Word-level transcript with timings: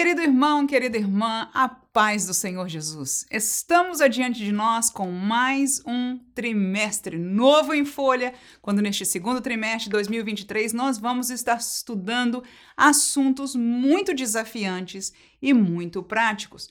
Querido 0.00 0.22
irmão, 0.22 0.66
querida 0.66 0.96
irmã, 0.96 1.50
a 1.52 1.68
paz 1.68 2.24
do 2.24 2.32
Senhor 2.32 2.66
Jesus. 2.66 3.26
Estamos 3.30 4.00
adiante 4.00 4.42
de 4.42 4.50
nós 4.50 4.88
com 4.88 5.10
mais 5.10 5.82
um 5.84 6.18
trimestre 6.34 7.18
novo 7.18 7.74
em 7.74 7.84
folha, 7.84 8.32
quando 8.62 8.80
neste 8.80 9.04
segundo 9.04 9.42
trimestre 9.42 9.84
de 9.84 9.90
2023 9.90 10.72
nós 10.72 10.96
vamos 10.96 11.28
estar 11.28 11.58
estudando 11.58 12.42
assuntos 12.74 13.54
muito 13.54 14.14
desafiantes 14.14 15.12
e 15.42 15.52
muito 15.52 16.02
práticos 16.02 16.70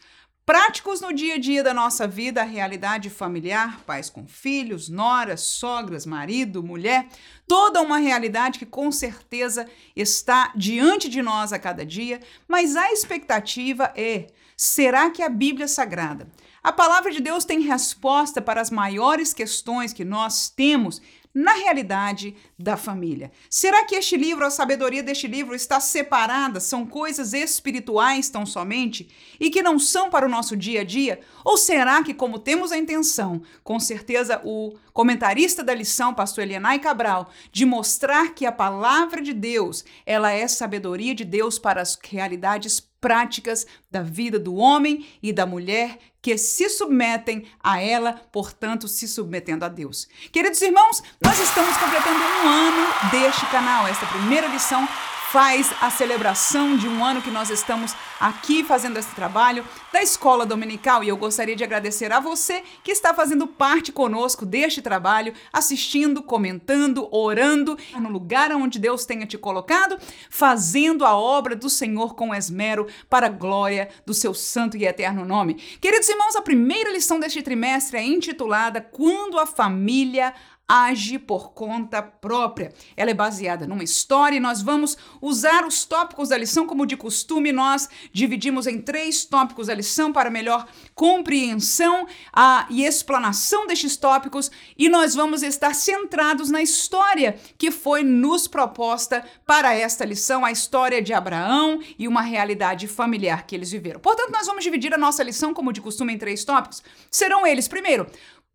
práticos 0.50 1.00
no 1.00 1.14
dia 1.14 1.36
a 1.36 1.38
dia 1.38 1.62
da 1.62 1.76
nossa 1.76 2.08
vida, 2.08 2.42
a 2.42 2.44
realidade 2.44 3.08
familiar, 3.08 3.82
pais 3.86 4.10
com 4.10 4.28
filhos, 4.28 4.90
noras, 4.90 5.42
sogras, 5.42 6.08
marido, 6.08 6.64
mulher, 6.64 7.08
toda 7.48 7.80
uma 7.84 8.00
realidade 8.00 8.58
que 8.58 8.66
com 8.66 8.92
certeza 8.92 9.70
está 9.96 10.52
diante 10.56 11.08
de 11.08 11.22
nós 11.22 11.54
a 11.54 11.60
cada 11.60 11.86
dia, 11.86 12.20
mas 12.48 12.76
a 12.76 12.92
expectativa 12.92 13.94
é: 13.96 14.26
será 14.58 15.12
que 15.12 15.22
a 15.22 15.30
Bíblia 15.30 15.68
Sagrada, 15.68 16.28
a 16.64 16.74
palavra 16.74 17.12
de 17.12 17.22
Deus 17.22 17.46
tem 17.46 17.60
resposta 17.60 18.42
para 18.42 18.60
as 18.60 18.72
maiores 18.72 19.36
questões 19.36 19.94
que 19.94 20.04
nós 20.04 20.50
temos 20.50 21.00
na 21.34 21.54
realidade 21.54 22.36
da 22.58 22.76
família. 22.76 23.32
Será 23.50 23.86
que 23.86 23.96
este 23.96 24.18
livro, 24.18 24.46
a 24.46 24.50
sabedoria 24.50 25.04
deste 25.04 25.28
livro, 25.28 25.54
está 25.54 25.80
separada? 25.80 26.60
São 26.60 26.86
coisas 26.86 27.34
espirituais 27.34 28.30
tão 28.30 28.46
somente 28.46 29.10
e 29.40 29.50
que 29.50 29.62
não 29.62 29.78
são 29.78 30.10
para 30.10 30.26
o 30.26 30.30
nosso 30.30 30.58
dia 30.58 30.82
a 30.82 30.84
dia? 30.84 31.20
Ou 31.46 31.56
será 31.56 32.04
que, 32.04 32.14
como 32.14 32.40
temos 32.40 32.72
a 32.72 32.78
intenção, 32.78 33.42
com 33.64 33.80
certeza 33.80 34.42
o 34.44 34.76
comentarista 34.92 35.64
da 35.64 35.74
lição, 35.74 36.14
pastor 36.14 36.44
Elianai 36.44 36.80
Cabral, 36.80 37.30
de 37.52 37.66
mostrar 37.66 38.34
que 38.34 38.46
a 38.46 38.52
palavra 38.52 39.22
de 39.22 39.34
Deus, 39.34 39.86
ela 40.06 40.32
é 40.32 40.48
sabedoria 40.48 41.14
de 41.14 41.24
Deus 41.24 41.60
para 41.60 41.82
as 41.82 41.98
realidades 42.04 42.80
práticas 43.00 43.66
da 43.90 44.02
vida 44.02 44.38
do 44.38 44.56
homem 44.56 45.06
e 45.24 45.32
da 45.32 45.46
mulher 45.46 45.98
que 46.22 46.38
se 46.38 46.70
submetem 46.70 47.46
a 47.64 47.82
ela, 47.82 48.14
portanto, 48.32 48.88
se 48.88 49.08
submetendo 49.08 49.66
a 49.66 49.68
Deus. 49.68 50.08
Queridos 50.32 50.62
irmãos, 50.62 51.02
nós 51.24 51.40
estamos 51.40 51.76
completando 51.78 52.20
um 52.20 52.48
ano 52.48 52.88
deste 53.12 53.46
canal. 53.48 53.88
Esta 53.88 54.06
primeira 54.06 54.48
lição 54.48 54.88
faz 55.32 55.72
a 55.80 55.92
celebração 55.92 56.76
de 56.76 56.88
um 56.88 57.06
ano 57.06 57.22
que 57.22 57.30
nós 57.30 57.52
estamos 57.52 57.94
aqui 58.20 58.64
fazendo 58.64 58.98
esse 58.98 59.14
trabalho 59.14 59.64
da 59.94 60.02
Escola 60.02 60.44
Dominical. 60.44 61.04
E 61.04 61.08
eu 61.08 61.16
gostaria 61.16 61.56
de 61.56 61.64
agradecer 61.64 62.12
a 62.12 62.20
você 62.20 62.64
que 62.84 62.92
está 62.92 63.14
fazendo 63.14 63.46
parte 63.46 63.92
conosco 63.92 64.44
deste 64.44 64.82
trabalho, 64.82 65.32
assistindo, 65.54 66.24
comentando, 66.24 67.08
orando 67.12 67.78
no 68.00 68.10
lugar 68.10 68.52
onde 68.54 68.80
Deus 68.80 69.06
tenha 69.06 69.28
te 69.28 69.38
colocado, 69.38 70.00
fazendo 70.32 71.06
a 71.06 71.16
obra 71.16 71.56
do 71.56 71.70
Senhor 71.70 72.16
com 72.16 72.34
esmero 72.34 72.88
para 73.08 73.28
a 73.28 73.30
glória 73.30 73.90
do 74.08 74.16
seu 74.16 74.34
santo 74.34 74.78
e 74.78 74.86
eterno 74.86 75.24
nome. 75.26 75.54
Queridos 75.80 76.10
irmãos, 76.10 76.36
a 76.36 76.42
primeira 76.42 76.92
lição 76.92 77.20
deste 77.20 77.44
trimestre 77.44 78.00
é 78.00 78.04
intitulada 78.04 78.82
Quando 78.82 79.38
a 79.38 79.46
família 79.46 80.34
age 80.70 81.18
por 81.18 81.52
conta 81.54 82.00
própria. 82.00 82.72
Ela 82.96 83.10
é 83.10 83.14
baseada 83.16 83.66
numa 83.66 83.84
história 83.84 84.38
e 84.38 84.40
nós 84.40 84.62
vamos 84.62 84.96
usar 85.20 85.66
os 85.66 85.84
tópicos 85.84 86.30
da 86.30 86.38
lição 86.38 86.68
como 86.68 86.86
de 86.86 86.96
costume. 86.96 87.52
Nós 87.52 87.90
dividimos 88.14 88.68
em 88.68 88.80
três 88.80 89.26
tópicos 89.26 89.66
da 89.66 89.74
lição 89.74 90.14
para 90.14 90.30
melhor 90.30 90.68
compreensão 90.94 92.06
a, 92.32 92.68
e 92.70 92.86
explanação 92.86 93.66
destes 93.66 93.98
tópicos 93.98 94.52
e 94.78 94.88
nós 94.88 95.16
vamos 95.16 95.42
estar 95.42 95.74
centrados 95.74 96.52
na 96.52 96.62
história 96.62 97.36
que 97.58 97.72
foi 97.72 98.04
nos 98.04 98.48
proposta 98.48 99.26
para 99.46 99.74
esta 99.74 100.06
lição, 100.06 100.46
a 100.46 100.52
história 100.52 101.02
de 101.02 101.14
Abraão 101.14 101.80
e 101.98 102.08
uma 102.08 102.22
realidade 102.22 102.88
familiar 102.88 103.48
que 103.48 103.56
eles 103.56 103.72
viveram. 103.72 104.00
Portanto, 104.00 104.32
nós 104.32 104.46
vamos 104.46 104.64
dividir 104.64 104.94
a 104.94 104.98
nossa 104.98 105.24
lição 105.24 105.54
como 105.54 105.74
de 105.74 105.82
costume 105.82 106.14
em 106.14 106.18
três 106.18 106.44
tópicos. 106.44 106.84
Serão 107.10 107.48
eles, 107.48 107.68
primeiro, 107.68 108.06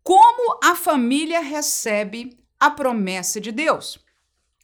como 0.05 0.59
a 0.63 0.75
família 0.75 1.39
recebe 1.39 2.37
a 2.59 2.69
promessa 2.69 3.41
de 3.41 3.51
Deus. 3.51 3.97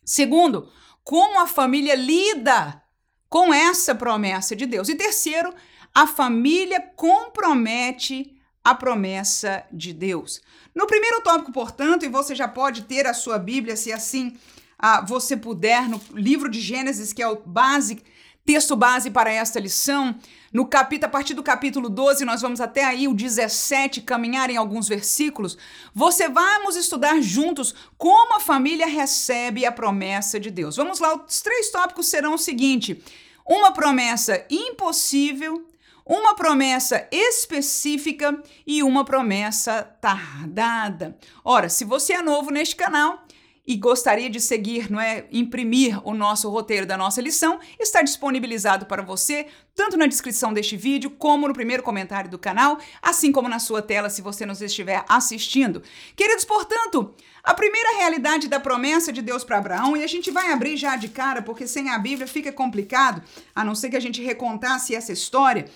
Segundo, 0.06 0.72
como 1.04 1.40
a 1.40 1.48
família 1.48 1.96
lida 1.96 2.80
com 3.28 3.52
essa 3.52 3.96
promessa 3.96 4.56
de 4.56 4.68
Deus. 4.68 4.88
E 4.88 4.94
terceiro, 4.94 5.52
a 5.96 6.06
família 6.06 6.80
compromete 6.96 8.40
a 8.64 8.76
promessa 8.76 9.66
de 9.72 9.94
Deus. 9.94 10.40
No 10.76 10.86
primeiro 10.86 11.22
tópico, 11.22 11.52
portanto, 11.52 12.06
e 12.06 12.10
você 12.10 12.36
já 12.36 12.48
pode 12.48 12.84
ter 12.84 13.08
a 13.08 13.14
sua 13.14 13.40
Bíblia, 13.40 13.76
se 13.76 13.92
assim 13.92 14.38
ah, 14.78 15.02
você 15.02 15.36
puder, 15.36 15.90
no 15.90 16.00
livro 16.14 16.52
de 16.52 16.62
Gênesis, 16.62 17.14
que 17.14 17.24
é 17.24 17.28
o 17.28 17.42
base 17.44 18.04
Texto 18.46 18.76
base 18.76 19.12
para 19.12 19.32
esta 19.32 19.60
lição, 19.60 20.16
no 20.52 20.66
capítulo, 20.66 21.08
a 21.08 21.12
partir 21.12 21.34
do 21.34 21.44
capítulo 21.44 21.90
12, 21.90 22.26
nós 22.26 22.42
vamos 22.42 22.60
até 22.60 22.84
aí 22.84 23.08
o 23.08 23.14
17, 23.14 24.02
caminhar 24.02 24.50
em 24.50 24.58
alguns 24.58 24.88
versículos. 24.88 25.58
Você 25.94 26.28
vamos 26.28 26.76
estudar 26.76 27.22
juntos 27.22 27.74
como 27.98 28.36
a 28.36 28.40
família 28.40 28.86
recebe 28.86 29.66
a 29.66 29.72
promessa 29.72 30.40
de 30.40 30.52
Deus. 30.52 30.76
Vamos 30.76 31.00
lá, 31.00 31.16
os 31.16 31.42
três 31.42 31.72
tópicos 31.72 32.08
serão 32.08 32.34
o 32.34 32.38
seguinte: 32.38 33.02
uma 33.48 33.72
promessa 33.72 34.46
impossível, 34.50 35.66
uma 36.06 36.36
promessa 36.36 37.08
específica 37.12 38.44
e 38.68 38.84
uma 38.84 39.06
promessa 39.06 39.84
tardada. 40.02 41.18
Ora, 41.46 41.70
se 41.70 41.86
você 41.86 42.14
é 42.14 42.22
novo 42.22 42.52
neste 42.52 42.76
canal, 42.76 43.21
e 43.66 43.76
gostaria 43.76 44.30
de 44.30 44.40
seguir, 44.40 44.92
não 44.92 45.00
é, 45.00 45.26
imprimir 45.32 46.00
o 46.08 46.14
nosso 46.14 46.50
roteiro 46.50 46.86
da 46.86 46.98
nossa 46.98 47.22
lição, 47.22 47.60
está 47.80 48.02
disponibilizado 48.02 48.86
para 48.86 49.04
você 49.04 49.48
tanto 49.76 49.98
na 49.98 50.08
descrição 50.08 50.54
deste 50.54 50.76
vídeo 50.76 51.12
como 51.12 51.48
no 51.48 51.54
primeiro 51.54 51.84
comentário 51.84 52.30
do 52.30 52.38
canal, 52.38 52.80
assim 53.02 53.32
como 53.32 53.48
na 53.48 53.60
sua 53.60 53.82
tela 53.82 54.10
se 54.10 54.22
você 54.22 54.46
nos 54.46 54.62
estiver 54.62 55.06
assistindo. 55.08 55.82
Queridos, 56.16 56.44
portanto, 56.44 57.14
a 57.44 57.54
primeira 57.54 57.98
realidade 57.98 58.48
da 58.48 58.60
promessa 58.60 59.12
de 59.12 59.22
Deus 59.22 59.44
para 59.44 59.58
Abraão, 59.58 59.96
e 59.96 60.04
a 60.04 60.08
gente 60.08 60.30
vai 60.30 60.52
abrir 60.52 60.76
já 60.76 60.96
de 60.96 61.08
cara, 61.08 61.42
porque 61.42 61.68
sem 61.68 61.90
a 61.90 61.98
Bíblia 61.98 62.28
fica 62.28 62.52
complicado, 62.52 63.24
a 63.56 63.64
não 63.64 63.76
ser 63.76 63.90
que 63.90 63.98
a 63.98 64.02
gente 64.02 64.22
recontasse 64.22 64.94
essa 64.94 65.12
história, 65.14 65.70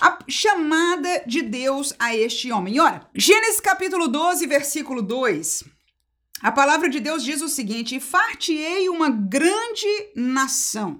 a 0.00 0.18
chamada 0.28 1.22
de 1.26 1.42
Deus 1.42 1.92
a 1.98 2.14
este 2.14 2.52
homem. 2.52 2.78
ora, 2.78 3.08
Gênesis 3.14 3.60
capítulo 3.60 4.06
12, 4.06 4.46
versículo 4.46 5.02
2. 5.02 5.77
A 6.40 6.52
palavra 6.52 6.88
de 6.88 7.00
Deus 7.00 7.24
diz 7.24 7.42
o 7.42 7.48
seguinte: 7.48 7.96
E 7.96 8.00
far-te-ei 8.00 8.88
uma 8.88 9.10
grande 9.10 9.86
nação, 10.14 10.98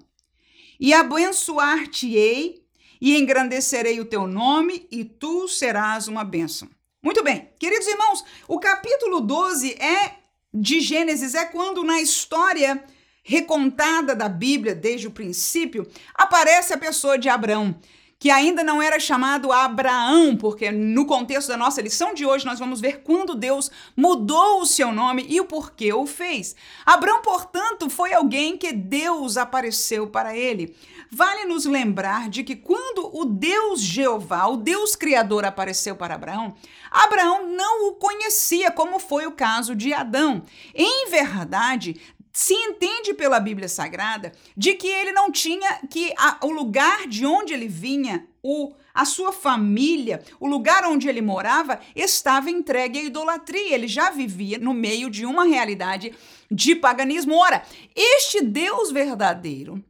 e 0.81 0.93
abençoar-te-ei, 0.93 2.65
e 3.00 3.16
engrandecerei 3.16 4.00
o 4.00 4.04
teu 4.04 4.27
nome, 4.27 4.87
e 4.91 5.04
tu 5.04 5.47
serás 5.47 6.09
uma 6.09 6.25
bênção. 6.25 6.69
Muito 7.00 7.22
bem, 7.22 7.48
queridos 7.59 7.87
irmãos, 7.87 8.25
o 8.48 8.59
capítulo 8.59 9.21
12 9.21 9.75
é 9.75 10.16
de 10.53 10.81
Gênesis, 10.81 11.34
é 11.34 11.44
quando 11.44 11.84
na 11.84 12.00
história 12.00 12.82
recontada 13.22 14.16
da 14.16 14.28
Bíblia, 14.28 14.75
desde 14.75 15.06
o 15.06 15.12
princípio, 15.12 15.87
aparece 16.15 16.72
a 16.72 16.78
pessoa 16.78 17.19
de 17.19 17.28
Abraão 17.28 17.78
que 18.19 18.31
ainda 18.31 18.65
não 18.65 18.83
era 18.83 18.99
chamado 18.99 19.53
Abraão, 19.53 20.37
porque 20.37 20.73
no 20.73 21.06
contexto 21.06 21.49
da 21.49 21.56
nossa 21.56 21.81
lição 21.81 22.12
de 22.15 22.27
hoje 22.27 22.45
nós 22.45 22.59
vamos 22.59 22.81
ver 22.81 23.03
quando 23.03 23.34
Deus 23.34 23.71
mudou 23.97 24.61
o 24.61 24.67
seu 24.67 24.91
nome 24.91 25.25
e 25.29 25.41
o 25.41 25.45
porquê 25.45 25.93
o 25.93 26.05
fez. 26.05 26.57
Abraão, 26.84 27.23
portanto, 27.23 27.89
foi 27.89 28.12
alguém 28.12 28.59
que 28.59 28.73
Deus 28.73 29.37
apareceu 29.37 30.09
para 30.09 30.37
ele. 30.37 30.75
Vale 31.11 31.45
nos 31.45 31.65
lembrar 31.65 32.28
de 32.28 32.43
que 32.43 32.57
quando 32.57 33.09
o 33.17 33.25
Deus 33.25 33.81
Jeová, 33.81 34.47
o 34.49 34.57
Deus 34.57 34.97
Criador, 34.97 35.45
apareceu 35.45 35.95
para 35.95 36.17
Abraão, 36.17 36.55
Abraão 36.91 37.49
não 37.49 37.89
o 37.89 37.93
conhecia, 37.93 38.71
como 38.71 38.99
foi 38.99 39.27
o 39.27 39.33
caso 39.33 39.77
de 39.77 39.93
Adão. 39.93 40.43
Em 40.75 41.09
verdade, 41.09 42.01
se 42.38 42.54
entende 42.54 43.15
pela 43.15 43.41
Bíblia 43.41 43.69
Sagrada 43.69 44.32
de 44.56 44.72
que 44.75 44.87
ele 44.87 45.10
não 45.10 45.28
tinha 45.28 45.81
que 45.91 46.15
a, 46.16 46.38
o 46.44 46.53
lugar 46.53 47.09
de 47.09 47.26
onde 47.26 47.53
ele 47.53 47.66
vinha, 47.66 48.28
o 48.41 48.76
a 48.95 49.04
sua 49.04 49.33
família, 49.33 50.22
o 50.39 50.47
lugar 50.47 50.84
onde 50.84 51.09
ele 51.09 51.21
morava, 51.21 51.80
estava 51.97 52.48
entregue 52.48 53.01
à 53.01 53.03
idolatria. 53.03 53.74
Ele 53.74 53.89
já 53.89 54.10
vivia 54.10 54.57
no 54.57 54.72
meio 54.72 55.10
de 55.10 55.27
uma 55.27 55.47
realidade 55.47 56.15
de 56.48 56.77
paganismo. 56.77 57.34
Ora, 57.34 57.60
este 57.95 58.41
Deus 58.41 58.92
verdadeiro 58.92 59.84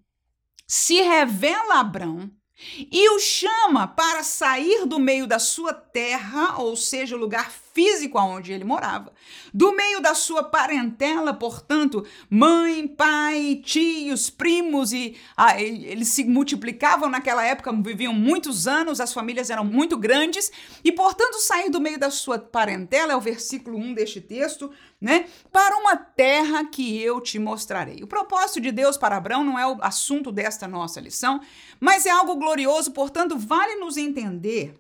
se 0.67 1.02
revela 1.02 1.75
a 1.75 1.81
Abraão 1.81 2.31
e 2.78 3.08
o 3.10 3.19
chama 3.19 3.87
para 3.87 4.22
sair 4.22 4.84
do 4.84 4.99
meio 4.99 5.26
da 5.26 5.38
sua 5.38 5.72
terra, 5.72 6.58
ou 6.58 6.76
seja, 6.76 7.16
o 7.16 7.19
lugar 7.19 7.50
físico 7.50 8.19
onde 8.19 8.52
ele 8.52 8.64
morava, 8.64 9.12
do 9.55 9.72
meio 9.72 10.00
da 10.00 10.14
sua 10.14 10.43
parentela, 10.43 11.32
portanto, 11.32 12.05
mãe, 12.28 12.88
pai, 12.88 13.62
tios, 13.64 14.28
primos, 14.28 14.93
e 14.93 15.16
ah, 15.37 15.60
eles 15.60 16.08
se 16.08 16.25
multiplicavam 16.25 17.08
naquela 17.08 17.44
época, 17.44 17.72
viviam 17.72 18.12
muitos 18.12 18.66
anos, 18.66 19.00
as 19.00 19.12
famílias 19.12 19.50
eram 19.50 19.64
muito 19.64 19.96
grandes, 19.96 20.50
e 20.82 20.90
portanto, 20.90 21.40
sair 21.40 21.70
do 21.70 21.81
meio 21.81 21.99
da 21.99 22.11
sua 22.11 22.38
parentela, 22.38 23.12
é 23.12 23.16
o 23.16 23.20
versículo 23.20 23.78
1 23.78 23.94
deste 23.94 24.20
texto, 24.20 24.72
né? 25.00 25.29
Para 25.53 25.77
uma 25.77 25.97
terra 25.97 26.65
que 26.65 27.00
eu 27.00 27.21
te 27.21 27.39
mostrarei. 27.39 28.03
O 28.03 28.06
propósito 28.06 28.61
de 28.61 28.73
Deus 28.73 28.97
para 28.97 29.17
Abraão 29.17 29.45
não 29.45 29.59
é 29.59 29.67
o 29.67 29.79
assunto 29.81 30.33
desta 30.33 30.67
nossa 30.67 31.00
lição, 31.00 31.41
mas 31.79 32.06
é 32.06 32.11
algo 32.11 32.37
glorioso, 32.37 32.93
portanto, 32.93 33.39
vale 33.39 33.77
nos 33.77 33.97
entender, 33.97 34.75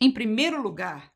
em 0.00 0.10
primeiro 0.10 0.60
lugar, 0.60 1.12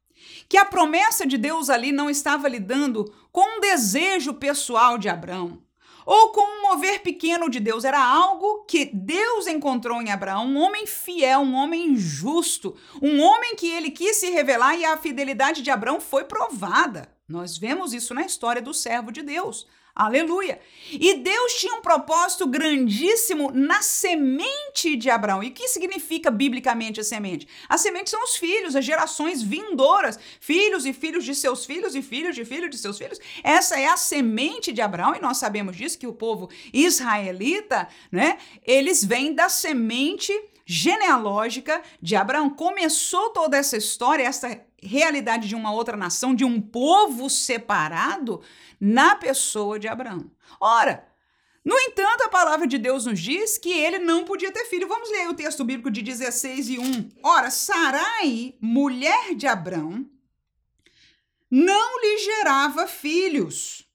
que 0.48 0.56
a 0.56 0.64
promessa 0.64 1.26
de 1.26 1.38
Deus 1.38 1.70
ali 1.70 1.92
não 1.92 2.10
estava 2.10 2.48
lidando 2.48 3.04
com 3.32 3.58
um 3.58 3.60
desejo 3.60 4.34
pessoal 4.34 4.98
de 4.98 5.08
Abraão 5.08 5.62
ou 6.06 6.30
com 6.30 6.40
um 6.40 6.62
mover 6.62 7.02
pequeno 7.02 7.48
de 7.48 7.60
Deus. 7.60 7.84
Era 7.84 8.02
algo 8.02 8.64
que 8.64 8.86
Deus 8.86 9.46
encontrou 9.46 10.00
em 10.02 10.10
Abraão, 10.10 10.46
um 10.46 10.58
homem 10.58 10.86
fiel, 10.86 11.40
um 11.40 11.54
homem 11.54 11.96
justo, 11.96 12.76
um 13.00 13.20
homem 13.20 13.54
que 13.54 13.66
ele 13.66 13.90
quis 13.90 14.16
se 14.16 14.30
revelar 14.30 14.76
e 14.76 14.84
a 14.84 14.96
fidelidade 14.96 15.62
de 15.62 15.70
Abraão 15.70 16.00
foi 16.00 16.24
provada. 16.24 17.08
Nós 17.30 17.56
vemos 17.56 17.94
isso 17.94 18.12
na 18.12 18.26
história 18.26 18.60
do 18.60 18.74
servo 18.74 19.12
de 19.12 19.22
Deus. 19.22 19.66
Aleluia! 19.94 20.60
E 20.90 21.14
Deus 21.14 21.54
tinha 21.54 21.74
um 21.74 21.82
propósito 21.82 22.46
grandíssimo 22.46 23.50
na 23.52 23.82
semente 23.82 24.96
de 24.96 25.10
Abraão. 25.10 25.42
E 25.42 25.48
o 25.48 25.52
que 25.52 25.68
significa 25.68 26.30
biblicamente 26.30 27.00
a 27.00 27.04
semente? 27.04 27.46
A 27.68 27.76
semente 27.78 28.10
são 28.10 28.22
os 28.24 28.36
filhos, 28.36 28.74
as 28.74 28.84
gerações 28.84 29.42
vindouras, 29.42 30.18
filhos 30.40 30.86
e 30.86 30.92
filhos 30.92 31.24
de 31.24 31.34
seus 31.34 31.64
filhos 31.64 31.94
e 31.94 32.02
filhos 32.02 32.34
de 32.34 32.44
filhos 32.44 32.70
de 32.70 32.78
seus 32.78 32.98
filhos. 32.98 33.18
Essa 33.44 33.78
é 33.78 33.86
a 33.86 33.96
semente 33.96 34.72
de 34.72 34.80
Abraão 34.80 35.14
e 35.14 35.20
nós 35.20 35.38
sabemos 35.38 35.76
disso 35.76 35.98
que 35.98 36.06
o 36.06 36.12
povo 36.12 36.48
israelita, 36.72 37.88
né? 38.10 38.38
Eles 38.64 39.04
vêm 39.04 39.34
da 39.34 39.48
semente 39.48 40.32
genealógica 40.64 41.82
de 42.00 42.14
Abraão. 42.14 42.48
Começou 42.48 43.30
toda 43.30 43.56
essa 43.56 43.76
história, 43.76 44.22
essa 44.22 44.48
realidade 44.82 45.48
de 45.48 45.54
uma 45.54 45.72
outra 45.72 45.96
nação, 45.96 46.34
de 46.34 46.44
um 46.44 46.60
povo 46.60 47.28
separado 47.28 48.40
na 48.80 49.14
pessoa 49.14 49.78
de 49.78 49.88
Abraão. 49.88 50.30
Ora, 50.60 51.06
no 51.64 51.78
entanto, 51.78 52.22
a 52.22 52.28
palavra 52.28 52.66
de 52.66 52.78
Deus 52.78 53.04
nos 53.04 53.20
diz 53.20 53.58
que 53.58 53.70
ele 53.70 53.98
não 53.98 54.24
podia 54.24 54.50
ter 54.50 54.64
filho. 54.64 54.88
Vamos 54.88 55.10
ler 55.10 55.28
o 55.28 55.34
texto 55.34 55.64
bíblico 55.64 55.90
de 55.90 56.02
16 56.02 56.70
e 56.70 56.78
1. 56.78 57.10
Ora, 57.22 57.50
Sarai, 57.50 58.54
mulher 58.60 59.34
de 59.34 59.46
Abraão, 59.46 60.08
não 61.50 62.00
lhe 62.00 62.18
gerava 62.18 62.86
filhos. 62.86 63.86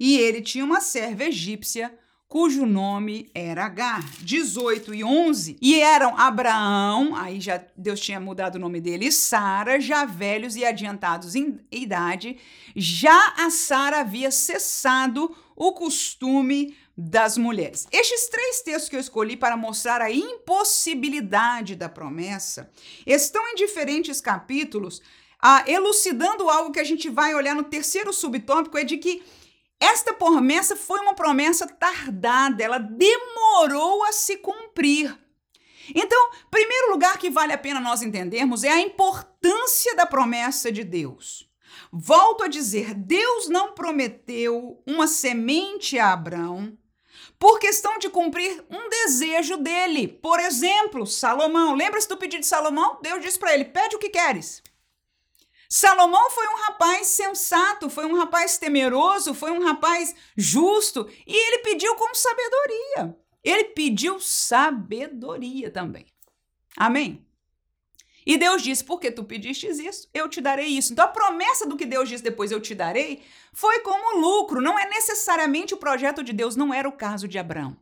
E 0.00 0.16
ele 0.18 0.40
tinha 0.40 0.64
uma 0.64 0.80
serva 0.80 1.24
egípcia 1.24 1.96
cujo 2.28 2.66
nome 2.66 3.30
era 3.34 3.64
Agar. 3.64 4.04
18 4.20 4.94
e 4.94 5.02
11. 5.02 5.56
E 5.60 5.80
eram 5.80 6.16
Abraão, 6.18 7.16
aí 7.16 7.40
já 7.40 7.60
Deus 7.76 7.98
tinha 7.98 8.20
mudado 8.20 8.56
o 8.56 8.58
nome 8.58 8.80
dele, 8.80 9.06
e 9.06 9.12
Sara, 9.12 9.80
já 9.80 10.04
velhos 10.04 10.54
e 10.54 10.64
adiantados 10.64 11.34
em 11.34 11.58
idade. 11.72 12.36
Já 12.76 13.34
a 13.38 13.50
Sara 13.50 14.00
havia 14.00 14.30
cessado 14.30 15.34
o 15.56 15.72
costume 15.72 16.76
das 16.96 17.38
mulheres. 17.38 17.86
Estes 17.92 18.28
três 18.28 18.60
textos 18.60 18.88
que 18.88 18.96
eu 18.96 19.00
escolhi 19.00 19.36
para 19.36 19.56
mostrar 19.56 20.02
a 20.02 20.10
impossibilidade 20.10 21.76
da 21.76 21.88
promessa 21.88 22.70
estão 23.06 23.46
em 23.48 23.54
diferentes 23.54 24.20
capítulos, 24.20 25.00
ah, 25.40 25.62
elucidando 25.68 26.50
algo 26.50 26.72
que 26.72 26.80
a 26.80 26.84
gente 26.84 27.08
vai 27.08 27.34
olhar 27.34 27.54
no 27.54 27.62
terceiro 27.62 28.12
subtópico, 28.12 28.76
é 28.76 28.82
de 28.82 28.98
que 28.98 29.22
esta 29.80 30.12
promessa 30.12 30.76
foi 30.76 31.00
uma 31.00 31.14
promessa 31.14 31.66
tardada, 31.66 32.62
ela 32.62 32.78
demorou 32.78 34.04
a 34.04 34.12
se 34.12 34.36
cumprir. 34.38 35.16
Então, 35.94 36.30
primeiro 36.50 36.90
lugar 36.90 37.18
que 37.18 37.30
vale 37.30 37.52
a 37.52 37.58
pena 37.58 37.80
nós 37.80 38.02
entendermos 38.02 38.64
é 38.64 38.70
a 38.70 38.80
importância 38.80 39.94
da 39.94 40.04
promessa 40.04 40.70
de 40.70 40.84
Deus. 40.84 41.48
Volto 41.90 42.44
a 42.44 42.48
dizer, 42.48 42.92
Deus 42.92 43.48
não 43.48 43.72
prometeu 43.72 44.82
uma 44.86 45.06
semente 45.06 45.98
a 45.98 46.12
Abraão 46.12 46.76
por 47.38 47.58
questão 47.58 47.98
de 47.98 48.10
cumprir 48.10 48.64
um 48.68 48.88
desejo 48.88 49.56
dele. 49.56 50.08
Por 50.08 50.40
exemplo, 50.40 51.06
Salomão. 51.06 51.74
Lembra-se 51.74 52.08
do 52.08 52.16
pedido 52.16 52.40
de 52.40 52.46
Salomão? 52.46 52.98
Deus 53.00 53.22
disse 53.22 53.38
para 53.38 53.54
ele: 53.54 53.64
pede 53.64 53.96
o 53.96 53.98
que 53.98 54.10
queres. 54.10 54.62
Salomão 55.68 56.30
foi 56.30 56.46
um 56.48 56.56
rapaz 56.66 57.08
sensato, 57.08 57.90
foi 57.90 58.06
um 58.06 58.16
rapaz 58.16 58.56
temeroso, 58.56 59.34
foi 59.34 59.50
um 59.50 59.62
rapaz 59.62 60.14
justo 60.36 61.08
e 61.26 61.36
ele 61.48 61.58
pediu 61.58 61.94
com 61.94 62.14
sabedoria. 62.14 63.16
Ele 63.44 63.64
pediu 63.64 64.18
sabedoria 64.18 65.70
também. 65.70 66.06
Amém? 66.76 67.26
E 68.24 68.36
Deus 68.36 68.62
disse: 68.62 68.84
Porque 68.84 69.10
tu 69.10 69.24
pediste 69.24 69.66
isso, 69.66 70.08
eu 70.12 70.28
te 70.28 70.40
darei 70.40 70.66
isso. 70.66 70.92
Então 70.92 71.04
a 71.04 71.08
promessa 71.08 71.66
do 71.66 71.76
que 71.76 71.86
Deus 71.86 72.08
disse 72.08 72.22
depois 72.22 72.50
eu 72.50 72.60
te 72.60 72.74
darei 72.74 73.22
foi 73.52 73.80
como 73.80 74.20
lucro. 74.20 74.60
Não 74.60 74.78
é 74.78 74.88
necessariamente 74.88 75.74
o 75.74 75.78
projeto 75.78 76.22
de 76.22 76.32
Deus, 76.32 76.56
não 76.56 76.72
era 76.72 76.88
o 76.88 76.92
caso 76.92 77.28
de 77.28 77.38
Abraão. 77.38 77.76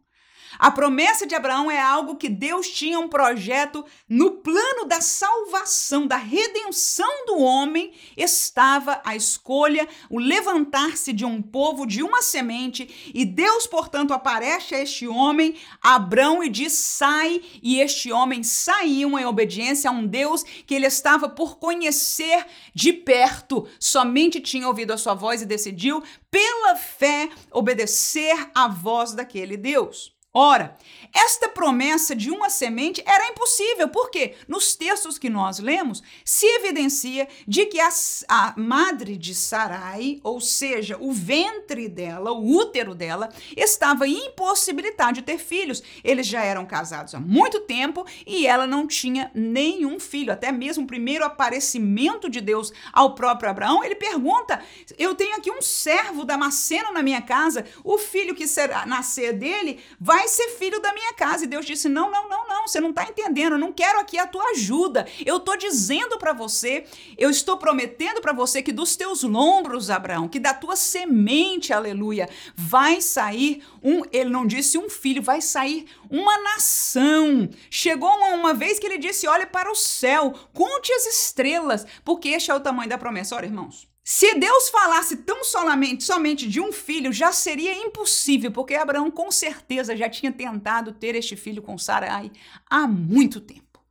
A 0.58 0.70
promessa 0.70 1.26
de 1.26 1.34
Abraão 1.34 1.70
é 1.70 1.80
algo 1.80 2.16
que 2.16 2.28
Deus 2.28 2.68
tinha 2.68 2.98
um 2.98 3.08
projeto 3.08 3.84
no 4.08 4.32
plano 4.32 4.86
da 4.86 5.00
salvação, 5.00 6.06
da 6.06 6.16
redenção 6.16 7.26
do 7.26 7.38
homem, 7.38 7.92
estava 8.16 9.00
a 9.04 9.14
escolha, 9.14 9.86
o 10.08 10.18
levantar-se 10.18 11.12
de 11.12 11.24
um 11.24 11.42
povo, 11.42 11.86
de 11.86 12.02
uma 12.02 12.22
semente, 12.22 13.12
e 13.14 13.24
Deus, 13.24 13.66
portanto, 13.66 14.14
aparece 14.14 14.74
a 14.74 14.80
este 14.80 15.06
homem, 15.06 15.56
Abraão, 15.82 16.42
e 16.42 16.48
diz: 16.48 16.72
sai, 16.72 17.42
e 17.62 17.80
este 17.80 18.10
homem 18.10 18.42
saiu 18.42 19.18
em 19.18 19.26
obediência 19.26 19.90
a 19.90 19.92
um 19.92 20.06
Deus 20.06 20.42
que 20.42 20.74
ele 20.74 20.86
estava 20.86 21.28
por 21.28 21.58
conhecer 21.58 22.46
de 22.74 22.92
perto, 22.92 23.68
somente 23.78 24.40
tinha 24.40 24.66
ouvido 24.66 24.92
a 24.92 24.98
sua 24.98 25.14
voz 25.14 25.42
e 25.42 25.46
decidiu, 25.46 26.02
pela 26.30 26.76
fé, 26.76 27.28
obedecer 27.50 28.50
à 28.54 28.68
voz 28.68 29.12
daquele 29.12 29.56
Deus. 29.56 30.15
Ora, 30.38 30.76
esta 31.14 31.48
promessa 31.48 32.14
de 32.14 32.30
uma 32.30 32.50
semente 32.50 33.02
era 33.06 33.28
impossível, 33.28 33.88
porque 33.88 34.34
nos 34.46 34.76
textos 34.76 35.16
que 35.16 35.30
nós 35.30 35.58
lemos 35.58 36.02
se 36.22 36.44
evidencia 36.44 37.26
de 37.48 37.64
que 37.64 37.80
a, 37.80 37.88
a, 38.28 38.54
madre 38.54 39.16
de 39.16 39.34
Sarai, 39.34 40.20
ou 40.22 40.38
seja, 40.38 40.98
o 41.00 41.10
ventre 41.10 41.88
dela, 41.88 42.32
o 42.32 42.54
útero 42.54 42.94
dela, 42.94 43.30
estava 43.56 44.06
impossibilitada 44.06 45.14
de 45.14 45.22
ter 45.22 45.38
filhos. 45.38 45.82
Eles 46.04 46.26
já 46.26 46.42
eram 46.42 46.66
casados 46.66 47.14
há 47.14 47.18
muito 47.18 47.60
tempo 47.60 48.04
e 48.26 48.46
ela 48.46 48.66
não 48.66 48.86
tinha 48.86 49.30
nenhum 49.34 49.98
filho. 49.98 50.34
Até 50.34 50.52
mesmo 50.52 50.84
o 50.84 50.86
primeiro 50.86 51.24
aparecimento 51.24 52.28
de 52.28 52.42
Deus 52.42 52.74
ao 52.92 53.14
próprio 53.14 53.48
Abraão, 53.48 53.82
ele 53.82 53.94
pergunta: 53.94 54.62
Eu 54.98 55.14
tenho 55.14 55.34
aqui 55.36 55.50
um 55.50 55.62
servo 55.62 56.26
damasceno 56.26 56.92
na 56.92 57.02
minha 57.02 57.22
casa, 57.22 57.64
o 57.82 57.96
filho 57.96 58.34
que 58.34 58.46
será 58.46 58.84
nascer 58.84 59.32
dele 59.32 59.80
vai 59.98 60.25
vai 60.26 60.28
ser 60.28 60.48
filho 60.58 60.80
da 60.80 60.92
minha 60.92 61.12
casa. 61.14 61.44
E 61.44 61.46
Deus 61.46 61.64
disse: 61.64 61.88
Não, 61.88 62.10
não, 62.10 62.28
não, 62.28 62.48
não, 62.48 62.66
você 62.66 62.80
não 62.80 62.90
está 62.90 63.04
entendendo. 63.04 63.52
Eu 63.52 63.58
não 63.58 63.72
quero 63.72 64.00
aqui 64.00 64.18
a 64.18 64.26
tua 64.26 64.42
ajuda. 64.50 65.06
Eu 65.24 65.36
estou 65.36 65.56
dizendo 65.56 66.18
para 66.18 66.32
você, 66.32 66.84
eu 67.16 67.30
estou 67.30 67.56
prometendo 67.56 68.20
para 68.20 68.32
você 68.32 68.60
que 68.60 68.72
dos 68.72 68.96
teus 68.96 69.22
lombros, 69.22 69.88
Abraão, 69.88 70.28
que 70.28 70.40
da 70.40 70.52
tua 70.52 70.74
semente, 70.74 71.72
aleluia, 71.72 72.28
vai 72.56 73.00
sair 73.00 73.62
um. 73.82 74.02
Ele 74.12 74.30
não 74.30 74.46
disse 74.46 74.76
um 74.76 74.90
filho, 74.90 75.22
vai 75.22 75.40
sair 75.40 75.86
uma 76.10 76.36
nação. 76.38 77.48
Chegou 77.70 78.10
uma, 78.10 78.30
uma 78.30 78.54
vez 78.54 78.78
que 78.78 78.86
ele 78.86 78.98
disse: 78.98 79.28
Olhe 79.28 79.46
para 79.46 79.70
o 79.70 79.76
céu, 79.76 80.34
conte 80.52 80.92
as 80.92 81.06
estrelas, 81.06 81.86
porque 82.04 82.30
este 82.30 82.50
é 82.50 82.54
o 82.54 82.60
tamanho 82.60 82.90
da 82.90 82.98
promessa. 82.98 83.36
Olha, 83.36 83.46
irmãos. 83.46 83.95
Se 84.08 84.36
Deus 84.36 84.68
falasse 84.68 85.16
tão 85.16 85.42
somente, 85.42 86.04
somente 86.04 86.48
de 86.48 86.60
um 86.60 86.70
filho, 86.70 87.12
já 87.12 87.32
seria 87.32 87.74
impossível, 87.74 88.52
porque 88.52 88.76
Abraão 88.76 89.10
com 89.10 89.32
certeza 89.32 89.96
já 89.96 90.08
tinha 90.08 90.30
tentado 90.30 90.92
ter 90.92 91.16
este 91.16 91.34
filho 91.34 91.60
com 91.60 91.76
Sarai 91.76 92.30
há 92.70 92.86
muito 92.86 93.40
tempo. 93.40 93.84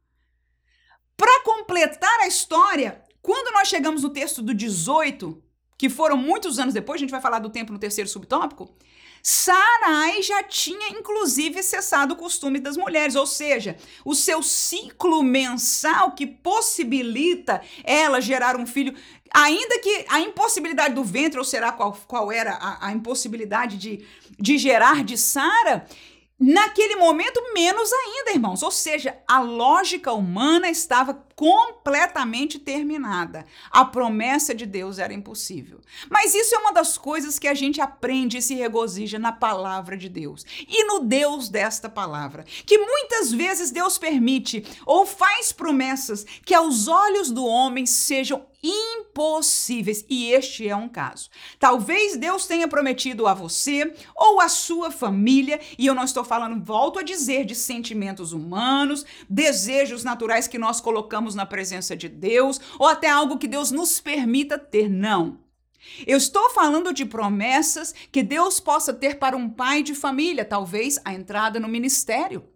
Para 1.18 1.44
completar 1.44 2.22
a 2.22 2.28
história, 2.28 3.04
quando 3.22 3.54
nós 3.54 3.68
chegamos 3.68 4.04
no 4.04 4.10
texto 4.10 4.42
do 4.42 4.54
18, 4.54 5.44
que 5.78 5.90
foram 5.90 6.16
muitos 6.16 6.60
anos 6.60 6.74
depois, 6.74 6.98
a 6.98 7.02
gente 7.02 7.12
vai 7.12 7.20
falar 7.20 7.40
do 7.40 7.50
tempo 7.50 7.74
no 7.74 7.78
terceiro 7.78 8.10
subtópico, 8.10 8.74
Sarai 9.28 10.22
já 10.22 10.44
tinha 10.44 10.90
inclusive 10.90 11.64
cessado 11.64 12.14
o 12.14 12.16
costume 12.16 12.60
das 12.60 12.78
mulheres, 12.78 13.16
ou 13.16 13.26
seja, 13.26 13.76
o 14.06 14.14
seu 14.14 14.44
ciclo 14.44 15.24
mensal 15.24 16.12
que 16.12 16.28
possibilita 16.28 17.60
ela 17.84 18.22
gerar 18.22 18.56
um 18.56 18.68
filho, 18.68 18.96
ainda 19.34 19.80
que 19.80 20.06
a 20.10 20.20
impossibilidade 20.20 20.94
do 20.94 21.04
ventre, 21.04 21.40
ou 21.40 21.44
será 21.44 21.72
qual, 21.72 21.98
qual 22.08 22.32
era 22.32 22.52
a, 22.52 22.90
a 22.90 22.92
impossibilidade 22.92 23.78
de, 23.78 24.06
de 24.40 24.60
gerar 24.60 25.04
de 25.04 25.18
Sara, 25.18 25.88
Naquele 26.38 26.98
momento, 26.98 27.42
menos 27.54 27.90
ainda, 27.94 28.32
irmãos. 28.32 28.62
Ou 28.62 28.70
seja, 28.70 29.18
a 29.26 29.40
lógica 29.40 30.12
humana 30.12 30.70
estava 30.70 31.25
completamente 31.36 32.58
terminada. 32.58 33.46
A 33.70 33.84
promessa 33.84 34.56
de 34.56 34.66
Deus 34.66 35.00
era 35.00 35.14
impossível. 35.14 35.82
Mas 36.10 36.34
isso 36.34 36.56
é 36.56 36.58
uma 36.60 36.72
das 36.72 36.98
coisas 36.98 37.38
que 37.38 37.48
a 37.48 37.54
gente 37.54 37.82
aprende 37.82 38.38
e 38.38 38.42
se 38.42 38.56
regozija 38.56 39.20
na 39.20 39.32
palavra 39.32 39.98
de 39.98 40.08
Deus 40.08 40.46
e 40.68 40.86
no 40.86 41.00
Deus 41.00 41.50
desta 41.50 41.90
palavra, 41.90 42.46
que 42.66 42.78
muitas 42.78 43.32
vezes 43.32 43.72
Deus 43.72 43.98
permite 43.98 44.66
ou 44.86 45.06
faz 45.06 45.52
promessas 45.52 46.26
que 46.46 46.54
aos 46.54 46.88
olhos 46.88 47.30
do 47.32 47.46
homem 47.46 47.86
sejam 47.86 48.46
impossíveis, 48.66 50.04
e 50.10 50.32
este 50.32 50.68
é 50.68 50.76
um 50.76 50.90
caso. 50.90 51.30
Talvez 51.60 52.18
Deus 52.18 52.48
tenha 52.48 52.68
prometido 52.68 53.28
a 53.28 53.34
você 53.34 53.94
ou 54.16 54.42
a 54.42 54.50
sua 54.50 54.90
família, 54.90 55.60
e 55.78 55.86
eu 55.86 55.94
não 55.94 56.04
estou 56.04 56.24
falando, 56.24 56.64
volto 56.64 57.00
a 57.00 57.04
dizer, 57.04 57.46
de 57.46 57.54
sentimentos 57.54 58.34
humanos, 58.34 59.06
desejos 59.30 60.04
naturais 60.04 60.48
que 60.48 60.58
nós 60.58 60.82
colocamos 60.82 61.25
na 61.34 61.46
presença 61.46 61.96
de 61.96 62.08
Deus, 62.08 62.60
ou 62.78 62.88
até 62.88 63.10
algo 63.10 63.40
que 63.40 63.48
Deus 63.48 63.72
nos 63.72 64.00
permita 64.00 64.60
ter, 64.60 64.90
não. 64.90 65.40
Eu 66.06 66.18
estou 66.18 66.50
falando 66.50 66.94
de 66.94 67.06
promessas 67.06 67.94
que 68.12 68.22
Deus 68.22 68.60
possa 68.60 68.94
ter 68.94 69.18
para 69.18 69.38
um 69.38 69.50
pai 69.50 69.82
de 69.82 69.96
família, 69.96 70.44
talvez 70.44 71.00
a 71.06 71.14
entrada 71.14 71.60
no 71.60 71.68
ministério. 71.68 72.48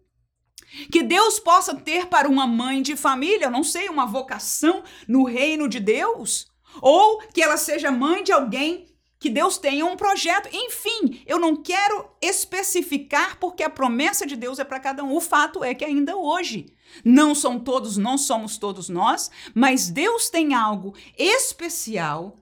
Que 0.92 1.02
Deus 1.02 1.40
possa 1.40 1.76
ter 1.76 2.08
para 2.08 2.28
uma 2.28 2.46
mãe 2.46 2.82
de 2.82 2.96
família, 2.96 3.50
não 3.50 3.64
sei, 3.64 3.90
uma 3.90 4.06
vocação 4.06 4.84
no 5.08 5.24
reino 5.24 5.68
de 5.68 5.80
Deus, 5.80 6.48
ou 6.82 7.22
que 7.34 7.42
ela 7.42 7.58
seja 7.58 7.92
mãe 7.92 8.24
de 8.24 8.32
alguém 8.32 8.86
que 9.20 9.30
Deus 9.30 9.58
tenha 9.58 9.86
um 9.86 9.98
projeto. 9.98 10.50
Enfim, 10.52 11.22
eu 11.28 11.38
não 11.38 11.56
quero 11.56 12.10
especificar 12.22 13.38
porque 13.38 13.62
a 13.62 13.70
promessa 13.70 14.26
de 14.26 14.36
Deus 14.36 14.60
é 14.60 14.64
para 14.64 14.80
cada 14.80 15.04
um. 15.04 15.14
O 15.14 15.20
fato 15.20 15.64
é 15.64 15.76
que 15.76 15.84
ainda 15.84 16.16
hoje 16.16 16.68
não 17.04 17.36
são 17.36 17.60
todos, 17.60 17.98
não 17.98 18.18
somos 18.18 18.58
todos 18.58 18.88
nós, 18.88 19.30
mas 19.54 19.90
Deus 19.90 20.30
tem 20.30 20.54
algo 20.54 20.96
especial, 21.18 22.40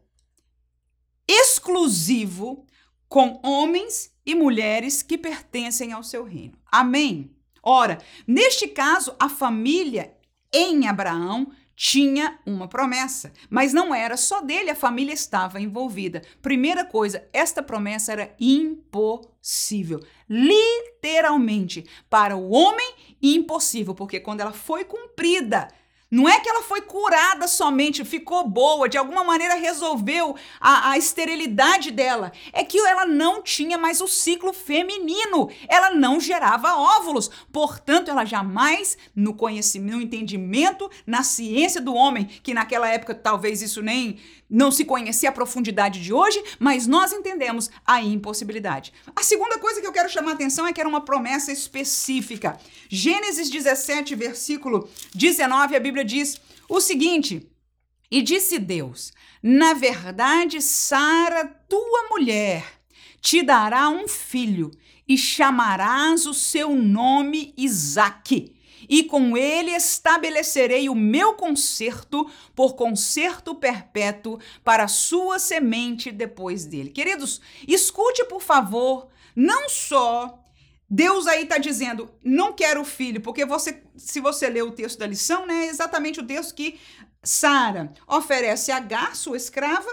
exclusivo 1.27 2.65
com 3.09 3.39
homens 3.43 4.13
e 4.25 4.35
mulheres 4.35 5.01
que 5.01 5.17
pertencem 5.17 5.91
ao 5.91 6.03
seu 6.03 6.23
reino. 6.23 6.57
Amém. 6.71 7.31
Ora, 7.63 7.97
neste 8.25 8.67
caso, 8.67 9.15
a 9.19 9.27
família 9.27 10.15
em 10.53 10.87
Abraão 10.87 11.51
tinha 11.77 12.39
uma 12.43 12.67
promessa, 12.67 13.31
mas 13.51 13.71
não 13.71 13.93
era 13.93 14.17
só 14.17 14.41
dele, 14.41 14.71
a 14.71 14.75
família 14.75 15.13
estava 15.13 15.61
envolvida. 15.61 16.23
Primeira 16.41 16.83
coisa, 16.83 17.23
esta 17.31 17.61
promessa 17.61 18.11
era 18.13 18.35
impossível. 18.39 20.03
Literalmente, 20.27 21.85
para 22.09 22.35
o 22.35 22.49
homem, 22.49 22.95
impossível, 23.21 23.93
porque 23.93 24.19
quando 24.19 24.41
ela 24.41 24.53
foi 24.53 24.85
cumprida, 24.85 25.67
não 26.09 26.27
é 26.27 26.39
que 26.39 26.47
ela 26.47 26.63
foi 26.63 26.81
curada 26.81 27.47
somente, 27.47 28.05
ficou 28.05 28.47
boa, 28.47 28.87
de 28.87 28.97
alguma 28.97 29.25
maneira 29.25 29.55
resolveu 29.55 30.35
a, 30.59 30.91
a, 30.91 30.97
esterilidade 30.97 31.91
dela. 31.91 32.31
É 32.53 32.63
que 32.63 32.79
ela 32.79 33.05
não 33.05 33.41
tinha 33.41 33.77
mais 33.77 33.99
o 33.99 34.07
ciclo 34.07 34.53
feminino, 34.53 35.49
ela 35.67 35.91
não 35.91 36.19
gerava 36.19 36.75
óvulos. 36.75 37.29
Portanto, 37.51 38.09
ela 38.09 38.23
jamais, 38.23 38.97
no 39.13 39.33
conhecimento, 39.33 39.97
no 39.97 40.01
entendimento, 40.01 40.89
na 41.05 41.23
ciência 41.23 41.81
do 41.81 41.93
homem, 41.93 42.25
que 42.25 42.53
naquela 42.53 42.87
época 42.87 43.13
talvez 43.13 43.61
isso 43.61 43.81
nem 43.81 44.17
não 44.49 44.71
se 44.71 44.85
conhecia 44.85 45.29
a 45.29 45.33
profundidade 45.33 46.01
de 46.01 46.13
hoje, 46.13 46.41
mas 46.59 46.87
nós 46.87 47.11
entendemos 47.11 47.69
a 47.85 48.01
impossibilidade. 48.01 48.93
A 49.15 49.21
segunda 49.23 49.57
coisa 49.59 49.81
que 49.81 49.87
eu 49.87 49.91
quero 49.91 50.09
chamar 50.09 50.31
a 50.31 50.33
atenção 50.33 50.65
é 50.67 50.73
que 50.73 50.79
era 50.79 50.89
uma 50.89 51.01
promessa 51.01 51.51
específica. 51.51 52.57
Gênesis 52.89 53.49
17, 53.49 54.15
versículo 54.15 54.89
19, 55.13 55.75
a 55.75 55.79
Bíblia 55.79 56.05
diz 56.05 56.39
o 56.69 56.79
seguinte: 56.79 57.49
E 58.09 58.21
disse 58.21 58.57
Deus: 58.59 59.11
Na 59.43 59.73
verdade, 59.73 60.61
Sara, 60.61 61.45
tua 61.67 62.07
mulher, 62.09 62.65
te 63.21 63.43
dará 63.43 63.89
um 63.89 64.07
filho, 64.07 64.71
e 65.07 65.17
chamarás 65.17 66.25
o 66.25 66.33
seu 66.33 66.75
nome 66.75 67.53
Isaque 67.57 68.56
e 68.89 69.03
com 69.03 69.37
ele 69.37 69.71
estabelecerei 69.71 70.89
o 70.89 70.95
meu 70.95 71.33
conserto 71.33 72.29
por 72.55 72.75
conserto 72.75 73.55
perpétuo 73.55 74.39
para 74.63 74.83
a 74.83 74.87
sua 74.87 75.39
semente 75.39 76.11
depois 76.11 76.65
dele. 76.65 76.89
Queridos, 76.89 77.41
escute 77.67 78.25
por 78.25 78.41
favor, 78.41 79.07
não 79.35 79.69
só 79.69 80.43
Deus 80.89 81.27
aí 81.27 81.43
está 81.43 81.57
dizendo, 81.57 82.09
não 82.23 82.53
quero 82.53 82.85
filho, 82.85 83.19
porque 83.19 83.45
você, 83.45 83.83
se 83.97 84.21
você 84.21 84.49
ler 84.49 84.63
o 84.63 84.71
texto 84.71 84.97
da 84.97 85.05
lição, 85.05 85.45
né, 85.45 85.65
é 85.65 85.69
exatamente 85.69 86.19
o 86.19 86.25
texto 86.25 86.55
que 86.55 86.79
Sara 87.21 87.93
oferece 88.07 88.71
a 88.71 88.77
Agar, 88.77 89.13
sua 89.15 89.35
escrava, 89.35 89.89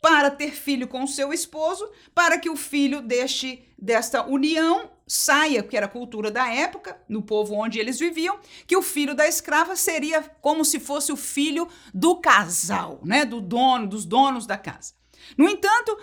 para 0.00 0.30
ter 0.30 0.52
filho 0.52 0.88
com 0.88 1.06
seu 1.06 1.32
esposo, 1.32 1.90
para 2.14 2.38
que 2.38 2.48
o 2.48 2.56
filho 2.56 3.02
deste 3.02 3.66
desta 3.80 4.26
união 4.26 4.90
saia, 5.06 5.62
que 5.62 5.76
era 5.76 5.86
a 5.86 5.88
cultura 5.88 6.30
da 6.30 6.52
época, 6.52 7.00
no 7.08 7.22
povo 7.22 7.54
onde 7.54 7.78
eles 7.78 7.98
viviam, 7.98 8.38
que 8.66 8.76
o 8.76 8.82
filho 8.82 9.14
da 9.14 9.26
escrava 9.26 9.74
seria 9.74 10.22
como 10.40 10.64
se 10.64 10.78
fosse 10.78 11.10
o 11.10 11.16
filho 11.16 11.66
do 11.92 12.16
casal, 12.16 13.00
né, 13.02 13.24
do 13.24 13.40
dono, 13.40 13.86
dos 13.86 14.04
donos 14.04 14.46
da 14.46 14.58
casa. 14.58 14.92
No 15.36 15.48
entanto, 15.48 15.98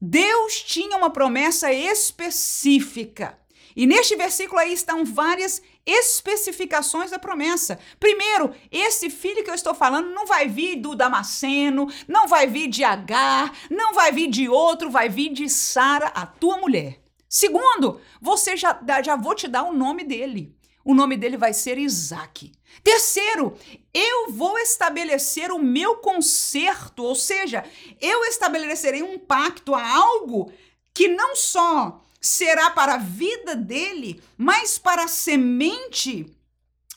Deus 0.00 0.62
tinha 0.62 0.96
uma 0.96 1.10
promessa 1.10 1.72
específica. 1.72 3.38
E 3.74 3.86
neste 3.86 4.16
versículo 4.16 4.60
aí 4.60 4.72
estão 4.72 5.04
várias 5.04 5.62
especificações 5.84 7.10
da 7.10 7.18
promessa. 7.18 7.78
Primeiro, 7.98 8.54
esse 8.70 9.10
filho 9.10 9.42
que 9.42 9.50
eu 9.50 9.54
estou 9.54 9.74
falando 9.74 10.10
não 10.10 10.26
vai 10.26 10.48
vir 10.48 10.76
do 10.76 10.94
Damasceno, 10.94 11.88
não 12.06 12.28
vai 12.28 12.46
vir 12.46 12.68
de 12.68 12.84
Agar, 12.84 13.52
não 13.70 13.94
vai 13.94 14.12
vir 14.12 14.28
de 14.28 14.48
outro, 14.48 14.90
vai 14.90 15.08
vir 15.08 15.30
de 15.30 15.48
Sara, 15.48 16.08
a 16.08 16.26
tua 16.26 16.58
mulher. 16.58 17.00
Segundo, 17.28 18.00
você 18.20 18.56
já, 18.56 18.78
já 19.02 19.16
vou 19.16 19.34
te 19.34 19.48
dar 19.48 19.62
o 19.62 19.72
nome 19.72 20.04
dele. 20.04 20.54
O 20.84 20.94
nome 20.94 21.16
dele 21.16 21.36
vai 21.36 21.54
ser 21.54 21.78
Isaac. 21.78 22.52
Terceiro, 22.82 23.56
eu 23.94 24.32
vou 24.32 24.58
estabelecer 24.58 25.52
o 25.52 25.58
meu 25.58 25.96
conserto, 25.96 27.04
ou 27.04 27.14
seja, 27.14 27.64
eu 28.00 28.24
estabelecerei 28.24 29.02
um 29.02 29.18
pacto 29.18 29.74
a 29.74 29.88
algo 29.96 30.52
que 30.92 31.08
não 31.08 31.36
só 31.36 32.01
será 32.22 32.70
para 32.70 32.94
a 32.94 32.98
vida 32.98 33.56
dele, 33.56 34.22
mas 34.38 34.78
para 34.78 35.04
a 35.04 35.08
semente 35.08 36.32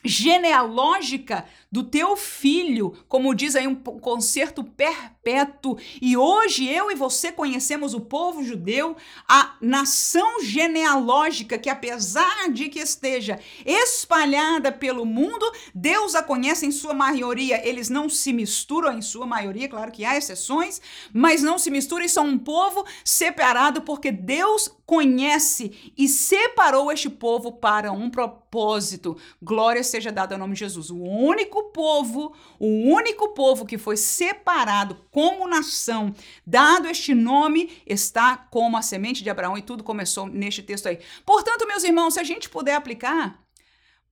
genealógica 0.04 1.44
do 1.70 1.84
teu 1.84 2.16
filho, 2.16 2.94
como 3.08 3.34
diz 3.34 3.56
aí 3.56 3.66
um 3.66 3.74
concerto 3.74 4.62
perpétuo. 4.62 5.76
E 6.00 6.16
hoje 6.16 6.68
eu 6.68 6.90
e 6.90 6.94
você 6.94 7.32
conhecemos 7.32 7.94
o 7.94 8.00
povo 8.00 8.42
judeu, 8.42 8.96
a 9.28 9.56
nação 9.60 10.42
genealógica 10.42 11.58
que 11.58 11.68
apesar 11.68 12.50
de 12.50 12.68
que 12.68 12.78
esteja 12.78 13.38
espalhada 13.64 14.70
pelo 14.70 15.04
mundo, 15.04 15.44
Deus 15.74 16.14
a 16.14 16.22
conhece 16.22 16.66
em 16.66 16.72
sua 16.72 16.94
maioria. 16.94 17.66
Eles 17.66 17.88
não 17.88 18.08
se 18.08 18.32
misturam 18.32 18.96
em 18.96 19.02
sua 19.02 19.26
maioria, 19.26 19.68
claro 19.68 19.92
que 19.92 20.04
há 20.04 20.16
exceções, 20.16 20.80
mas 21.12 21.42
não 21.42 21.58
se 21.58 21.70
misturam 21.70 22.04
e 22.04 22.08
são 22.08 22.26
um 22.26 22.38
povo 22.38 22.84
separado 23.04 23.82
porque 23.82 24.10
Deus 24.10 24.70
conhece 24.86 25.92
e 25.98 26.08
separou 26.08 26.92
este 26.92 27.10
povo 27.10 27.52
para 27.52 27.90
um 27.90 28.08
propósito. 28.08 29.16
Glória 29.42 29.82
seja 29.82 30.12
dada 30.12 30.34
ao 30.34 30.38
nome 30.38 30.54
de 30.54 30.60
Jesus. 30.60 30.90
O 30.90 31.02
único 31.02 31.55
povo, 31.64 32.34
o 32.58 32.66
único 32.66 33.30
povo 33.34 33.66
que 33.66 33.78
foi 33.78 33.96
separado 33.96 35.06
como 35.10 35.48
nação, 35.48 36.14
dado 36.46 36.88
este 36.88 37.14
nome, 37.14 37.82
está 37.86 38.36
como 38.36 38.76
a 38.76 38.82
semente 38.82 39.22
de 39.22 39.30
Abraão 39.30 39.56
e 39.58 39.62
tudo 39.62 39.84
começou 39.84 40.26
neste 40.26 40.62
texto 40.62 40.86
aí. 40.86 40.98
Portanto, 41.24 41.66
meus 41.66 41.84
irmãos, 41.84 42.14
se 42.14 42.20
a 42.20 42.24
gente 42.24 42.48
puder 42.48 42.74
aplicar, 42.74 43.42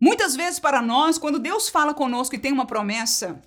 muitas 0.01 0.35
vezes 0.37 0.59
para 0.59 0.83
nós, 0.83 1.19
quando 1.19 1.39
Deus 1.39 1.69
fala 1.69 1.95
conosco 1.95 2.35
e 2.35 2.39
tem 2.39 2.53
uma 2.53 2.67
promessa 2.67 3.43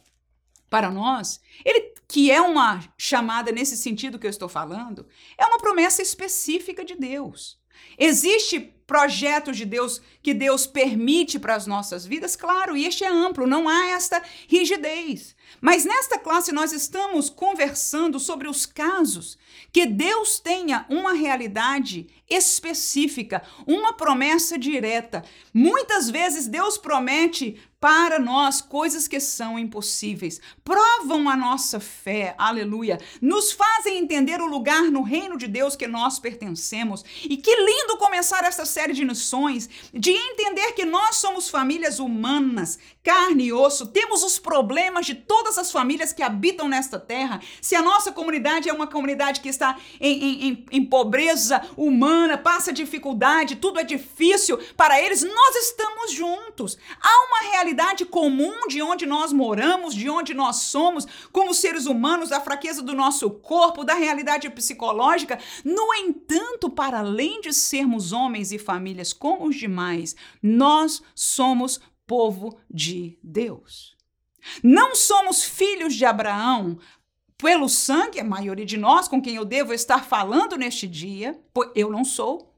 para 0.69 0.91
nós, 0.91 1.39
ele 1.63 1.93
que 2.07 2.31
é 2.31 2.41
uma 2.41 2.81
chamada 2.97 3.51
nesse 3.51 3.75
sentido 3.75 4.17
que 4.17 4.25
eu 4.25 4.31
estou 4.31 4.47
falando, 4.47 5.05
é 5.37 5.45
uma 5.45 5.57
promessa 5.57 6.01
específica 6.01 6.85
de 6.85 6.95
Deus. 6.95 7.59
Existe 7.97 8.73
projetos 8.87 9.57
de 9.57 9.65
Deus 9.65 10.01
que 10.23 10.33
Deus 10.33 10.65
permite 10.65 11.37
para 11.37 11.55
as 11.55 11.67
nossas 11.67 12.05
vidas? 12.05 12.35
Claro, 12.35 12.75
e 12.75 12.85
este 12.85 13.03
é 13.03 13.07
amplo, 13.07 13.45
não 13.45 13.67
há 13.67 13.89
esta 13.89 14.23
rigidez. 14.47 15.35
Mas 15.61 15.85
nesta 15.85 16.17
classe 16.17 16.51
nós 16.51 16.71
estamos 16.71 17.29
conversando 17.29 18.19
sobre 18.19 18.47
os 18.47 18.65
casos 18.65 19.37
que 19.71 19.85
Deus 19.85 20.39
tenha 20.39 20.85
uma 20.89 21.13
realidade 21.13 22.07
específica, 22.29 23.41
uma 23.65 23.93
promessa 23.93 24.57
direta. 24.57 25.23
Muitas 25.53 26.09
vezes 26.09 26.47
Deus 26.47 26.77
promete 26.77 27.59
para 27.79 28.17
nós 28.17 28.59
coisas 28.59 29.07
que 29.07 29.19
são 29.19 29.57
impossíveis, 29.57 30.41
provam 30.63 31.29
a 31.29 31.37
nossa 31.37 31.79
fé, 31.79 32.33
aleluia, 32.37 32.99
nos 33.21 33.51
fazem 33.51 33.99
entender 33.99 34.41
o 34.41 34.47
lugar 34.47 34.85
no 34.85 35.03
reino 35.03 35.37
de 35.37 35.47
Deus 35.47 35.75
que 35.75 35.87
nós 35.87 36.17
pertencemos. 36.17 37.05
E 37.23 37.37
que 37.37 37.55
lindo 37.55 37.97
começar 37.97 38.43
esta 38.43 38.65
série 38.77 38.93
de 38.93 39.03
noções 39.03 39.67
de 39.91 40.11
entender 40.11 40.73
que 40.73 40.85
nós 40.85 41.15
somos 41.15 41.49
famílias 41.49 41.97
humanas, 41.97 42.77
carne 43.03 43.45
e 43.45 43.53
osso, 43.53 43.87
temos 43.87 44.21
os 44.21 44.37
problemas 44.37 45.05
de 45.07 45.15
todas 45.15 45.57
as 45.57 45.71
famílias 45.71 46.13
que 46.13 46.21
habitam 46.21 46.67
nesta 46.67 46.99
terra. 46.99 47.41
Se 47.59 47.73
a 47.73 47.81
nossa 47.81 48.11
comunidade 48.11 48.69
é 48.69 48.73
uma 48.73 48.85
comunidade 48.85 49.41
que 49.41 49.49
está 49.49 49.79
em, 49.99 50.47
em, 50.47 50.65
em, 50.71 50.85
pobreza 50.85 51.59
humana, 51.75 52.37
passa 52.37 52.71
dificuldade, 52.71 53.55
tudo 53.55 53.79
é 53.79 53.83
difícil 53.83 54.59
para 54.75 55.01
eles, 55.01 55.23
nós 55.23 55.55
estamos 55.55 56.11
juntos. 56.11 56.77
Há 57.01 57.25
uma 57.27 57.51
realidade 57.51 58.05
comum 58.05 58.67
de 58.67 58.81
onde 58.83 59.07
nós 59.07 59.33
moramos, 59.33 59.95
de 59.95 60.07
onde 60.07 60.35
nós 60.35 60.57
somos, 60.57 61.07
como 61.31 61.51
seres 61.51 61.87
humanos, 61.87 62.29
da 62.29 62.41
fraqueza 62.41 62.83
do 62.83 62.93
nosso 62.93 63.27
corpo, 63.31 63.83
da 63.83 63.95
realidade 63.95 64.47
psicológica. 64.51 65.39
No 65.65 65.95
entanto, 65.95 66.69
para 66.69 66.99
além 66.99 67.41
de 67.41 67.53
sermos 67.53 68.11
homens 68.11 68.51
e 68.51 68.66
famílias 68.67 69.13
como 69.13 69.47
os 69.47 69.55
demais, 69.55 70.13
nós 70.43 71.01
somos 71.15 71.79
povo 72.05 72.59
de 72.69 73.17
Deus. 73.23 73.95
Não 74.61 74.93
somos 74.93 75.43
filhos 75.43 75.95
de 75.95 76.05
Abraão 76.05 76.77
pelo 77.37 77.69
sangue, 77.69 78.19
a 78.19 78.23
maioria 78.23 78.65
de 78.65 78.77
nós 78.77 79.07
com 79.07 79.21
quem 79.21 79.35
eu 79.35 79.45
devo 79.45 79.73
estar 79.73 80.03
falando 80.03 80.57
neste 80.57 80.85
dia, 80.87 81.39
pois 81.53 81.71
eu 81.75 81.89
não 81.89 82.03
sou. 82.03 82.53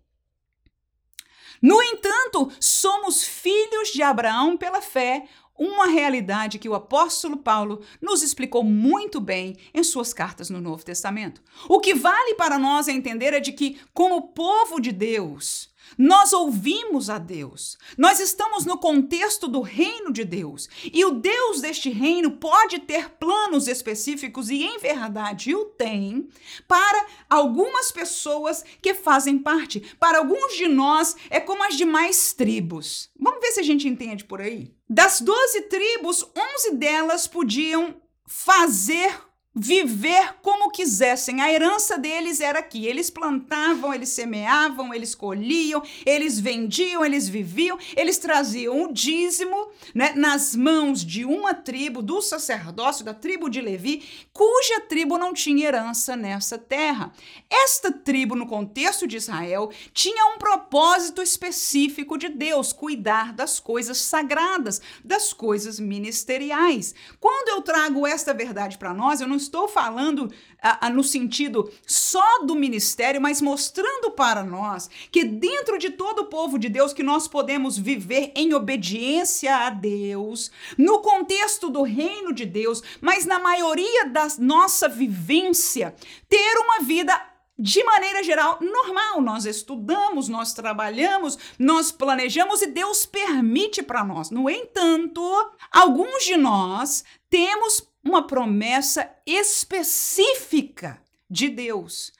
No 1.61 1.81
entanto, 1.83 2.51
somos 2.59 3.23
filhos 3.23 3.89
de 3.89 4.01
Abraão 4.01 4.57
pela 4.57 4.81
fé, 4.81 5.27
uma 5.59 5.87
realidade 5.87 6.57
que 6.57 6.69
o 6.69 6.73
apóstolo 6.73 7.35
Paulo 7.35 7.83
nos 8.01 8.23
explicou 8.23 8.63
muito 8.63 9.19
bem 9.19 9.57
em 9.73 9.83
suas 9.83 10.13
cartas 10.13 10.49
no 10.49 10.61
Novo 10.61 10.85
Testamento. 10.85 11.43
O 11.67 11.81
que 11.81 11.93
vale 11.93 12.35
para 12.35 12.57
nós 12.57 12.87
entender 12.87 13.33
é 13.33 13.41
de 13.41 13.51
que, 13.51 13.77
como 13.93 14.29
povo 14.29 14.79
de 14.79 14.93
Deus, 14.93 15.69
nós 15.97 16.33
ouvimos 16.33 17.09
a 17.09 17.17
Deus. 17.17 17.77
Nós 17.97 18.19
estamos 18.19 18.65
no 18.65 18.77
contexto 18.77 19.47
do 19.47 19.61
reino 19.61 20.11
de 20.11 20.23
Deus. 20.23 20.69
E 20.91 21.03
o 21.05 21.11
Deus 21.11 21.61
deste 21.61 21.89
reino 21.89 22.31
pode 22.31 22.79
ter 22.79 23.09
planos 23.11 23.67
específicos, 23.67 24.49
e 24.49 24.63
em 24.63 24.77
verdade 24.79 25.55
o 25.55 25.65
tem, 25.65 26.27
para 26.67 27.05
algumas 27.29 27.91
pessoas 27.91 28.63
que 28.81 28.93
fazem 28.93 29.37
parte. 29.37 29.95
Para 29.99 30.19
alguns 30.19 30.55
de 30.55 30.67
nós, 30.67 31.15
é 31.29 31.39
como 31.39 31.63
as 31.63 31.75
demais 31.75 32.33
tribos. 32.33 33.09
Vamos 33.19 33.41
ver 33.41 33.51
se 33.51 33.59
a 33.59 33.63
gente 33.63 33.87
entende 33.87 34.23
por 34.23 34.41
aí. 34.41 34.73
Das 34.89 35.21
12 35.21 35.61
tribos, 35.63 36.25
11 36.35 36.75
delas 36.75 37.27
podiam 37.27 37.95
fazer 38.25 39.28
viver 39.59 40.35
como 40.41 40.71
quisessem. 40.71 41.41
A 41.41 41.51
herança 41.51 41.97
deles 41.97 42.39
era 42.39 42.59
aqui. 42.59 42.85
Eles 42.85 43.09
plantavam, 43.09 43.93
eles 43.93 44.09
semeavam, 44.09 44.93
eles 44.93 45.13
colhiam, 45.13 45.83
eles 46.05 46.39
vendiam, 46.39 47.03
eles 47.03 47.27
viviam, 47.27 47.77
eles 47.95 48.17
traziam 48.17 48.83
o 48.83 48.93
dízimo 48.93 49.69
né, 49.93 50.13
nas 50.15 50.55
mãos 50.55 51.05
de 51.05 51.25
uma 51.25 51.53
tribo, 51.53 52.01
do 52.01 52.21
sacerdócio, 52.21 53.03
da 53.03 53.13
tribo 53.13 53.49
de 53.49 53.59
Levi, 53.59 54.27
cuja 54.31 54.79
tribo 54.81 55.17
não 55.17 55.33
tinha 55.33 55.67
herança 55.67 56.15
nessa 56.15 56.57
terra. 56.57 57.11
Esta 57.49 57.91
tribo, 57.91 58.35
no 58.35 58.47
contexto 58.47 59.05
de 59.05 59.17
Israel, 59.17 59.69
tinha 59.93 60.25
um 60.27 60.37
propósito 60.37 61.21
específico 61.21 62.17
de 62.17 62.29
Deus, 62.29 62.71
cuidar 62.71 63.33
das 63.33 63.59
coisas 63.59 63.97
sagradas, 63.97 64.81
das 65.03 65.33
coisas 65.33 65.79
ministeriais. 65.79 66.95
Quando 67.19 67.49
eu 67.49 67.61
trago 67.61 68.07
esta 68.07 68.33
verdade 68.33 68.77
para 68.77 68.93
nós, 68.93 69.19
eu 69.19 69.27
não 69.27 69.35
estou 69.35 69.48
falando 69.67 70.31
ah, 70.61 70.79
ah, 70.81 70.89
no 70.89 71.03
sentido 71.03 71.71
só 71.85 72.43
do 72.43 72.55
ministério, 72.55 73.21
mas 73.21 73.41
mostrando 73.41 74.11
para 74.11 74.43
nós 74.43 74.89
que 75.11 75.23
dentro 75.23 75.77
de 75.77 75.89
todo 75.89 76.23
o 76.23 76.25
povo 76.25 76.57
de 76.57 76.69
Deus 76.69 76.93
que 76.93 77.03
nós 77.03 77.27
podemos 77.27 77.77
viver 77.77 78.31
em 78.35 78.53
obediência 78.53 79.55
a 79.55 79.69
Deus, 79.69 80.51
no 80.77 80.99
contexto 80.99 81.69
do 81.69 81.83
reino 81.83 82.33
de 82.33 82.45
Deus, 82.45 82.81
mas 83.01 83.25
na 83.25 83.39
maioria 83.39 84.05
da 84.05 84.27
nossa 84.37 84.87
vivência, 84.87 85.95
ter 86.27 86.57
uma 86.57 86.79
vida 86.81 87.19
de 87.59 87.83
maneira 87.83 88.23
geral, 88.23 88.57
normal. 88.61 89.21
Nós 89.21 89.45
estudamos, 89.45 90.29
nós 90.29 90.53
trabalhamos, 90.53 91.37
nós 91.59 91.91
planejamos 91.91 92.61
e 92.61 92.67
Deus 92.67 93.05
permite 93.05 93.83
para 93.83 94.03
nós. 94.03 94.31
No 94.31 94.49
entanto, 94.49 95.21
alguns 95.69 96.23
de 96.23 96.37
nós 96.37 97.03
temos 97.29 97.81
uma 98.03 98.25
promessa 98.25 99.09
específica 99.25 101.01
de 101.29 101.49
Deus 101.49 102.11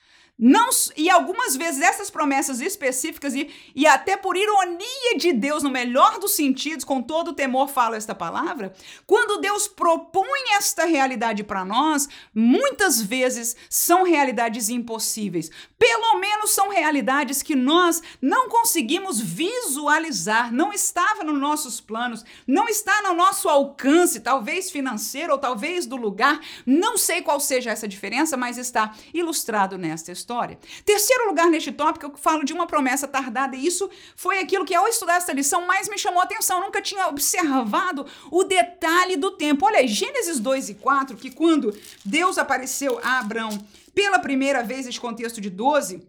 não, 0.42 0.70
e 0.96 1.10
algumas 1.10 1.54
vezes 1.54 1.82
essas 1.82 2.08
promessas 2.08 2.62
específicas, 2.62 3.34
e, 3.34 3.50
e 3.74 3.86
até 3.86 4.16
por 4.16 4.38
ironia 4.38 5.18
de 5.18 5.34
Deus, 5.34 5.62
no 5.62 5.68
melhor 5.68 6.18
dos 6.18 6.32
sentidos, 6.32 6.82
com 6.82 7.02
todo 7.02 7.28
o 7.28 7.34
temor 7.34 7.68
fala 7.68 7.98
esta 7.98 8.14
palavra, 8.14 8.72
quando 9.06 9.42
Deus 9.42 9.68
propõe 9.68 10.56
esta 10.56 10.86
realidade 10.86 11.44
para 11.44 11.62
nós, 11.62 12.08
muitas 12.34 13.02
vezes 13.02 13.54
são 13.68 14.02
realidades 14.02 14.70
impossíveis. 14.70 15.50
Pelo 15.78 16.18
menos 16.18 16.52
são 16.52 16.70
realidades 16.70 17.42
que 17.42 17.54
nós 17.54 18.02
não 18.22 18.48
conseguimos 18.48 19.20
visualizar, 19.20 20.50
não 20.50 20.72
estava 20.72 21.22
nos 21.22 21.38
nossos 21.38 21.82
planos, 21.82 22.24
não 22.46 22.66
está 22.66 23.02
no 23.02 23.12
nosso 23.12 23.46
alcance, 23.46 24.20
talvez 24.20 24.70
financeiro 24.70 25.34
ou 25.34 25.38
talvez 25.38 25.84
do 25.84 25.96
lugar, 25.96 26.40
não 26.64 26.96
sei 26.96 27.20
qual 27.20 27.38
seja 27.38 27.70
essa 27.70 27.86
diferença, 27.86 28.38
mas 28.38 28.56
está 28.56 28.94
ilustrado 29.12 29.76
nesta 29.76 30.10
história 30.12 30.29
história. 30.30 30.58
Terceiro 30.84 31.26
lugar 31.26 31.50
neste 31.50 31.72
tópico, 31.72 32.06
eu 32.06 32.16
falo 32.16 32.44
de 32.44 32.52
uma 32.52 32.66
promessa 32.66 33.08
tardada, 33.08 33.56
e 33.56 33.66
isso 33.66 33.90
foi 34.14 34.38
aquilo 34.38 34.64
que, 34.64 34.74
ao 34.74 34.86
estudar 34.86 35.16
essa 35.16 35.32
lição, 35.32 35.66
mais 35.66 35.88
me 35.88 35.98
chamou 35.98 36.20
a 36.20 36.24
atenção. 36.24 36.58
Eu 36.58 36.66
nunca 36.66 36.80
tinha 36.80 37.08
observado 37.08 38.06
o 38.30 38.44
detalhe 38.44 39.16
do 39.16 39.32
tempo. 39.32 39.66
Olha, 39.66 39.84
Gênesis 39.86 40.38
2 40.38 40.68
e 40.68 40.74
4, 40.74 41.16
que 41.16 41.32
quando 41.32 41.76
Deus 42.04 42.38
apareceu 42.38 43.00
a 43.02 43.18
Abrão 43.18 43.48
pela 43.92 44.20
primeira 44.20 44.62
vez, 44.62 44.86
neste 44.86 45.00
contexto 45.00 45.40
de 45.40 45.50
12, 45.50 46.08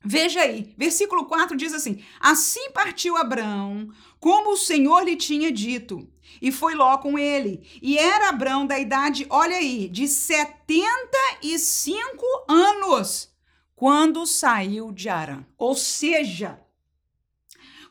Veja 0.00 0.42
aí, 0.42 0.72
versículo 0.78 1.24
4 1.24 1.56
diz 1.56 1.74
assim: 1.74 2.04
Assim 2.20 2.70
partiu 2.70 3.16
Abrão, 3.16 3.88
como 4.20 4.52
o 4.52 4.56
Senhor 4.56 5.02
lhe 5.02 5.16
tinha 5.16 5.50
dito, 5.50 6.08
e 6.40 6.52
foi 6.52 6.76
Ló 6.76 6.98
com 6.98 7.18
ele. 7.18 7.66
E 7.82 7.98
era 7.98 8.28
Abrão 8.28 8.64
da 8.64 8.78
idade, 8.78 9.26
olha 9.28 9.56
aí, 9.56 9.88
de 9.88 10.06
75 10.06 12.24
anos 12.48 13.28
quando 13.78 14.26
saiu 14.26 14.90
de 14.90 15.08
Arã. 15.08 15.44
Ou 15.56 15.76
seja, 15.76 16.60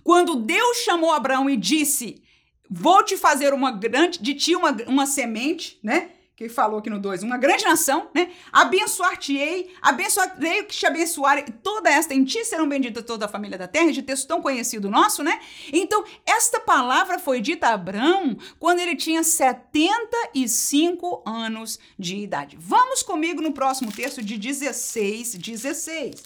quando 0.04 0.36
Deus 0.36 0.80
chamou 0.80 1.14
Abraão 1.14 1.50
e 1.50 1.56
disse: 1.56 2.22
Vou 2.70 3.02
te 3.04 3.16
fazer 3.16 3.54
uma 3.54 3.72
grande, 3.72 4.20
de 4.20 4.34
ti 4.34 4.54
uma, 4.54 4.72
uma 4.86 5.06
semente, 5.06 5.80
né? 5.82 6.12
Que 6.38 6.48
falou 6.48 6.78
aqui 6.78 6.90
no 6.90 7.00
2, 7.00 7.24
uma 7.24 7.36
grande 7.36 7.64
nação, 7.64 8.12
né? 8.14 8.30
Abençoar-te-ei, 8.52 9.74
abençoarei 9.82 10.66
que 10.66 10.76
te 10.76 10.86
abençoarei, 10.86 11.46
toda 11.64 11.90
esta 11.90 12.14
em 12.14 12.24
ti 12.24 12.46
serão 12.46 12.70
benditas 12.70 13.04
toda 13.04 13.26
a 13.26 13.28
família 13.28 13.58
da 13.58 13.68
terra, 13.68 13.92
de 13.92 14.04
texto 14.04 14.28
tão 14.28 14.40
conhecido 14.40 14.88
nosso, 14.88 15.24
né? 15.24 15.40
Então, 15.74 16.06
esta 16.28 16.60
palavra 16.60 17.18
foi 17.18 17.42
dita 17.42 17.70
a 17.70 17.74
Abraão 17.74 18.38
quando 18.60 18.82
ele 18.82 18.96
tinha 18.96 19.24
75 19.24 21.24
anos 21.26 21.80
de 21.98 22.18
idade. 22.18 22.56
Vamos 22.60 23.02
comigo 23.02 23.42
no 23.42 23.52
próximo 23.52 23.92
texto 23.92 24.22
de 24.22 24.38
16, 24.38 25.34
16. 25.34 26.24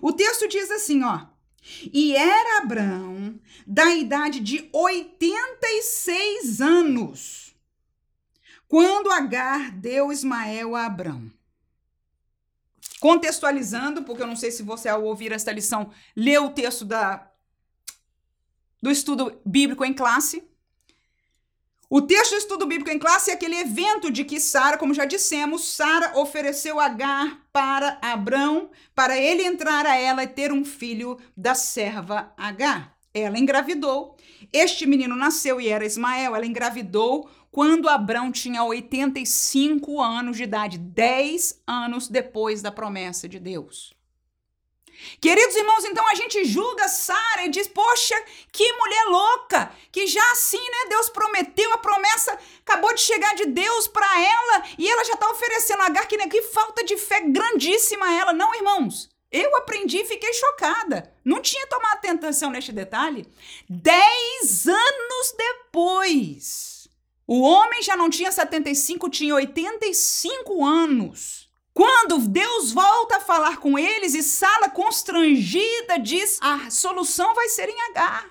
O 0.00 0.12
texto 0.12 0.46
diz 0.46 0.70
assim, 0.70 1.02
ó: 1.02 1.22
E 1.92 2.14
era 2.14 2.62
Abraão 2.62 3.34
da 3.66 3.92
idade 3.92 4.38
de 4.38 4.68
86 4.72 6.60
anos 6.60 7.47
quando 8.68 9.10
Agar 9.10 9.72
deu 9.72 10.12
Ismael 10.12 10.76
a 10.76 10.84
Abrão. 10.84 11.32
Contextualizando, 13.00 14.02
porque 14.02 14.22
eu 14.22 14.26
não 14.26 14.36
sei 14.36 14.50
se 14.50 14.62
você, 14.62 14.88
ao 14.88 15.04
ouvir 15.04 15.32
esta 15.32 15.50
lição, 15.50 15.90
leu 16.14 16.46
o 16.46 16.50
texto 16.50 16.84
da, 16.84 17.30
do 18.82 18.90
estudo 18.90 19.40
bíblico 19.44 19.84
em 19.84 19.94
classe. 19.94 20.46
O 21.88 22.02
texto 22.02 22.32
do 22.32 22.38
estudo 22.38 22.66
bíblico 22.66 22.90
em 22.90 22.98
classe 22.98 23.30
é 23.30 23.34
aquele 23.34 23.56
evento 23.56 24.10
de 24.10 24.22
que 24.22 24.38
Sara, 24.38 24.76
como 24.76 24.92
já 24.92 25.06
dissemos, 25.06 25.64
Sara 25.64 26.18
ofereceu 26.18 26.78
Agar 26.78 27.40
para 27.50 27.98
Abrão, 28.02 28.70
para 28.94 29.16
ele 29.16 29.42
entrar 29.42 29.86
a 29.86 29.96
ela 29.96 30.22
e 30.22 30.28
ter 30.28 30.52
um 30.52 30.66
filho 30.66 31.18
da 31.34 31.54
serva 31.54 32.34
Agar. 32.36 32.94
Ela 33.14 33.38
engravidou. 33.38 34.17
Este 34.52 34.86
menino 34.86 35.14
nasceu 35.14 35.60
e 35.60 35.68
era 35.68 35.84
Ismael. 35.84 36.34
Ela 36.34 36.46
engravidou 36.46 37.28
quando 37.50 37.88
Abrão 37.88 38.30
tinha 38.30 38.62
85 38.62 40.00
anos 40.00 40.36
de 40.36 40.44
idade, 40.44 40.78
10 40.78 41.62
anos 41.66 42.08
depois 42.08 42.62
da 42.62 42.70
promessa 42.70 43.28
de 43.28 43.38
Deus. 43.38 43.96
Queridos 45.20 45.54
irmãos, 45.54 45.84
então 45.84 46.06
a 46.08 46.14
gente 46.14 46.44
julga 46.44 46.88
Sara 46.88 47.46
e 47.46 47.50
diz: 47.50 47.68
Poxa, 47.68 48.14
que 48.50 48.72
mulher 48.72 49.04
louca! 49.04 49.72
Que 49.92 50.06
já 50.06 50.32
assim, 50.32 50.58
né? 50.58 50.88
Deus 50.88 51.08
prometeu, 51.08 51.72
a 51.72 51.78
promessa 51.78 52.36
acabou 52.60 52.92
de 52.94 53.00
chegar 53.00 53.34
de 53.36 53.46
Deus 53.46 53.86
para 53.86 54.20
ela 54.20 54.64
e 54.76 54.88
ela 54.88 55.04
já 55.04 55.14
está 55.14 55.30
oferecendo 55.30 55.82
a 55.82 55.86
Agar. 55.86 56.06
Que, 56.08 56.16
né, 56.16 56.26
que 56.26 56.42
falta 56.42 56.84
de 56.84 56.96
fé 56.96 57.20
grandíssima 57.20 58.12
ela. 58.12 58.32
Não, 58.32 58.54
irmãos. 58.54 59.08
Eu 59.30 59.56
aprendi 59.56 59.98
e 59.98 60.06
fiquei 60.06 60.32
chocada. 60.32 61.12
Não 61.24 61.42
tinha 61.42 61.66
tomado 61.66 62.04
atenção 62.06 62.50
neste 62.50 62.72
detalhe. 62.72 63.26
Dez 63.68 64.66
anos 64.66 65.34
depois, 65.36 66.88
o 67.26 67.42
homem 67.42 67.82
já 67.82 67.94
não 67.94 68.08
tinha 68.08 68.32
75, 68.32 69.10
tinha 69.10 69.34
85 69.34 70.64
anos. 70.64 71.48
Quando 71.74 72.18
Deus 72.18 72.72
volta 72.72 73.18
a 73.18 73.20
falar 73.20 73.58
com 73.58 73.78
eles 73.78 74.14
e 74.14 74.22
Sala 74.22 74.70
constrangida 74.70 75.98
diz: 75.98 76.38
a 76.40 76.70
solução 76.70 77.34
vai 77.34 77.48
ser 77.50 77.68
em 77.68 77.80
H. 77.90 78.24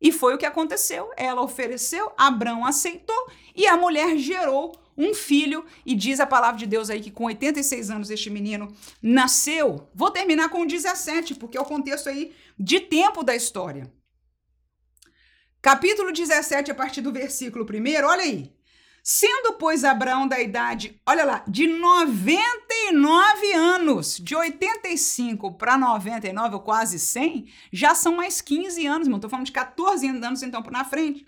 E 0.00 0.12
foi 0.12 0.34
o 0.34 0.38
que 0.38 0.44
aconteceu. 0.44 1.10
Ela 1.16 1.40
ofereceu, 1.40 2.12
Abraão 2.18 2.66
aceitou 2.66 3.30
e 3.54 3.66
a 3.66 3.76
mulher 3.76 4.18
gerou 4.18 4.78
um 4.96 5.14
filho, 5.14 5.64
e 5.84 5.94
diz 5.94 6.20
a 6.20 6.26
palavra 6.26 6.58
de 6.58 6.66
Deus 6.66 6.90
aí 6.90 7.00
que 7.00 7.10
com 7.10 7.24
86 7.24 7.90
anos 7.90 8.10
este 8.10 8.30
menino 8.30 8.72
nasceu. 9.02 9.88
Vou 9.94 10.10
terminar 10.10 10.48
com 10.48 10.66
17, 10.66 11.34
porque 11.34 11.58
é 11.58 11.60
o 11.60 11.64
contexto 11.64 12.08
aí 12.08 12.32
de 12.58 12.80
tempo 12.80 13.22
da 13.22 13.34
história. 13.34 13.92
Capítulo 15.60 16.12
17, 16.12 16.70
a 16.70 16.74
partir 16.74 17.00
do 17.00 17.12
versículo 17.12 17.64
1, 17.64 18.04
olha 18.06 18.22
aí. 18.22 18.52
Sendo, 19.06 19.54
pois, 19.58 19.84
Abraão 19.84 20.26
da 20.26 20.40
idade, 20.40 20.98
olha 21.06 21.24
lá, 21.24 21.44
de 21.46 21.66
99 21.66 23.52
anos, 23.52 24.16
de 24.16 24.34
85 24.34 25.58
para 25.58 25.76
99, 25.76 26.54
ou 26.54 26.60
quase 26.62 26.98
100, 26.98 27.46
já 27.70 27.94
são 27.94 28.16
mais 28.16 28.40
15 28.40 28.86
anos, 28.86 29.06
irmão. 29.06 29.18
Estou 29.18 29.28
falando 29.28 29.44
de 29.44 29.52
14 29.52 30.08
anos, 30.08 30.42
então, 30.42 30.62
na 30.70 30.86
frente. 30.86 31.26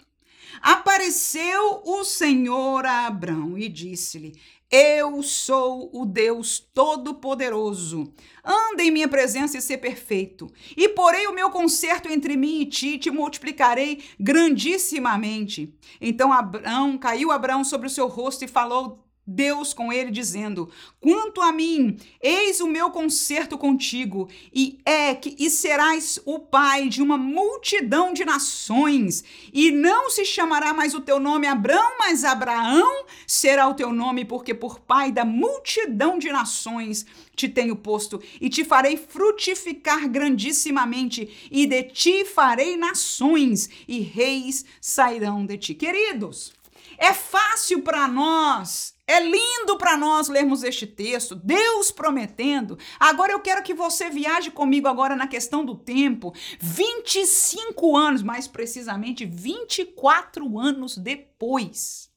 Apareceu 0.60 1.82
o 1.84 2.04
Senhor 2.04 2.84
a 2.84 3.06
Abrão 3.06 3.56
e 3.58 3.68
disse-lhe: 3.68 4.38
Eu 4.70 5.22
sou 5.22 5.90
o 5.92 6.04
Deus 6.04 6.58
Todo-Poderoso. 6.58 8.12
Anda 8.44 8.82
em 8.82 8.90
minha 8.90 9.08
presença 9.08 9.58
e 9.58 9.62
ser 9.62 9.78
perfeito. 9.78 10.46
E 10.76 10.88
porei 10.88 11.26
o 11.26 11.34
meu 11.34 11.50
conserto 11.50 12.08
entre 12.08 12.36
mim 12.36 12.60
e 12.60 12.66
ti, 12.66 12.98
te 12.98 13.10
multiplicarei 13.10 14.02
grandissimamente. 14.18 15.74
Então 16.00 16.32
Abrão 16.32 16.98
caiu 16.98 17.30
Abraão 17.30 17.64
sobre 17.64 17.86
o 17.86 17.90
seu 17.90 18.08
rosto 18.08 18.44
e 18.44 18.48
falou 18.48 19.05
Deus 19.26 19.74
com 19.74 19.92
ele, 19.92 20.12
dizendo: 20.12 20.70
Quanto 21.00 21.40
a 21.40 21.50
mim, 21.50 21.96
eis 22.20 22.60
o 22.60 22.68
meu 22.68 22.90
concerto 22.90 23.58
contigo, 23.58 24.28
e 24.54 24.78
é 24.84 25.14
que 25.14 25.34
e 25.38 25.50
serás 25.50 26.20
o 26.24 26.38
pai 26.38 26.88
de 26.88 27.02
uma 27.02 27.18
multidão 27.18 28.12
de 28.12 28.24
nações, 28.24 29.24
e 29.52 29.72
não 29.72 30.08
se 30.10 30.24
chamará 30.24 30.72
mais 30.72 30.94
o 30.94 31.00
teu 31.00 31.18
nome 31.18 31.46
Abrão, 31.46 31.98
mas 31.98 32.22
Abraão 32.22 33.04
será 33.26 33.66
o 33.66 33.74
teu 33.74 33.92
nome, 33.92 34.24
porque 34.24 34.54
por 34.54 34.78
pai 34.78 35.10
da 35.10 35.24
multidão 35.24 36.18
de 36.18 36.30
nações 36.30 37.04
te 37.34 37.48
tenho 37.48 37.74
posto, 37.76 38.22
e 38.40 38.48
te 38.48 38.64
farei 38.64 38.96
frutificar 38.96 40.08
grandissimamente, 40.08 41.48
e 41.50 41.66
de 41.66 41.82
ti 41.82 42.24
farei 42.24 42.76
nações, 42.76 43.68
e 43.88 44.00
reis 44.00 44.64
sairão 44.80 45.44
de 45.44 45.58
ti. 45.58 45.74
Queridos, 45.74 46.52
é 46.96 47.12
fácil 47.12 47.82
para 47.82 48.08
nós 48.08 48.95
é 49.06 49.20
lindo 49.20 49.78
para 49.78 49.96
nós 49.96 50.28
lermos 50.28 50.64
este 50.64 50.86
texto, 50.86 51.34
Deus 51.34 51.92
prometendo. 51.92 52.76
Agora 52.98 53.32
eu 53.32 53.40
quero 53.40 53.62
que 53.62 53.72
você 53.72 54.10
viaje 54.10 54.50
comigo 54.50 54.88
agora 54.88 55.14
na 55.14 55.28
questão 55.28 55.64
do 55.64 55.76
tempo. 55.76 56.34
25 56.58 57.96
anos, 57.96 58.22
mais 58.22 58.48
precisamente 58.48 59.24
24 59.24 60.58
anos 60.58 60.98
depois. 60.98 62.10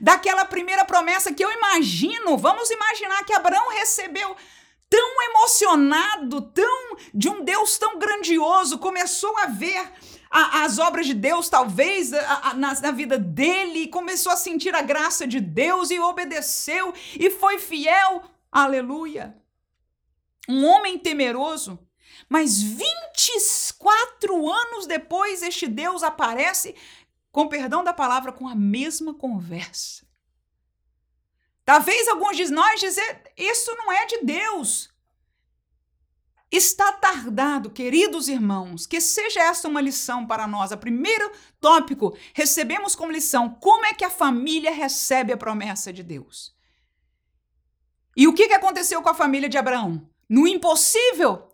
Daquela 0.00 0.46
primeira 0.46 0.86
promessa 0.86 1.34
que 1.34 1.44
eu 1.44 1.52
imagino, 1.52 2.38
vamos 2.38 2.70
imaginar 2.70 3.22
que 3.24 3.34
Abraão 3.34 3.68
recebeu 3.74 4.34
tão 4.88 5.22
emocionado, 5.22 6.40
tão 6.40 6.96
de 7.12 7.28
um 7.28 7.44
Deus 7.44 7.76
tão 7.76 7.98
grandioso, 7.98 8.78
começou 8.78 9.36
a 9.38 9.46
ver 9.46 9.92
a, 10.30 10.64
as 10.64 10.78
obras 10.78 11.06
de 11.06 11.14
Deus, 11.14 11.48
talvez, 11.48 12.12
a, 12.12 12.50
a, 12.50 12.54
na, 12.54 12.80
na 12.80 12.90
vida 12.90 13.18
dele, 13.18 13.88
começou 13.88 14.32
a 14.32 14.36
sentir 14.36 14.74
a 14.74 14.82
graça 14.82 15.26
de 15.26 15.40
Deus 15.40 15.90
e 15.90 15.98
obedeceu 15.98 16.92
e 17.18 17.30
foi 17.30 17.58
fiel. 17.58 18.22
Aleluia. 18.50 19.36
Um 20.48 20.64
homem 20.64 20.98
temeroso. 20.98 21.78
Mas 22.28 22.60
24 22.60 24.50
anos 24.50 24.86
depois, 24.86 25.42
este 25.42 25.66
Deus 25.68 26.02
aparece, 26.02 26.74
com 27.30 27.48
perdão 27.48 27.84
da 27.84 27.92
palavra, 27.92 28.32
com 28.32 28.48
a 28.48 28.54
mesma 28.54 29.14
conversa. 29.14 30.06
Talvez 31.64 32.08
alguns 32.08 32.36
de 32.36 32.48
nós 32.50 32.80
dizer, 32.80 33.22
isso 33.36 33.74
não 33.76 33.92
é 33.92 34.06
de 34.06 34.18
Deus. 34.22 34.88
Está 36.50 36.92
tardado, 36.92 37.70
queridos 37.70 38.28
irmãos, 38.28 38.86
que 38.86 39.00
seja 39.00 39.40
esta 39.40 39.66
uma 39.66 39.80
lição 39.80 40.26
para 40.26 40.46
nós. 40.46 40.70
O 40.70 40.78
primeiro 40.78 41.30
tópico, 41.60 42.16
recebemos 42.32 42.94
como 42.94 43.12
lição 43.12 43.50
como 43.50 43.84
é 43.84 43.92
que 43.92 44.04
a 44.04 44.10
família 44.10 44.70
recebe 44.70 45.32
a 45.32 45.36
promessa 45.36 45.92
de 45.92 46.04
Deus. 46.04 46.54
E 48.16 48.28
o 48.28 48.32
que 48.32 48.44
aconteceu 48.44 49.02
com 49.02 49.08
a 49.08 49.14
família 49.14 49.48
de 49.48 49.58
Abraão? 49.58 50.08
No 50.28 50.46
impossível, 50.46 51.52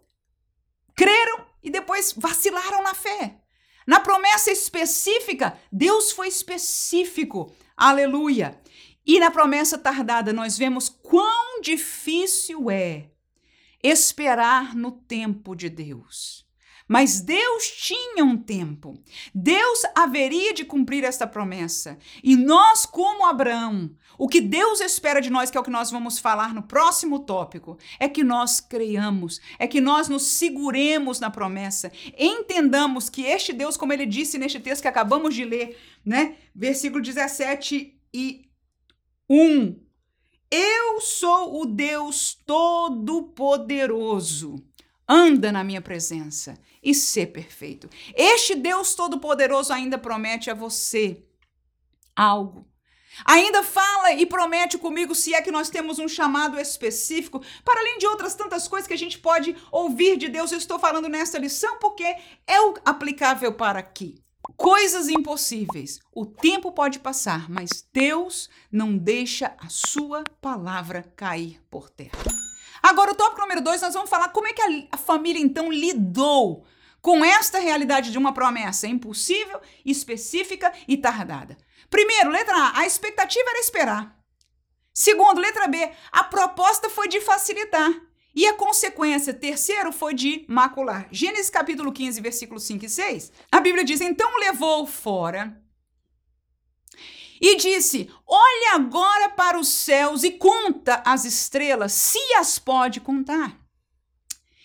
creram 0.95 1.47
e 1.63 1.71
depois 1.71 2.13
vacilaram 2.17 2.83
na 2.83 2.95
fé. 2.95 3.41
Na 3.87 3.99
promessa 3.99 4.51
específica, 4.51 5.59
Deus 5.73 6.13
foi 6.13 6.29
específico. 6.29 7.53
Aleluia. 7.77 8.61
E 9.05 9.19
na 9.19 9.31
promessa 9.31 9.77
tardada, 9.77 10.33
nós 10.33 10.57
vemos 10.57 10.89
quão 10.89 11.61
difícil 11.61 12.71
é 12.71 13.12
esperar 13.83 14.75
no 14.75 14.93
tempo 14.93 15.55
de 15.55 15.69
Deus. 15.69 16.47
Mas 16.89 17.21
Deus 17.21 17.69
tinha 17.69 18.25
um 18.25 18.37
tempo. 18.37 19.03
Deus 19.35 19.83
haveria 19.95 20.53
de 20.53 20.65
cumprir 20.65 21.05
esta 21.05 21.27
promessa. 21.27 21.99
E 22.23 22.37
nós, 22.37 22.85
como 22.85 23.25
Abraão, 23.25 23.97
o 24.19 24.29
que 24.29 24.41
Deus 24.41 24.81
espera 24.81 25.21
de 25.21 25.31
nós, 25.31 25.51
que 25.51 25.57
é 25.57 25.61
o 25.61 25.65
que 25.65 25.71
nós 25.71 25.91
vamos 25.91 26.19
falar 26.19 26.53
no 26.53 26.63
próximo 26.63 27.21
tópico, 27.21 27.79
é 27.99 28.09
que 28.09 28.23
nós 28.23 28.61
creiamos, 28.61 29.41
é 29.59 29.67
que 29.67 29.81
nós 29.81 30.09
nos 30.09 30.25
seguremos 30.25 31.19
na 31.19 31.31
promessa, 31.31 31.91
entendamos 32.17 33.09
que 33.09 33.23
este 33.23 33.53
Deus, 33.53 33.77
como 33.77 33.93
ele 33.93 34.05
disse 34.05 34.37
neste 34.37 34.61
texto 34.61 34.83
que 34.83 34.89
acabamos 34.89 35.35
de 35.35 35.45
ler, 35.45 35.79
né? 36.05 36.37
Versículo 36.55 37.03
17 37.03 37.99
e 38.13 38.51
1. 39.31 39.92
Eu 40.55 41.01
sou 41.01 41.63
o 41.63 41.65
Deus 41.65 42.37
Todo-Poderoso. 42.45 44.63
Anda 45.09 45.51
na 45.51 45.65
minha 45.65 45.81
presença 45.81 46.59
e 46.83 46.95
ser 46.95 47.29
perfeito. 47.29 47.89
Este 48.15 48.55
Deus 48.55 48.95
Todo-Poderoso 48.95 49.73
ainda 49.73 49.97
promete 49.97 50.51
a 50.51 50.55
você 50.55 51.25
algo. 52.15 52.69
Ainda 53.25 53.63
fala 53.63 54.13
e 54.13 54.27
promete 54.27 54.77
comigo 54.77 55.15
se 55.15 55.33
é 55.33 55.41
que 55.41 55.51
nós 55.51 55.71
temos 55.71 55.99
um 55.99 56.07
chamado 56.07 56.61
específico, 56.61 57.43
para 57.65 57.81
além 57.81 57.97
de 57.97 58.07
outras 58.07 58.35
tantas 58.35 58.69
coisas 58.69 58.87
que 58.87 58.93
a 58.93 58.99
gente 58.99 59.19
pode 59.19 59.57
ouvir 59.71 60.19
de 60.19 60.29
Deus. 60.29 60.53
Eu 60.53 60.59
estou 60.59 60.79
falando 60.79 61.09
nesta 61.09 61.39
lição 61.39 61.79
porque 61.79 62.05
é 62.05 62.19
aplicável 62.85 63.55
para 63.55 63.79
aqui 63.79 64.22
coisas 64.57 65.09
impossíveis. 65.09 66.01
O 66.15 66.27
tempo 66.27 66.73
pode 66.73 66.99
passar, 66.99 67.51
mas 67.51 67.87
Deus 67.93 68.49
não 68.71 68.97
deixa 68.97 69.55
a 69.59 69.69
sua 69.69 70.25
palavra 70.41 71.03
cair 71.17 71.61
por 71.71 71.89
terra. 71.91 72.25
Agora, 72.83 73.13
o 73.13 73.15
tópico 73.15 73.41
número 73.41 73.61
dois, 73.61 73.81
nós 73.81 73.95
vamos 73.95 74.11
falar 74.11 74.31
como 74.31 74.49
é 74.49 74.53
que 74.53 74.63
a, 74.63 74.69
a 74.93 74.97
família 74.97 75.41
então 75.41 75.71
lidou 75.71 76.67
com 77.01 77.25
esta 77.25 77.59
realidade 77.59 78.11
de 78.11 78.19
uma 78.19 78.33
promessa 78.33 78.87
impossível, 78.87 79.61
específica 79.85 80.73
e 80.87 80.97
tardada. 80.97 81.57
Primeiro, 81.91 82.31
letra 82.31 82.57
A, 82.57 82.81
a 82.81 82.87
expectativa 82.87 83.51
era 83.51 83.61
esperar. 83.61 84.19
Segundo, 84.95 85.41
letra 85.41 85.67
B, 85.69 85.91
a 86.11 86.25
proposta 86.25 86.89
foi 86.91 87.09
de 87.09 87.21
facilitar. 87.21 87.91
E 88.35 88.47
a 88.47 88.55
consequência, 88.55 89.35
terceiro, 89.35 89.93
foi 89.93 90.15
de 90.15 90.45
macular. 90.49 91.07
Gênesis 91.11 91.51
capítulo 91.51 91.93
15, 91.93 92.21
versículos 92.21 92.63
5 92.65 92.85
e 92.87 92.89
6. 92.89 93.33
A 93.51 93.61
Bíblia 93.61 93.85
diz: 93.85 94.01
Então 94.01 94.39
levou 94.39 94.87
fora 94.87 95.61
e 97.41 97.57
disse: 97.57 98.09
Olhe 98.27 98.67
agora 98.73 99.29
para 99.31 99.59
os 99.59 99.69
céus 99.69 100.23
e 100.23 100.31
conta 100.31 101.03
as 101.05 101.25
estrelas, 101.25 101.93
se 101.93 102.19
as 102.35 102.59
pode 102.59 103.01
contar. 103.01 103.61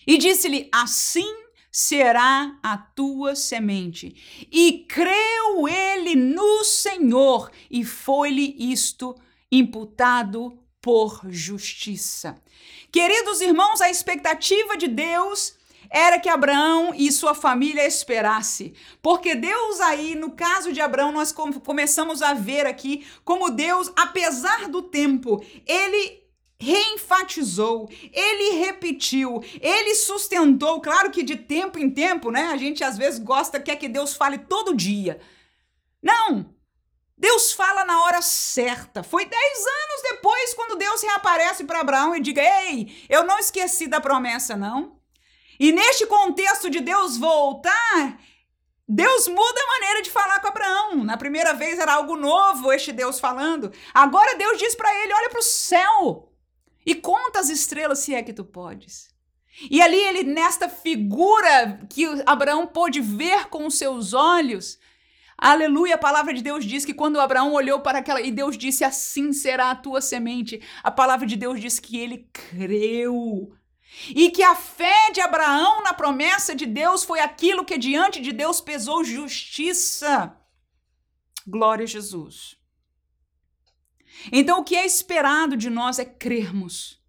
E 0.06 0.18
disse-lhe: 0.18 0.70
Assim 0.72 1.48
será 1.72 2.58
a 2.64 2.78
tua 2.78 3.36
semente. 3.36 4.48
E 4.52 4.86
creu 4.88 5.68
ele 5.68 6.16
no 6.16 6.64
Senhor, 6.64 7.52
e 7.70 7.84
foi-lhe 7.84 8.56
isto 8.72 9.14
imputado 9.52 10.58
por 10.82 11.22
justiça. 11.30 12.42
Queridos 12.98 13.42
irmãos, 13.42 13.80
a 13.80 13.92
expectativa 13.92 14.76
de 14.76 14.88
Deus 14.88 15.54
era 15.88 16.20
que 16.20 16.28
Abraão 16.28 16.96
e 16.96 17.12
sua 17.12 17.36
família 17.36 17.86
esperasse. 17.86 18.74
Porque 19.04 19.36
Deus 19.36 19.80
aí, 19.82 20.16
no 20.16 20.32
caso 20.32 20.74
de 20.74 20.82
Abraão, 20.82 21.12
nós 21.12 21.32
começamos 21.32 22.24
a 22.24 22.34
ver 22.34 22.66
aqui 22.66 23.06
como 23.24 23.52
Deus, 23.52 23.92
apesar 23.96 24.68
do 24.68 24.82
tempo, 24.82 25.46
ele 25.68 26.24
reenfatizou, 26.60 27.88
ele 28.12 28.66
repetiu, 28.66 29.44
ele 29.62 29.94
sustentou. 29.94 30.82
Claro 30.82 31.12
que 31.12 31.22
de 31.22 31.36
tempo 31.36 31.78
em 31.78 31.92
tempo, 31.92 32.32
né? 32.32 32.48
A 32.48 32.58
gente 32.58 32.84
às 32.84 32.98
vezes 32.98 33.20
gosta, 33.20 33.60
quer 33.60 33.76
que 33.76 33.88
Deus 33.88 34.16
fale 34.16 34.40
todo 34.40 34.76
dia. 34.76 35.22
Não! 36.02 36.52
Deus 37.18 37.52
fala 37.52 37.84
na 37.84 38.04
hora 38.04 38.22
certa. 38.22 39.02
Foi 39.02 39.26
dez 39.26 39.58
anos 39.58 40.02
depois, 40.04 40.54
quando 40.54 40.78
Deus 40.78 41.02
reaparece 41.02 41.64
para 41.64 41.80
Abraão 41.80 42.16
e 42.16 42.22
diga: 42.22 42.42
Ei, 42.42 43.06
eu 43.10 43.24
não 43.24 43.40
esqueci 43.40 43.88
da 43.88 44.00
promessa, 44.00 44.56
não. 44.56 45.00
E 45.60 45.72
neste 45.72 46.06
contexto 46.06 46.70
de 46.70 46.80
Deus 46.80 47.18
voltar, 47.18 48.20
Deus 48.88 49.28
muda 49.28 49.62
a 49.62 49.72
maneira 49.80 50.02
de 50.04 50.12
falar 50.12 50.40
com 50.40 50.48
Abraão. 50.48 51.04
Na 51.04 51.18
primeira 51.18 51.54
vez 51.56 51.80
era 51.80 51.94
algo 51.94 52.16
novo, 52.16 52.72
este 52.72 52.92
Deus 52.92 53.20
falando. 53.20 53.74
Agora 53.94 54.38
Deus 54.38 54.60
diz 54.60 54.76
para 54.76 54.94
ele: 55.04 55.14
Olha 55.14 55.30
para 55.32 55.40
o 55.40 55.44
céu 55.44 56.32
e 56.86 56.94
conta 56.94 57.40
as 57.40 57.50
estrelas 57.50 58.00
se 58.00 58.14
é 58.14 58.22
que 58.22 58.32
tu 58.32 58.46
podes. 58.46 59.10
E 59.72 59.82
ali 59.82 60.00
ele, 60.00 60.24
nesta 60.24 60.70
figura 60.70 61.80
que 61.90 62.06
Abraão 62.28 62.68
pôde 62.68 63.02
ver 63.02 63.48
com 63.50 63.66
os 63.66 63.76
seus 63.76 64.14
olhos, 64.14 64.78
Aleluia, 65.38 65.96
a 65.96 66.00
palavra 66.00 66.34
de 66.34 66.42
Deus 66.42 66.66
diz 66.66 66.84
que 66.84 66.96
quando 66.96 67.20
Abraão 67.20 67.54
olhou 67.54 67.80
para 67.80 68.00
aquela 68.00 68.20
e 68.20 68.32
Deus 68.32 68.58
disse 68.58 68.84
assim 68.84 69.32
será 69.32 69.70
a 69.70 69.76
tua 69.76 70.02
semente, 70.02 70.60
a 70.82 70.90
palavra 70.90 71.28
de 71.28 71.36
Deus 71.36 71.62
diz 71.62 71.80
que 71.80 71.98
ele 71.98 72.28
creu. 72.34 73.56
E 74.10 74.32
que 74.32 74.42
a 74.42 74.56
fé 74.56 75.12
de 75.12 75.22
Abraão 75.22 75.84
na 75.84 75.94
promessa 75.94 76.56
de 76.56 76.66
Deus 76.66 77.04
foi 77.04 77.20
aquilo 77.20 77.64
que 77.64 77.78
diante 77.78 78.20
de 78.20 78.32
Deus 78.32 78.60
pesou 78.60 79.04
justiça. 79.04 80.36
Glória 81.46 81.84
a 81.84 81.88
Jesus. 81.88 82.58
Então, 84.32 84.60
o 84.60 84.64
que 84.64 84.76
é 84.76 84.86
esperado 84.86 85.56
de 85.56 85.70
nós 85.70 86.00
é 86.00 86.06
crermos. 86.06 87.00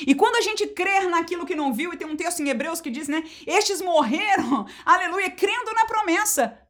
E 0.00 0.14
quando 0.14 0.36
a 0.36 0.40
gente 0.40 0.66
crer 0.66 1.08
naquilo 1.08 1.46
que 1.46 1.54
não 1.54 1.72
viu, 1.72 1.92
e 1.92 1.96
tem 1.96 2.06
um 2.06 2.16
texto 2.16 2.40
em 2.40 2.48
Hebreus 2.48 2.80
que 2.80 2.90
diz, 2.90 3.06
né? 3.06 3.22
Estes 3.46 3.80
morreram, 3.80 4.66
aleluia, 4.84 5.30
crendo 5.30 5.72
na 5.72 5.86
promessa 5.86 6.63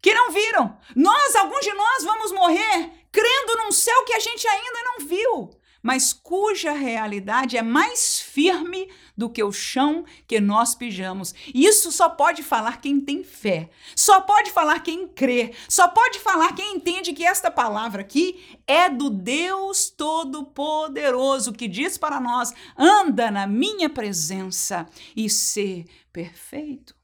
que 0.00 0.14
não 0.14 0.30
viram. 0.30 0.76
Nós, 0.94 1.34
alguns 1.36 1.64
de 1.64 1.72
nós, 1.72 2.04
vamos 2.04 2.32
morrer 2.32 2.96
crendo 3.16 3.64
num 3.64 3.72
céu 3.72 4.04
que 4.04 4.12
a 4.12 4.20
gente 4.20 4.46
ainda 4.46 4.82
não 4.84 5.06
viu, 5.06 5.50
mas 5.82 6.12
cuja 6.12 6.72
realidade 6.72 7.56
é 7.56 7.62
mais 7.62 8.20
firme 8.20 8.92
do 9.16 9.30
que 9.30 9.42
o 9.42 9.52
chão 9.52 10.04
que 10.26 10.38
nós 10.38 10.74
pijamos. 10.74 11.32
Isso 11.54 11.90
só 11.90 12.10
pode 12.10 12.42
falar 12.42 12.80
quem 12.80 13.00
tem 13.00 13.24
fé, 13.24 13.70
só 13.94 14.20
pode 14.20 14.50
falar 14.50 14.80
quem 14.80 15.08
crê, 15.08 15.54
só 15.68 15.88
pode 15.88 16.18
falar 16.18 16.54
quem 16.54 16.74
entende 16.74 17.12
que 17.12 17.24
esta 17.24 17.50
palavra 17.50 18.02
aqui 18.02 18.58
é 18.66 18.90
do 18.90 19.08
Deus 19.08 19.88
Todo-Poderoso 19.88 21.52
que 21.52 21.68
diz 21.68 21.96
para 21.96 22.20
nós: 22.20 22.52
anda 22.76 23.30
na 23.30 23.46
minha 23.46 23.88
presença 23.88 24.86
e 25.16 25.30
ser 25.30 25.86
perfeito. 26.12 26.95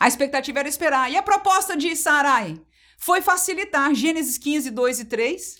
A 0.00 0.08
expectativa 0.08 0.60
era 0.60 0.68
esperar. 0.68 1.12
E 1.12 1.16
a 1.18 1.22
proposta 1.22 1.76
de 1.76 1.94
Sarai 1.94 2.58
foi 2.96 3.20
facilitar. 3.20 3.94
Gênesis 3.94 4.38
15, 4.38 4.70
2 4.70 5.00
e 5.00 5.04
3. 5.04 5.58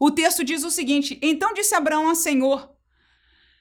O 0.00 0.10
texto 0.10 0.42
diz 0.42 0.64
o 0.64 0.70
seguinte: 0.72 1.16
Então 1.22 1.54
disse 1.54 1.74
Abraão 1.76 2.10
a 2.10 2.16
Senhor: 2.16 2.68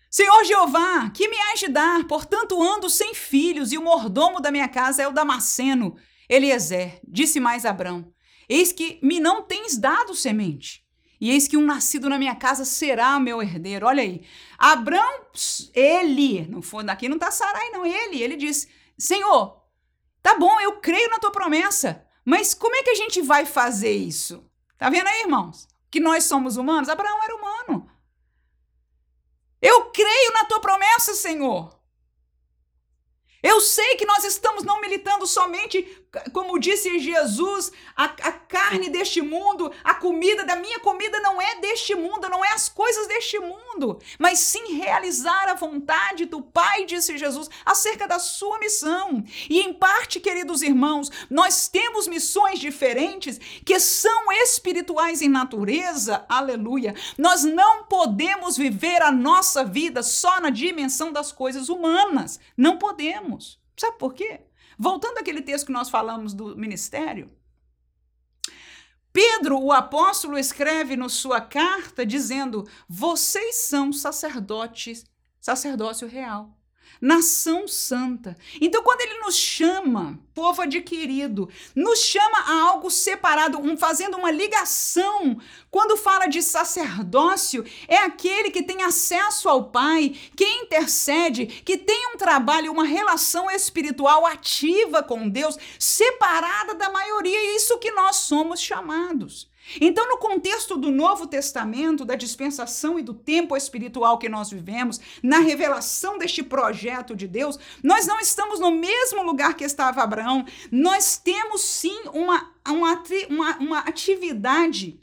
Senhor 0.10 0.44
Jeová, 0.44 1.12
que 1.12 1.28
me 1.28 1.38
hás 1.38 1.60
de 1.60 1.68
dar? 1.68 2.08
Portanto, 2.08 2.62
ando 2.62 2.90
sem 2.90 3.14
filhos, 3.14 3.72
e 3.72 3.78
o 3.78 3.84
mordomo 3.84 4.42
da 4.42 4.50
minha 4.50 4.68
casa 4.68 5.04
é 5.04 5.08
o 5.08 5.14
Damasceno, 5.14 5.96
Eliezer. 6.28 7.00
Disse 7.08 7.40
mais 7.40 7.64
Abraão: 7.64 8.12
Eis 8.50 8.72
que 8.72 9.00
me 9.04 9.20
não 9.20 9.44
tens 9.44 9.78
dado 9.78 10.16
semente. 10.16 10.84
E 11.22 11.30
eis 11.30 11.48
que 11.48 11.58
um 11.58 11.66
nascido 11.66 12.10
na 12.10 12.18
minha 12.18 12.34
casa 12.34 12.64
será 12.64 13.20
meu 13.20 13.44
herdeiro. 13.44 13.86
Olha 13.86 14.02
aí. 14.02 14.24
Abraão, 14.58 15.26
ele, 15.74 16.48
não 16.48 16.62
foi 16.62 16.84
daqui 16.84 17.10
não 17.10 17.18
está 17.18 17.30
Sarai, 17.30 17.70
não. 17.70 17.86
Ele, 17.86 18.24
ele 18.24 18.38
diz: 18.38 18.68
Senhor, 18.98 19.59
Tá 20.22 20.38
bom, 20.38 20.60
eu 20.60 20.80
creio 20.80 21.10
na 21.10 21.20
tua 21.20 21.32
promessa, 21.32 22.06
mas 22.26 22.54
como 22.54 22.76
é 22.76 22.84
que 22.84 22.90
a 22.90 22.96
gente 22.96 23.22
vai 23.22 23.46
fazer 23.46 23.92
isso? 23.92 24.50
Tá 24.78 24.90
vendo 24.90 25.08
aí, 25.08 25.22
irmãos? 25.22 25.68
Que 25.90 26.00
nós 26.00 26.26
somos 26.26 26.58
humanos? 26.58 26.90
Abraão 26.90 27.24
era 27.24 27.36
humano. 27.36 27.90
Eu 29.62 29.86
creio 29.92 30.34
na 30.34 30.46
tua 30.46 30.60
promessa, 30.60 31.14
Senhor. 31.14 31.78
Eu 33.42 33.62
sei 33.62 33.96
que 33.96 34.06
nós 34.06 34.24
estamos 34.24 34.64
não 34.64 34.82
militando 34.82 35.26
somente, 35.26 35.99
como 36.34 36.60
disse 36.60 36.98
Jesus, 37.00 37.72
a, 37.96 38.06
a, 38.06 38.32
carne 38.32 38.90
deste 38.90 39.22
mundo, 39.22 39.72
a 39.84 39.94
comida 39.94 40.44
da 40.44 40.56
minha 40.56 40.80
comida 40.80 41.20
não 41.20 41.40
é 41.40 41.60
deste 41.62 41.94
mundo, 41.94 42.28
não 42.28 42.44
é 42.44 42.52
as 42.52 42.68
coisas 42.68 43.08
deste 43.08 43.38
mundo, 43.40 44.00
mas 44.18 44.40
sim 44.40 44.74
realizar 44.78 45.50
a 45.50 45.54
vontade 45.54 46.26
do 46.26 46.42
Pai, 46.42 46.86
disse 46.86 47.18
Jesus, 47.18 47.48
acerca 47.64 48.08
da 48.08 48.18
sua 48.18 48.58
missão. 48.58 49.24
E 49.48 49.60
em 49.60 49.72
parte, 49.72 50.20
queridos 50.20 50.64
irmãos, 50.64 51.12
nós 51.30 51.68
temos 51.68 52.08
missões 52.08 52.60
diferentes 52.60 53.40
que 53.64 53.80
são 53.80 54.32
espirituais 54.32 55.22
em 55.22 55.30
natureza, 55.30 56.26
aleluia. 56.28 56.96
Nós 57.18 57.44
não 57.44 57.84
podemos 57.84 58.58
viver 58.58 59.02
a 59.04 59.12
nossa 59.12 59.64
vida 59.64 60.02
só 60.02 60.42
na 60.42 60.50
dimensão 60.50 61.12
das 61.12 61.32
coisas 61.32 61.70
humanas, 61.70 62.40
não 62.58 62.78
podemos. 62.78 63.60
Sabe 63.78 63.98
por 63.98 64.14
quê? 64.14 64.49
Voltando 64.82 65.18
àquele 65.18 65.42
texto 65.42 65.66
que 65.66 65.74
nós 65.74 65.90
falamos 65.90 66.34
do 66.34 66.56
ministério, 66.56 67.30
Pedro, 69.12 69.60
o 69.60 69.74
apóstolo, 69.74 70.38
escreve 70.38 70.96
na 70.96 71.10
sua 71.10 71.42
carta 71.42 72.06
dizendo: 72.06 72.66
Vocês 72.88 73.56
são 73.56 73.92
sacerdotes, 73.92 75.06
sacerdócio 75.42 76.08
real 76.08 76.59
nação 77.02 77.68
santa. 77.68 78.38
Então, 78.60 78.84
quando 78.84 79.02
ele 79.02 79.20
nos 79.20 79.36
chama, 79.36 80.20
povo 80.34 80.62
adquirido, 80.62 81.50
nos 81.76 82.00
chama 82.00 82.40
a 82.40 82.62
algo 82.64 82.90
separado, 82.90 83.60
um, 83.60 83.78
fazendo 83.78 84.18
uma 84.18 84.32
ligação. 84.32 85.40
Quando 85.72 85.98
fala 85.98 86.28
de 86.28 86.42
sacerdócio, 86.42 87.64
é 87.88 87.98
aquele 87.98 88.52
que 88.52 88.64
tem 88.64 88.84
acesso 88.84 89.48
ao 89.48 89.66
Pai, 89.66 90.16
que 90.36 90.46
intercede, 90.46 91.46
que 91.46 91.78
tem 91.78 92.14
um 92.14 92.18
trabalho, 92.18 92.72
uma 92.72 92.86
relação 92.86 93.50
espiritual 93.52 94.26
ativa 94.26 95.04
com 95.04 95.30
Deus, 95.30 95.58
separada 95.78 96.74
da 96.76 96.90
maioria. 96.90 97.56
Isso 97.56 97.78
que 97.78 97.92
nós 97.92 98.18
somos 98.18 98.60
chamados. 98.60 99.50
Então, 99.80 100.08
no 100.08 100.18
contexto 100.18 100.78
do 100.78 100.90
Novo 100.90 101.28
Testamento, 101.28 102.06
da 102.06 102.16
dispensação 102.16 102.98
e 102.98 103.04
do 103.04 103.14
tempo 103.14 103.56
espiritual 103.56 104.18
que 104.18 104.30
nós 104.30 104.50
vivemos, 104.50 105.00
na 105.22 105.40
revelação 105.40 106.18
deste 106.18 106.42
projeto 106.42 107.16
de 107.16 107.28
Deus, 107.28 107.60
nós 107.84 108.08
não 108.08 108.20
estamos 108.20 108.60
no 108.60 108.72
mesmo 108.72 109.22
lugar 109.22 109.56
que 109.56 109.64
estava 109.64 110.02
Abraão. 110.02 110.46
Nós 110.72 111.18
temos 111.18 111.62
sim 111.62 112.02
uma, 112.14 112.52
uma, 112.68 113.04
uma, 113.30 113.58
uma 113.58 113.80
atividade, 113.80 115.00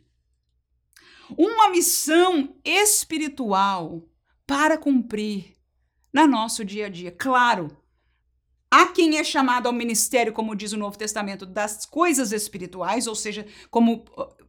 uma 1.36 1.70
missão 1.70 2.54
espiritual 2.64 4.02
para 4.46 4.78
cumprir 4.78 5.56
no 6.12 6.26
nosso 6.26 6.64
dia 6.64 6.86
a 6.86 6.88
dia. 6.88 7.12
Claro, 7.12 7.76
Há 8.68 8.86
quem 8.88 9.16
é 9.16 9.24
chamado 9.24 9.68
ao 9.68 9.72
ministério, 9.72 10.32
como 10.32 10.54
diz 10.54 10.72
o 10.72 10.76
Novo 10.76 10.98
Testamento, 10.98 11.46
das 11.46 11.86
coisas 11.86 12.32
espirituais, 12.32 13.06
ou 13.06 13.14
seja, 13.14 13.46
como 13.70 14.04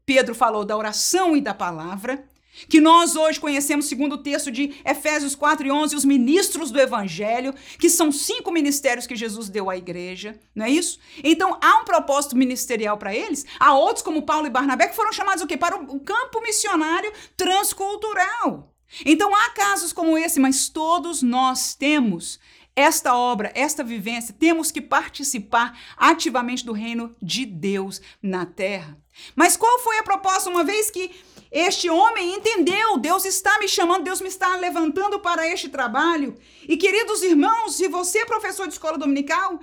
Pedro 0.08 0.34
falou 0.34 0.64
da 0.64 0.78
oração 0.78 1.36
e 1.36 1.42
da 1.42 1.54
palavra, 1.54 2.26
que 2.70 2.80
nós 2.80 3.18
hoje 3.18 3.42
conhecemos, 3.42 3.88
segundo 3.88 4.14
o 4.14 4.18
texto 4.18 4.50
de 4.50 4.74
Efésios 4.86 5.36
4 5.36 5.68
e 5.68 5.72
11, 5.72 5.98
os 5.98 6.06
ministros 6.06 6.72
do 6.72 6.80
evangelho, 6.80 7.54
que 7.78 7.90
são 7.90 8.10
cinco 8.10 8.50
ministérios 8.50 9.06
que 9.06 9.18
Jesus 9.18 9.50
deu 9.50 9.70
à 9.70 9.76
igreja, 9.76 10.40
não 10.56 10.66
é 10.66 10.70
isso? 10.70 10.98
Então, 11.22 11.60
há 11.62 11.82
um 11.82 11.84
propósito 11.84 12.38
ministerial 12.38 12.98
para 12.98 13.14
eles. 13.14 13.46
Há 13.60 13.74
outros, 13.74 14.02
como 14.02 14.22
Paulo 14.22 14.48
e 14.48 14.50
Barnabé, 14.50 14.88
que 14.88 14.96
foram 14.96 15.12
chamados 15.12 15.44
o 15.44 15.48
quê? 15.48 15.58
Para 15.58 15.76
o 15.76 16.00
campo 16.00 16.42
missionário 16.42 17.12
transcultural. 17.36 18.74
Então, 19.06 19.36
há 19.36 19.50
casos 19.50 19.92
como 19.92 20.18
esse, 20.18 20.40
mas 20.40 20.70
todos 20.70 21.22
nós 21.22 21.76
temos 21.76 22.40
esta 22.78 23.14
obra, 23.14 23.52
esta 23.56 23.84
vivência, 23.84 24.34
temos 24.34 24.72
que 24.72 24.80
participar 24.80 25.78
ativamente 25.98 26.64
do 26.64 26.72
reino 26.72 27.14
de 27.22 27.46
Deus 27.46 28.00
na 28.22 28.46
terra. 28.46 28.98
Mas 29.36 29.56
qual 29.58 29.80
foi 29.80 29.98
a 30.00 30.04
proposta? 30.04 30.50
Uma 30.50 30.64
vez 30.64 30.90
que 30.90 31.12
este 31.52 31.90
homem 31.90 32.34
entendeu, 32.34 32.98
Deus 32.98 33.24
está 33.26 33.58
me 33.60 33.68
chamando, 33.68 34.04
Deus 34.04 34.20
me 34.22 34.28
está 34.28 34.56
levantando 34.58 35.20
para 35.20 35.48
este 35.48 35.70
trabalho. 35.70 36.38
E 36.68 36.76
queridos 36.76 37.22
irmãos, 37.24 37.76
se 37.76 37.88
você 37.88 38.20
é 38.20 38.26
professor 38.26 38.68
de 38.68 38.74
escola 38.74 38.98
dominical, 38.98 39.60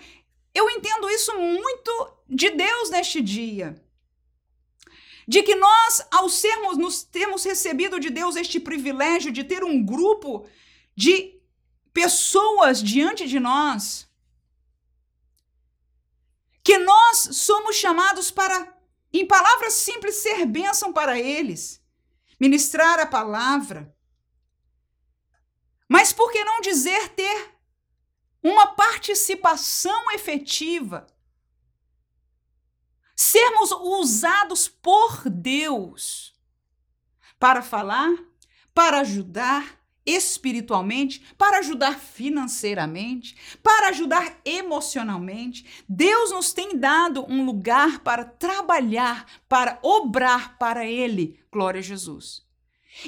eu 0.55 0.71
entendo 0.71 1.11
isso 1.11 1.37
muito 1.37 2.13
de 2.29 2.51
Deus 2.51 2.91
neste 2.91 3.21
dia. 3.21 3.81
De 5.27 5.43
que 5.43 5.55
nós, 5.55 6.07
ao 6.11 6.29
sermos, 6.29 6.77
nos 6.77 7.03
temos 7.03 7.45
recebido 7.45 7.99
de 7.99 8.11
Deus 8.11 8.37
este 8.37 8.61
privilégio 8.61 9.33
de 9.33 9.45
ter 9.45 9.65
um 9.65 9.83
grupo 9.85 10.47
de 10.95 11.41
pessoas 11.93 12.83
diante 12.83 13.27
de 13.27 13.39
nós, 13.41 14.09
que 16.63 16.79
nós 16.79 17.29
somos 17.33 17.77
chamados 17.77 18.31
para 18.31 18.74
em 19.21 19.27
palavras 19.27 19.75
simples, 19.75 20.17
ser 20.17 20.45
bênção 20.45 20.93
para 20.93 21.19
eles. 21.19 21.83
ministrar 22.41 22.99
a 22.99 23.07
palavra. 23.07 23.97
Mas 25.89 26.13
por 26.13 26.33
que 26.33 26.43
não 26.45 26.61
dizer 26.61 27.11
ter 27.11 27.55
uma 28.43 28.75
participação 28.75 30.11
efetiva? 30.11 31.07
Sermos 33.15 33.71
usados 33.71 34.67
por 34.67 35.31
Deus 35.31 36.35
para 37.39 37.63
falar, 37.63 38.13
para 38.75 39.01
ajudar, 39.01 39.81
espiritualmente, 40.07 41.25
para 41.39 41.59
ajudar 41.59 41.99
financeiramente, 41.99 43.37
para 43.63 43.89
ajudar 43.89 44.39
emocionalmente. 44.45 45.85
Deus 45.89 46.31
nos 46.31 46.53
tem 46.53 46.77
dado 46.77 47.25
um 47.29 47.45
lugar 47.45 48.01
para 48.01 48.25
trabalhar, 48.25 49.27
para 49.49 49.79
obrar 49.83 50.59
para 50.59 50.87
Ele. 50.87 51.41
Glória 51.51 51.81
a 51.81 51.83
Jesus. 51.83 52.45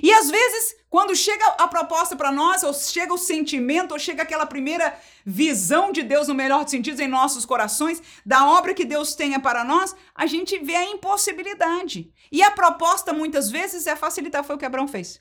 E 0.03 0.13
às 0.13 0.29
vezes, 0.29 0.77
quando 0.91 1.15
chega 1.15 1.47
a 1.59 1.69
proposta 1.69 2.17
para 2.17 2.33
nós, 2.33 2.63
ou 2.65 2.75
chega 2.75 3.15
o 3.15 3.19
sentimento, 3.19 3.93
ou 3.93 3.99
chega 3.99 4.23
aquela 4.23 4.45
primeira 4.45 4.99
visão 5.25 5.93
de 5.93 6.03
Deus, 6.03 6.27
no 6.27 6.35
melhor 6.35 6.65
dos 6.65 6.73
sentidos, 6.73 6.99
em 6.99 7.07
nossos 7.07 7.45
corações, 7.45 8.03
da 8.25 8.49
obra 8.51 8.75
que 8.75 8.85
Deus 8.85 9.15
tenha 9.15 9.39
para 9.39 9.63
nós, 9.63 9.95
a 10.15 10.27
gente 10.27 10.59
vê 10.59 10.75
a 10.75 10.91
impossibilidade. 10.91 12.13
E 12.33 12.43
a 12.43 12.51
proposta, 12.51 13.13
muitas 13.13 13.49
vezes, 13.49 13.87
é 13.87 13.95
facilitar. 13.95 14.43
Foi 14.43 14.57
o 14.57 14.59
que 14.59 14.65
Abraão 14.65 14.89
fez. 14.89 15.21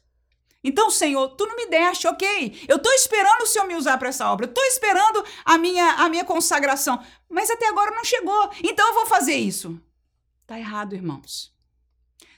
Então, 0.68 0.90
Senhor, 0.90 1.30
tu 1.36 1.46
não 1.46 1.56
me 1.56 1.68
deste, 1.68 2.08
ok? 2.08 2.66
Eu 2.68 2.78
estou 2.78 2.92
esperando 2.92 3.44
o 3.44 3.46
Senhor 3.46 3.68
me 3.68 3.76
usar 3.76 4.00
para 4.00 4.10
essa 4.10 4.32
obra. 4.32 4.48
Estou 4.48 4.64
esperando 4.66 5.24
a 5.46 5.60
minha, 5.60 5.92
a 5.92 6.10
minha 6.10 6.26
consagração. 6.26 7.00
Mas 7.30 7.52
até 7.52 7.68
agora 7.68 7.96
não 7.96 8.04
chegou. 8.04 8.50
Então 8.64 8.88
eu 8.88 8.96
vou 8.96 9.06
fazer 9.06 9.36
isso. 9.36 9.80
Tá 10.48 10.58
errado, 10.58 10.96
irmãos. 10.96 11.54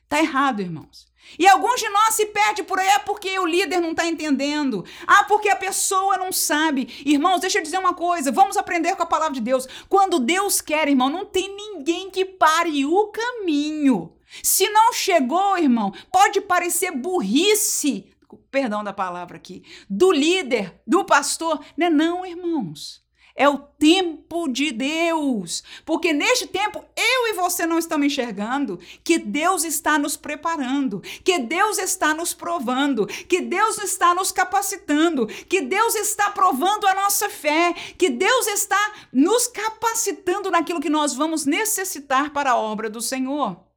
Tá 0.10 0.20
errado, 0.20 0.62
irmãos. 0.62 1.08
E 1.40 1.48
alguns 1.48 1.80
de 1.80 1.88
nós 1.88 2.16
se 2.16 2.26
perdem 2.26 2.66
por 2.66 2.80
aí, 2.80 2.88
é 2.88 3.00
porque 3.00 3.40
o 3.40 3.46
líder 3.46 3.80
não 3.80 3.92
está 3.92 4.06
entendendo. 4.06 4.84
Ah, 5.06 5.24
porque 5.24 5.48
a 5.48 5.56
pessoa 5.56 6.18
não 6.18 6.34
sabe. 6.34 7.02
Irmãos, 7.06 7.40
deixa 7.40 7.60
eu 7.60 7.64
dizer 7.64 7.78
uma 7.78 7.94
coisa. 7.94 8.30
Vamos 8.30 8.58
aprender 8.58 8.94
com 8.98 9.04
a 9.04 9.08
palavra 9.08 9.36
de 9.36 9.42
Deus. 9.42 9.66
Quando 9.88 10.20
Deus 10.20 10.60
quer, 10.60 10.90
irmão, 10.90 11.10
não 11.10 11.26
tem 11.26 11.56
ninguém 11.56 12.10
que 12.10 12.26
pare 12.26 12.86
o 12.86 13.08
caminho. 13.08 14.14
Se 14.44 14.68
não 14.70 14.92
chegou, 14.92 15.58
irmão, 15.58 15.94
pode 16.12 16.42
parecer 16.42 16.92
burrice 16.92 18.14
perdão 18.52 18.84
da 18.84 18.94
palavra 18.94 19.38
aqui, 19.38 19.64
do 19.90 20.12
líder, 20.12 20.82
do 20.86 21.06
pastor. 21.06 21.64
Não 21.78 21.88
é 21.88 21.90
não, 21.90 22.26
irmãos. 22.26 23.06
É 23.40 23.48
o 23.48 23.60
tempo 23.60 24.48
de 24.48 24.72
Deus. 24.72 25.64
Porque 25.86 26.12
neste 26.12 26.48
tempo, 26.48 26.84
eu 26.96 27.28
e 27.28 27.34
você 27.34 27.68
não 27.68 27.78
estamos 27.78 28.08
enxergando 28.08 28.80
que 29.04 29.20
Deus 29.20 29.64
está 29.64 30.00
nos 30.00 30.18
preparando, 30.18 31.02
que 31.24 31.38
Deus 31.38 31.78
está 31.78 32.16
nos 32.16 32.34
provando, 32.34 33.06
que 33.06 33.40
Deus 33.40 33.78
está 33.78 34.16
nos 34.16 34.32
capacitando, 34.32 35.28
que 35.28 35.62
Deus 35.62 35.94
está 35.94 36.32
provando 36.32 36.88
a 36.88 36.96
nossa 36.96 37.30
fé, 37.30 37.74
que 37.96 38.10
Deus 38.10 38.48
está 38.48 38.94
nos 39.14 39.46
capacitando 39.46 40.50
naquilo 40.50 40.82
que 40.82 40.90
nós 40.90 41.14
vamos 41.14 41.46
necessitar 41.46 42.34
para 42.34 42.52
a 42.52 42.58
obra 42.58 42.90
do 42.90 43.02
Senhor. 43.02 43.68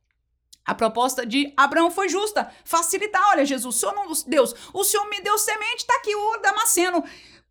A 0.70 0.74
proposta 0.76 1.26
de 1.26 1.52
Abraão 1.56 1.90
foi 1.90 2.08
justa, 2.08 2.48
facilitar. 2.64 3.20
Olha, 3.30 3.44
Jesus, 3.44 3.74
o 3.74 3.76
Senhor 3.76 3.92
não, 3.92 4.12
Deus, 4.24 4.54
o 4.72 4.84
Senhor 4.84 5.04
me 5.10 5.20
deu 5.20 5.36
semente, 5.36 5.78
está 5.78 5.96
aqui 5.96 6.14
o 6.14 6.36
Damasceno. 6.36 7.02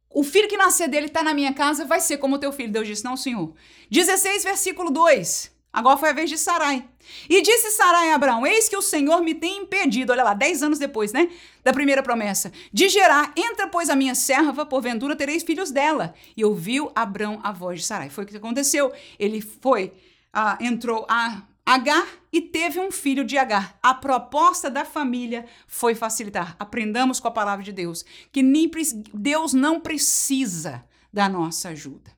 O 0.09 0.23
filho 0.23 0.47
que 0.47 0.55
nascer 0.55 0.87
dele 0.87 1.07
está 1.07 1.21
na 1.21 1.33
minha 1.33 1.53
casa, 1.53 1.83
vai 1.83 1.99
ser 1.99 2.17
como 2.17 2.37
o 2.37 2.39
teu 2.39 2.53
filho. 2.53 2.71
Deus 2.71 2.87
disse, 2.87 3.03
não, 3.03 3.17
Senhor. 3.17 3.53
16, 3.91 4.45
versículo 4.45 4.89
2. 4.89 5.51
Agora 5.73 5.97
foi 5.97 6.11
a 6.11 6.13
vez 6.13 6.29
de 6.29 6.37
Sarai. 6.37 6.87
E 7.29 7.41
disse 7.41 7.71
Sarai 7.71 8.11
a 8.11 8.15
Abraão: 8.15 8.47
Eis 8.47 8.69
que 8.69 8.77
o 8.77 8.81
Senhor 8.81 9.21
me 9.21 9.35
tem 9.35 9.63
impedido, 9.63 10.13
olha 10.13 10.23
lá, 10.23 10.33
dez 10.33 10.63
anos 10.63 10.79
depois, 10.79 11.11
né? 11.11 11.29
Da 11.61 11.73
primeira 11.73 12.01
promessa, 12.01 12.53
de 12.71 12.87
gerar. 12.87 13.33
Entra, 13.35 13.67
pois, 13.67 13.89
a 13.89 13.97
minha 13.97 14.15
serva, 14.15 14.65
porventura 14.65 15.13
tereis 15.13 15.43
filhos 15.43 15.71
dela. 15.71 16.13
E 16.37 16.45
ouviu 16.45 16.89
Abraão 16.95 17.41
a 17.43 17.51
voz 17.51 17.81
de 17.81 17.85
Sarai. 17.85 18.09
Foi 18.09 18.23
o 18.23 18.27
que 18.27 18.37
aconteceu. 18.37 18.93
Ele 19.19 19.41
foi, 19.41 19.91
ah, 20.33 20.57
entrou 20.61 21.05
a 21.09 21.43
Agar 21.69 22.07
e 22.33 22.41
teve 22.41 22.79
um 22.79 22.89
filho 22.91 23.23
de 23.23 23.37
Agar. 23.37 23.77
A 23.83 23.93
proposta 23.93 24.71
da 24.71 24.83
família 24.83 25.45
foi 25.67 25.93
facilitar. 25.93 26.55
Aprendamos 26.57 27.19
com 27.19 27.27
a 27.27 27.31
palavra 27.31 27.63
de 27.63 27.71
Deus 27.71 28.03
que 28.31 28.41
nem, 28.41 28.71
Deus 29.13 29.53
não 29.53 29.79
precisa 29.79 30.83
da 31.13 31.29
nossa 31.29 31.69
ajuda. 31.69 32.11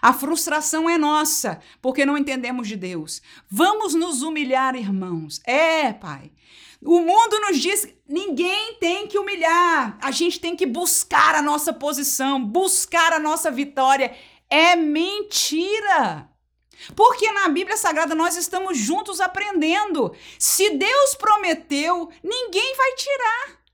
A 0.00 0.12
frustração 0.12 0.88
é 0.88 0.96
nossa, 0.96 1.60
porque 1.82 2.06
não 2.06 2.16
entendemos 2.16 2.68
de 2.68 2.76
Deus. 2.76 3.20
Vamos 3.50 3.92
nos 3.92 4.22
humilhar, 4.22 4.76
irmãos. 4.76 5.40
É, 5.44 5.92
Pai. 5.92 6.30
O 6.80 7.00
mundo 7.00 7.40
nos 7.40 7.58
diz: 7.58 7.88
ninguém 8.08 8.74
tem 8.74 9.08
que 9.08 9.18
humilhar. 9.18 9.98
A 10.00 10.12
gente 10.12 10.38
tem 10.38 10.54
que 10.54 10.64
buscar 10.64 11.34
a 11.34 11.42
nossa 11.42 11.72
posição, 11.72 12.40
buscar 12.40 13.12
a 13.12 13.18
nossa 13.18 13.50
vitória. 13.50 14.14
É 14.48 14.76
mentira. 14.76 16.30
Porque 16.94 17.30
na 17.32 17.48
Bíblia 17.48 17.76
Sagrada 17.76 18.14
nós 18.14 18.36
estamos 18.36 18.78
juntos 18.78 19.20
aprendendo. 19.20 20.14
Se 20.38 20.70
Deus 20.70 21.14
prometeu, 21.14 22.10
ninguém 22.22 22.74
vai 22.76 22.92
tirar. 22.94 23.66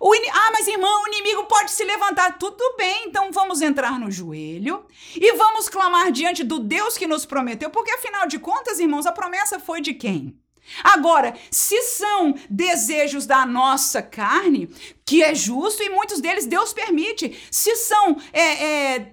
O 0.00 0.14
Ah, 0.14 0.50
mas 0.52 0.66
irmão, 0.66 1.02
o 1.02 1.08
inimigo 1.08 1.44
pode 1.44 1.70
se 1.70 1.84
levantar. 1.84 2.38
Tudo 2.38 2.74
bem, 2.76 3.06
então 3.06 3.30
vamos 3.30 3.60
entrar 3.60 3.98
no 3.98 4.10
joelho 4.10 4.86
e 5.14 5.32
vamos 5.32 5.68
clamar 5.68 6.10
diante 6.10 6.42
do 6.42 6.58
Deus 6.58 6.96
que 6.96 7.06
nos 7.06 7.24
prometeu, 7.26 7.70
porque 7.70 7.90
afinal 7.90 8.26
de 8.26 8.38
contas, 8.38 8.78
irmãos, 8.78 9.06
a 9.06 9.12
promessa 9.12 9.60
foi 9.60 9.80
de 9.80 9.94
quem? 9.94 10.38
Agora, 10.82 11.34
se 11.50 11.80
são 11.82 12.34
desejos 12.48 13.26
da 13.26 13.44
nossa 13.44 14.02
carne, 14.02 14.68
que 15.04 15.22
é 15.22 15.34
justo 15.34 15.82
e 15.82 15.90
muitos 15.90 16.20
deles 16.20 16.46
Deus 16.46 16.72
permite, 16.72 17.38
se 17.50 17.76
são 17.76 18.16
é, 18.32 18.94
é, 18.94 19.12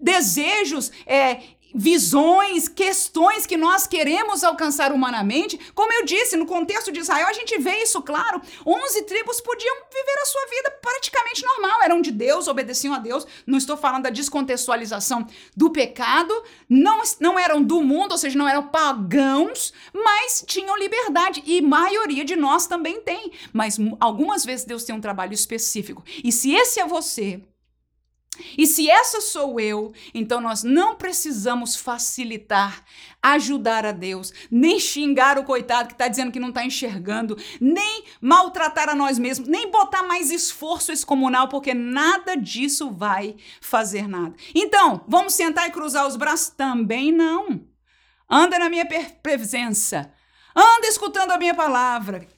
desejos 0.00 0.90
é, 1.06 1.40
visões, 1.74 2.68
questões 2.68 3.46
que 3.46 3.56
nós 3.56 3.86
queremos 3.86 4.44
alcançar 4.44 4.92
humanamente. 4.92 5.58
Como 5.74 5.92
eu 5.92 6.04
disse, 6.04 6.36
no 6.36 6.46
contexto 6.46 6.92
de 6.92 7.00
Israel, 7.00 7.26
a 7.26 7.32
gente 7.32 7.58
vê 7.58 7.82
isso 7.82 8.00
claro. 8.00 8.40
Onze 8.64 9.02
tribos 9.02 9.40
podiam 9.40 9.74
viver 9.92 10.18
a 10.22 10.26
sua 10.26 10.46
vida 10.46 10.70
praticamente 10.80 11.44
normal, 11.44 11.82
eram 11.82 12.00
de 12.00 12.12
Deus, 12.12 12.46
obedeciam 12.46 12.94
a 12.94 12.98
Deus. 12.98 13.26
Não 13.46 13.58
estou 13.58 13.76
falando 13.76 14.04
da 14.04 14.10
descontextualização 14.10 15.26
do 15.56 15.70
pecado, 15.70 16.32
não, 16.68 17.02
não 17.18 17.38
eram 17.38 17.62
do 17.62 17.82
mundo, 17.82 18.12
ou 18.12 18.18
seja, 18.18 18.38
não 18.38 18.48
eram 18.48 18.68
pagãos, 18.68 19.72
mas 19.92 20.44
tinham 20.46 20.78
liberdade. 20.78 21.42
E 21.44 21.60
maioria 21.60 22.24
de 22.24 22.36
nós 22.36 22.66
também 22.66 23.00
tem. 23.00 23.32
Mas 23.52 23.78
algumas 23.98 24.44
vezes 24.44 24.64
Deus 24.64 24.84
tem 24.84 24.94
um 24.94 25.00
trabalho 25.00 25.32
específico. 25.34 26.04
E 26.22 26.30
se 26.30 26.54
esse 26.54 26.78
é 26.78 26.86
você, 26.86 27.42
e 28.56 28.66
se 28.66 28.90
essa 28.90 29.20
sou 29.20 29.58
eu, 29.58 29.92
então 30.12 30.40
nós 30.40 30.62
não 30.62 30.94
precisamos 30.96 31.76
facilitar, 31.76 32.84
ajudar 33.22 33.86
a 33.86 33.92
Deus, 33.92 34.32
nem 34.50 34.78
xingar 34.78 35.38
o 35.38 35.44
coitado 35.44 35.88
que 35.88 35.94
está 35.94 36.08
dizendo 36.08 36.32
que 36.32 36.40
não 36.40 36.48
está 36.50 36.64
enxergando, 36.64 37.36
nem 37.60 38.04
maltratar 38.20 38.88
a 38.88 38.94
nós 38.94 39.18
mesmos, 39.18 39.48
nem 39.48 39.70
botar 39.70 40.02
mais 40.02 40.30
esforço 40.30 40.92
excomunal, 40.92 41.48
porque 41.48 41.74
nada 41.74 42.36
disso 42.36 42.90
vai 42.90 43.36
fazer 43.60 44.08
nada. 44.08 44.34
Então, 44.54 45.04
vamos 45.08 45.34
sentar 45.34 45.68
e 45.68 45.72
cruzar 45.72 46.06
os 46.06 46.16
braços? 46.16 46.50
Também 46.50 47.10
não. 47.10 47.66
Anda 48.28 48.58
na 48.58 48.68
minha 48.68 48.86
presença. 49.22 50.12
Anda 50.54 50.86
escutando 50.86 51.32
a 51.32 51.38
minha 51.38 51.54
palavra 51.54 52.28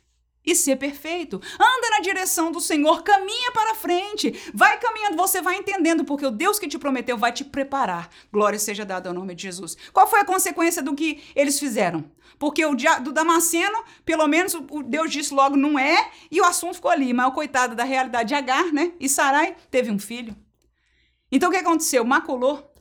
e 0.46 0.54
ser 0.54 0.76
perfeito. 0.76 1.40
Anda 1.54 1.90
na 1.90 2.00
direção 2.00 2.52
do 2.52 2.61
Senhor, 2.61 3.02
caminha 3.02 3.50
para 3.50 3.74
frente, 3.74 4.32
vai 4.54 4.78
caminhando, 4.78 5.16
você 5.16 5.42
vai 5.42 5.56
entendendo, 5.56 6.04
porque 6.04 6.24
o 6.24 6.30
Deus 6.30 6.59
que 6.59 6.68
te 6.68 6.78
prometeu 6.78 7.18
vai 7.18 7.32
te 7.32 7.44
preparar. 7.44 8.09
Glória 8.32 8.59
seja 8.59 8.85
dada 8.85 9.11
ao 9.11 9.14
nome 9.14 9.35
de 9.35 9.42
Jesus. 9.42 9.76
Qual 9.92 10.09
foi 10.09 10.20
a 10.20 10.24
consequência 10.24 10.82
do 10.82 10.94
que 10.94 11.22
eles 11.35 11.59
fizeram? 11.59 12.04
Porque 12.38 12.64
o 12.64 12.76
do 13.02 13.12
Damasceno, 13.12 13.82
pelo 14.04 14.26
menos 14.28 14.54
o 14.54 14.82
Deus 14.82 15.11
disse 15.11 15.35
logo 15.35 15.56
não 15.56 15.78
é, 15.78 16.11
e 16.30 16.40
o 16.40 16.44
assunto 16.44 16.74
ficou 16.74 16.90
ali. 16.90 17.12
Mas 17.12 17.26
o 17.26 17.32
coitado 17.32 17.74
da 17.74 17.85
realidade 17.85 18.28
de 18.28 18.35
Agar, 18.35 18.72
né? 18.72 18.92
E 19.00 19.09
Sarai 19.09 19.56
teve 19.70 19.90
um 19.90 19.98
filho. 19.98 20.37
Então 21.32 21.48
o 21.48 21.52
que 21.52 21.59
aconteceu? 21.59 22.04
Maculou. 22.04 22.72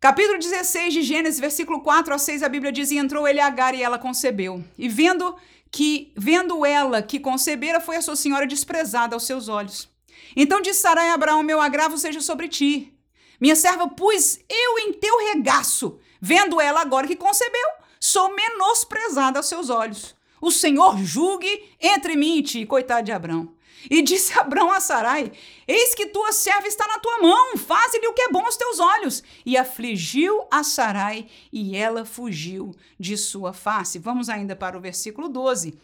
Capítulo 0.00 0.38
16 0.38 0.94
de 0.94 1.02
Gênesis, 1.02 1.40
versículo 1.40 1.80
4 1.80 2.14
a 2.14 2.18
6, 2.18 2.44
a 2.44 2.48
Bíblia 2.48 2.70
diz: 2.70 2.92
E 2.92 2.98
entrou 2.98 3.26
ele 3.26 3.40
Agar 3.40 3.74
e 3.74 3.82
ela 3.82 3.98
concebeu. 3.98 4.62
E 4.78 4.88
vendo 4.88 5.34
que, 5.70 6.12
vendo 6.16 6.64
ela 6.64 7.02
que 7.02 7.20
concebera, 7.20 7.80
foi 7.80 7.96
a 7.96 8.02
sua 8.02 8.16
senhora 8.16 8.46
desprezada 8.46 9.14
aos 9.14 9.24
seus 9.24 9.48
olhos. 9.48 9.88
Então 10.36 10.60
disse 10.60 10.80
Sarai 10.80 11.10
a 11.10 11.14
Abraão: 11.14 11.42
Meu 11.42 11.60
agravo 11.60 11.98
seja 11.98 12.20
sobre 12.20 12.48
ti. 12.48 12.92
Minha 13.40 13.56
serva 13.56 13.88
pus 13.88 14.38
eu 14.48 14.78
em 14.80 14.92
teu 14.92 15.18
regaço. 15.32 15.98
Vendo 16.20 16.60
ela 16.60 16.80
agora 16.80 17.06
que 17.06 17.14
concebeu, 17.14 17.68
sou 18.00 18.34
menosprezada 18.34 19.38
aos 19.38 19.46
seus 19.46 19.70
olhos. 19.70 20.16
O 20.40 20.50
Senhor 20.50 20.98
julgue 20.98 21.64
entre 21.80 22.16
mim 22.16 22.38
e 22.38 22.42
ti, 22.42 22.66
coitado 22.66 23.04
de 23.04 23.12
Abraão. 23.12 23.52
E 23.90 24.02
disse 24.02 24.38
Abraão 24.38 24.72
a 24.72 24.80
Sarai: 24.80 25.30
Eis 25.66 25.94
que 25.94 26.06
tua 26.06 26.32
serva 26.32 26.66
está 26.66 26.86
na 26.86 26.98
tua 26.98 27.18
mão, 27.18 27.56
faze-lhe 27.56 28.06
o 28.08 28.12
que 28.12 28.22
é 28.22 28.30
bom 28.30 28.44
aos 28.44 28.56
teus 28.56 28.78
olhos. 28.78 29.22
E 29.44 29.56
afligiu 29.56 30.46
a 30.50 30.62
Sarai, 30.62 31.26
e 31.52 31.76
ela 31.76 32.04
fugiu 32.04 32.74
de 32.98 33.16
sua 33.16 33.52
face. 33.52 33.98
Vamos 33.98 34.28
ainda 34.28 34.56
para 34.56 34.76
o 34.76 34.80
versículo 34.80 35.28
12. 35.28 35.78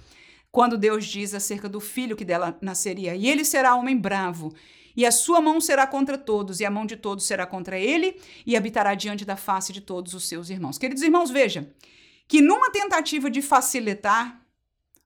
quando 0.51 0.79
Deus 0.79 1.05
diz 1.05 1.35
acerca 1.35 1.69
do 1.69 1.81
filho 1.81 2.17
que 2.17 2.25
dela 2.25 2.57
nasceria: 2.61 3.15
E 3.15 3.29
ele 3.29 3.45
será 3.45 3.75
homem 3.75 3.97
bravo, 3.97 4.55
e 4.97 5.05
a 5.05 5.11
sua 5.11 5.41
mão 5.41 5.61
será 5.61 5.87
contra 5.87 6.17
todos, 6.17 6.61
e 6.61 6.65
a 6.65 6.71
mão 6.71 6.87
de 6.87 6.97
todos 6.97 7.27
será 7.27 7.47
contra 7.47 7.79
ele, 7.79 8.21
e 8.47 8.57
habitará 8.57 8.95
diante 8.95 9.25
da 9.25 9.37
face 9.37 9.73
de 9.73 9.81
todos 9.81 10.15
os 10.15 10.29
seus 10.29 10.51
irmãos. 10.51 10.79
Queridos 10.79 11.03
irmãos, 11.03 11.31
veja 11.31 11.73
que 12.27 12.41
numa 12.41 12.71
tentativa 12.71 13.29
de 13.29 13.43
facilitar, 13.43 14.41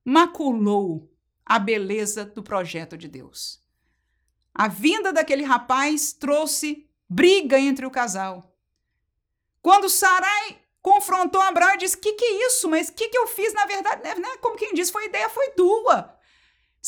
maculou 0.05 1.11
a 1.49 1.59
beleza 1.59 2.27
do 2.27 2.43
projeto 2.43 2.97
de 2.99 3.09
Deus. 3.09 3.65
A 4.55 4.69
vinda 4.69 5.13
daquele 5.13 5.45
rapaz 5.45 6.13
trouxe 6.13 6.87
briga 7.09 7.59
entre 7.59 7.87
o 7.87 7.91
casal. 7.91 8.55
Quando 9.63 9.89
Sarai 9.89 10.61
confrontou 10.83 11.41
Abraão 11.41 11.75
e 11.75 11.79
disse: 11.79 11.97
Que 11.97 12.13
que 12.13 12.25
é 12.25 12.47
isso? 12.47 12.69
Mas 12.69 12.91
que, 12.91 13.09
que 13.09 13.17
eu 13.17 13.27
fiz? 13.27 13.55
Na 13.55 13.65
verdade, 13.65 14.03
né, 14.03 14.15
né? 14.17 14.37
Como 14.43 14.57
quem 14.57 14.75
disse, 14.75 14.93
foi 14.93 15.07
ideia, 15.07 15.31
foi 15.31 15.51
tua. 15.51 16.18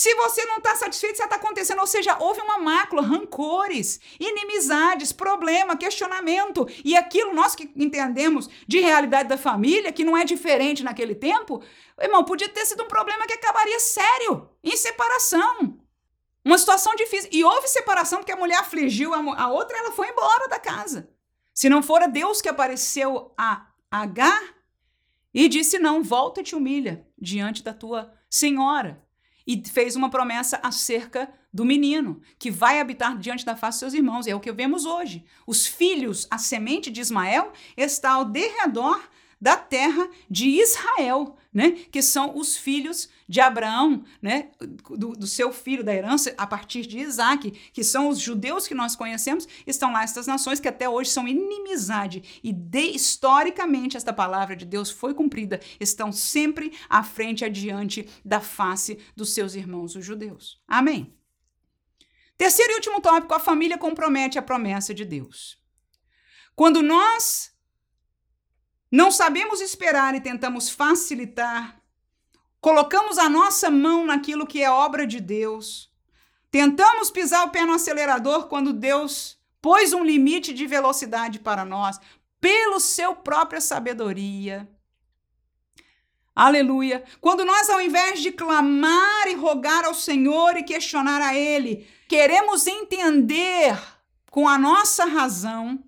Se 0.01 0.14
você 0.14 0.46
não 0.46 0.57
está 0.57 0.74
satisfeito, 0.76 1.16
isso 1.16 1.22
está 1.22 1.36
acontecendo. 1.36 1.80
Ou 1.80 1.86
seja, 1.86 2.16
houve 2.18 2.40
uma 2.40 2.57
mácula, 2.57 3.03
rancores, 3.03 4.01
inimizades, 4.18 5.12
problema, 5.12 5.76
questionamento. 5.76 6.66
E 6.82 6.96
aquilo 6.96 7.34
nós 7.34 7.55
que 7.55 7.70
entendemos 7.76 8.48
de 8.66 8.80
realidade 8.80 9.28
da 9.28 9.36
família, 9.36 9.92
que 9.92 10.03
não 10.03 10.16
é 10.16 10.24
diferente 10.24 10.82
naquele 10.82 11.14
tempo, 11.14 11.62
irmão, 12.01 12.24
podia 12.24 12.48
ter 12.48 12.64
sido 12.64 12.82
um 12.82 12.88
problema 12.88 13.26
que 13.26 13.34
acabaria 13.34 13.78
sério, 13.78 14.48
em 14.64 14.74
separação. 14.74 15.78
Uma 16.42 16.57
situação 16.57 16.96
difícil. 16.96 17.28
E 17.30 17.44
houve 17.44 17.68
separação 17.68 18.20
porque 18.20 18.32
a 18.32 18.36
mulher 18.36 18.61
afligiu 18.61 19.12
a, 19.12 19.51
outra, 19.51 19.76
ela 19.76 19.92
foi 19.92 20.09
embora 20.09 20.48
da 20.48 20.59
casa. 20.59 21.11
Se 21.53 21.68
não 21.68 21.82
fora 21.82 22.09
Deus 22.09 22.40
que 22.40 22.48
apareceu 22.48 23.34
a 23.36 23.66
Agar 23.90 24.55
e 25.34 25.46
disse: 25.46 25.78
Não, 25.78 26.03
volta 26.03 26.40
e 26.40 26.44
te 26.44 26.57
humilha 26.57 27.07
diante 27.18 27.62
da 27.62 27.74
tua 27.74 28.14
senhora. 28.30 29.09
E 29.51 29.61
fez 29.68 29.96
uma 29.96 30.09
promessa 30.09 30.61
acerca 30.62 31.28
do 31.53 31.64
menino, 31.64 32.20
que 32.38 32.53
vai 32.53 32.78
habitar 32.78 33.18
diante 33.18 33.44
da 33.44 33.57
face 33.57 33.78
dos 33.78 33.80
seus 33.80 33.94
irmãos. 33.94 34.24
E 34.24 34.30
é 34.30 34.36
o 34.36 34.38
que 34.38 34.53
vemos 34.53 34.86
hoje. 34.86 35.24
Os 35.44 35.66
filhos, 35.66 36.28
a 36.30 36.38
semente 36.38 36.88
de 36.88 37.01
Ismael, 37.01 37.53
está 37.76 38.12
ao 38.12 38.24
derredor 38.24 39.03
da 39.40 39.57
terra 39.57 40.09
de 40.30 40.51
Israel, 40.51 41.36
né? 41.53 41.72
Que 41.90 42.01
são 42.01 42.38
os 42.38 42.57
filhos 42.57 43.09
de 43.31 43.41
Abraão, 43.41 44.03
né? 44.20 44.51
Do, 44.59 45.12
do, 45.12 45.26
seu 45.28 45.53
filho 45.53 45.85
da 45.85 45.95
herança 45.95 46.35
a 46.37 46.49
partir 46.49 46.85
de 46.85 46.99
Isaac, 46.99 47.53
que 47.72 47.85
são 47.85 48.09
os 48.09 48.18
judeus 48.18 48.66
que 48.66 48.74
nós 48.74 48.97
conhecemos, 48.97 49.47
estão 49.64 49.93
lá 49.93 50.03
estas 50.03 50.26
nações 50.26 50.59
que 50.59 50.66
até 50.66 50.89
hoje 50.89 51.11
são 51.11 51.28
inimizade 51.28 52.41
e 52.43 52.53
de, 52.53 52.91
historicamente 52.91 53.97
esta 53.97 54.12
palavra 54.12 54.57
de 54.57 54.64
Deus 54.64 54.91
foi 54.91 55.14
cumprida, 55.14 55.61
estão 55.78 56.11
sempre 56.11 56.76
à 56.89 57.05
frente 57.05 57.45
adiante 57.45 58.09
da 58.24 58.41
face 58.41 58.99
dos 59.14 59.33
seus 59.33 59.55
irmãos 59.55 59.95
os 59.95 60.05
judeus. 60.05 60.61
Amém. 60.66 61.14
Terceiro 62.37 62.72
e 62.72 62.74
último 62.76 63.01
tópico, 63.01 63.33
a 63.33 63.39
família 63.39 63.78
compromete 63.78 64.41
a 64.41 64.43
promessa 64.43 64.93
de 64.93 65.05
Deus. 65.05 65.57
Quando 66.57 66.83
nós 66.83 67.55
não 68.91 69.12
sabemos 69.12 69.61
esperar 69.61 70.16
e 70.16 70.20
tentamos 70.20 70.68
facilitar. 70.68 71.80
Colocamos 72.61 73.18
a 73.18 73.28
nossa 73.28 73.70
mão 73.70 74.04
naquilo 74.04 74.46
que 74.46 74.62
é 74.62 74.70
obra 74.70 75.06
de 75.06 75.20
Deus. 75.20 75.90
Tentamos 76.50 77.11
pisar 77.11 77.46
o 77.46 77.50
pé 77.50 77.64
no 77.64 77.72
acelerador 77.72 78.48
quando 78.48 78.72
Deus 78.72 79.38
pôs 79.62 79.92
um 79.92 80.04
limite 80.04 80.52
de 80.52 80.66
velocidade 80.66 81.38
para 81.38 81.64
nós, 81.64 81.98
pelo 82.40 82.80
seu 82.80 83.14
própria 83.14 83.61
sabedoria. 83.61 84.68
Aleluia. 86.34 87.04
Quando 87.20 87.44
nós, 87.44 87.68
ao 87.68 87.80
invés 87.80 88.20
de 88.20 88.32
clamar 88.32 89.28
e 89.28 89.34
rogar 89.34 89.84
ao 89.84 89.94
Senhor 89.94 90.56
e 90.56 90.62
questionar 90.62 91.20
a 91.20 91.34
Ele, 91.34 91.86
queremos 92.08 92.66
entender 92.66 93.78
com 94.30 94.48
a 94.48 94.56
nossa 94.56 95.04
razão, 95.04 95.82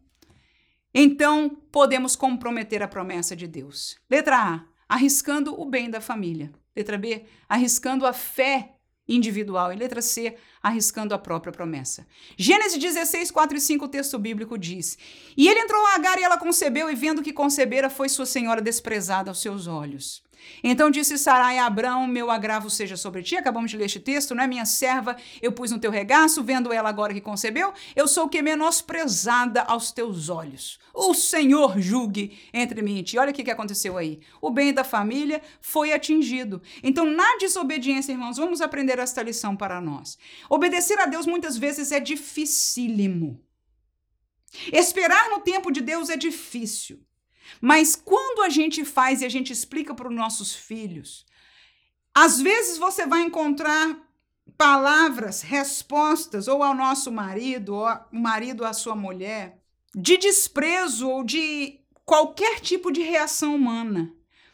então, 0.95 1.49
podemos 1.71 2.15
comprometer 2.15 2.83
a 2.83 2.89
promessa 2.89 3.35
de 3.35 3.47
Deus. 3.47 3.97
Letra 4.11 4.37
A, 4.37 4.65
arriscando 4.87 5.59
o 5.59 5.65
bem 5.65 5.89
da 5.89 6.01
família. 6.01 6.53
Letra 6.75 6.97
B, 6.97 7.25
arriscando 7.49 8.07
a 8.07 8.13
fé 8.13 8.77
individual. 9.07 9.73
E 9.73 9.77
letra 9.77 10.01
C, 10.01 10.37
arriscando 10.63 11.15
a 11.15 11.19
própria 11.19 11.53
promessa. 11.53 12.07
Gênesis 12.37 12.79
16, 12.79 13.31
4 13.31 13.57
e 13.57 13.61
5, 13.61 13.85
o 13.85 13.89
texto 13.89 14.19
bíblico 14.19 14.59
diz: 14.59 14.97
E 15.37 15.49
ele 15.49 15.61
entrou 15.61 15.85
a 15.87 15.95
Agar 15.95 16.19
e 16.19 16.23
ela 16.23 16.39
concebeu, 16.39 16.91
e 16.91 16.95
vendo 16.95 17.23
que 17.23 17.33
concebera, 17.33 17.91
foi 17.91 18.09
sua 18.09 18.27
senhora 18.27 18.61
desprezada 18.61 19.31
aos 19.31 19.41
seus 19.41 19.67
olhos. 19.67 20.23
Então 20.63 20.91
disse 20.91 21.19
Sarai 21.19 21.59
a 21.59 21.67
Abrão: 21.67 22.07
Meu 22.07 22.31
agravo 22.31 22.71
seja 22.71 22.97
sobre 22.97 23.23
ti. 23.23 23.37
Acabamos 23.37 23.71
de 23.71 23.77
ler 23.77 23.87
este 23.87 24.01
texto, 24.01 24.35
não 24.35 24.45
é? 24.45 24.47
Minha 24.47 24.65
serva, 24.65 25.17
eu 25.41 25.53
pus 25.53 25.71
no 25.71 25.79
teu 25.79 25.91
regaço, 25.91 26.43
vendo 26.43 26.73
ela 26.73 26.89
agora 26.89 27.15
que 27.15 27.21
concebeu, 27.21 27.73
eu 27.97 28.07
sou 28.07 28.29
que 28.29 28.43
menosprezada 28.43 29.63
aos 29.63 29.93
teus 29.93 30.29
olhos. 30.29 30.79
O 30.95 31.15
Senhor 31.15 31.81
julgue 31.81 32.39
entre 32.53 32.83
mim 32.83 32.99
e 32.99 33.03
ti. 33.03 33.19
Olha 33.19 33.31
o 33.31 33.35
que 33.35 33.51
aconteceu 33.51 33.97
aí. 33.97 34.21
O 34.41 34.51
bem 34.51 34.73
da 34.73 34.85
família 34.85 35.41
foi 35.61 35.93
atingido. 35.93 36.61
Então, 36.83 37.05
na 37.05 37.37
desobediência, 37.39 38.13
irmãos, 38.13 38.37
vamos 38.37 38.61
aprender 38.61 38.99
esta 38.99 39.23
lição 39.23 39.57
para 39.57 39.81
nós. 39.81 40.19
Obedecer 40.51 40.99
a 40.99 41.07
Deus 41.07 41.27
muitas 41.27 41.57
vezes 41.57 41.93
é 41.93 42.01
dificílimo. 42.01 43.41
Esperar 44.73 45.31
no 45.31 45.41
tempo 45.41 45.71
de 45.71 45.81
Deus 45.81 46.11
é 46.11 46.17
difícil. 46.17 47.01
Mas 47.61 47.95
quando 47.95 48.43
a 48.43 48.49
gente 48.49 48.85
faz 48.85 49.23
e 49.23 49.25
a 49.25 49.29
gente 49.29 49.53
explica 49.53 49.95
para 49.95 50.09
os 50.09 50.15
nossos 50.15 50.55
filhos, 50.55 51.27
às 52.15 52.41
vezes 52.41 52.79
você 52.79 53.07
vai 53.07 53.23
encontrar 53.23 53.97
palavras, 54.57 55.41
respostas, 55.41 56.49
ou 56.49 56.63
ao 56.63 56.75
nosso 56.75 57.11
marido, 57.11 57.75
ou 57.75 57.87
o 58.13 58.21
marido 58.21 58.65
à 58.65 58.73
sua 58.73 58.95
mulher, 58.95 59.59
de 59.95 60.17
desprezo 60.17 61.09
ou 61.09 61.25
de 61.25 61.81
qualquer 62.05 62.61
tipo 62.61 62.91
de 62.91 63.03
reação 63.03 63.55
humana. 63.55 64.13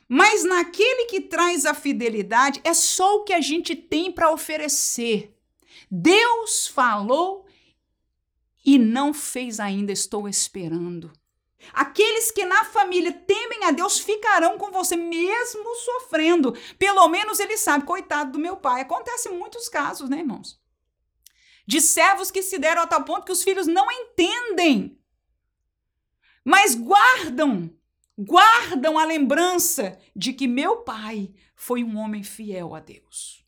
Mas 0.08 0.44
naquele 0.44 1.04
que 1.06 1.20
traz 1.20 1.66
a 1.66 1.74
fidelidade, 1.74 2.60
é 2.64 2.72
só 2.72 3.16
o 3.16 3.24
que 3.24 3.32
a 3.32 3.40
gente 3.40 3.76
tem 3.76 4.10
para 4.10 4.30
oferecer. 4.30 5.34
Deus 5.90 6.66
falou 6.66 7.46
e 8.64 8.78
não 8.78 9.12
fez 9.12 9.60
ainda, 9.60 9.92
estou 9.92 10.28
esperando. 10.28 11.12
Aqueles 11.72 12.30
que 12.30 12.44
na 12.44 12.64
família 12.64 13.12
temem 13.12 13.64
a 13.64 13.70
Deus 13.70 13.98
ficarão 13.98 14.58
com 14.58 14.70
você, 14.70 14.96
mesmo 14.96 15.74
sofrendo. 15.76 16.54
Pelo 16.78 17.08
menos 17.08 17.40
ele 17.40 17.56
sabe, 17.56 17.84
coitado 17.84 18.32
do 18.32 18.38
meu 18.38 18.56
pai. 18.56 18.82
Acontece 18.82 19.28
muitos 19.28 19.68
casos, 19.68 20.08
né, 20.08 20.18
irmãos? 20.18 20.60
De 21.66 21.80
servos 21.80 22.30
que 22.30 22.42
se 22.42 22.58
deram 22.58 22.82
a 22.82 22.86
tal 22.86 23.04
ponto 23.04 23.24
que 23.24 23.32
os 23.32 23.42
filhos 23.42 23.66
não 23.66 23.90
entendem, 23.90 24.98
mas 26.42 26.74
guardam, 26.74 27.70
guardam 28.16 28.98
a 28.98 29.04
lembrança 29.04 29.98
de 30.16 30.32
que 30.32 30.48
meu 30.48 30.78
pai 30.78 31.30
foi 31.54 31.84
um 31.84 31.98
homem 31.98 32.22
fiel 32.22 32.74
a 32.74 32.80
Deus. 32.80 33.44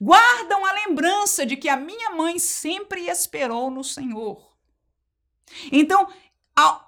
Guardam 0.00 0.64
a 0.64 0.72
lembrança 0.72 1.44
de 1.44 1.56
que 1.56 1.68
a 1.68 1.76
minha 1.76 2.10
mãe 2.10 2.38
sempre 2.38 3.08
esperou 3.08 3.70
no 3.70 3.82
Senhor. 3.82 4.56
Então, 5.72 6.06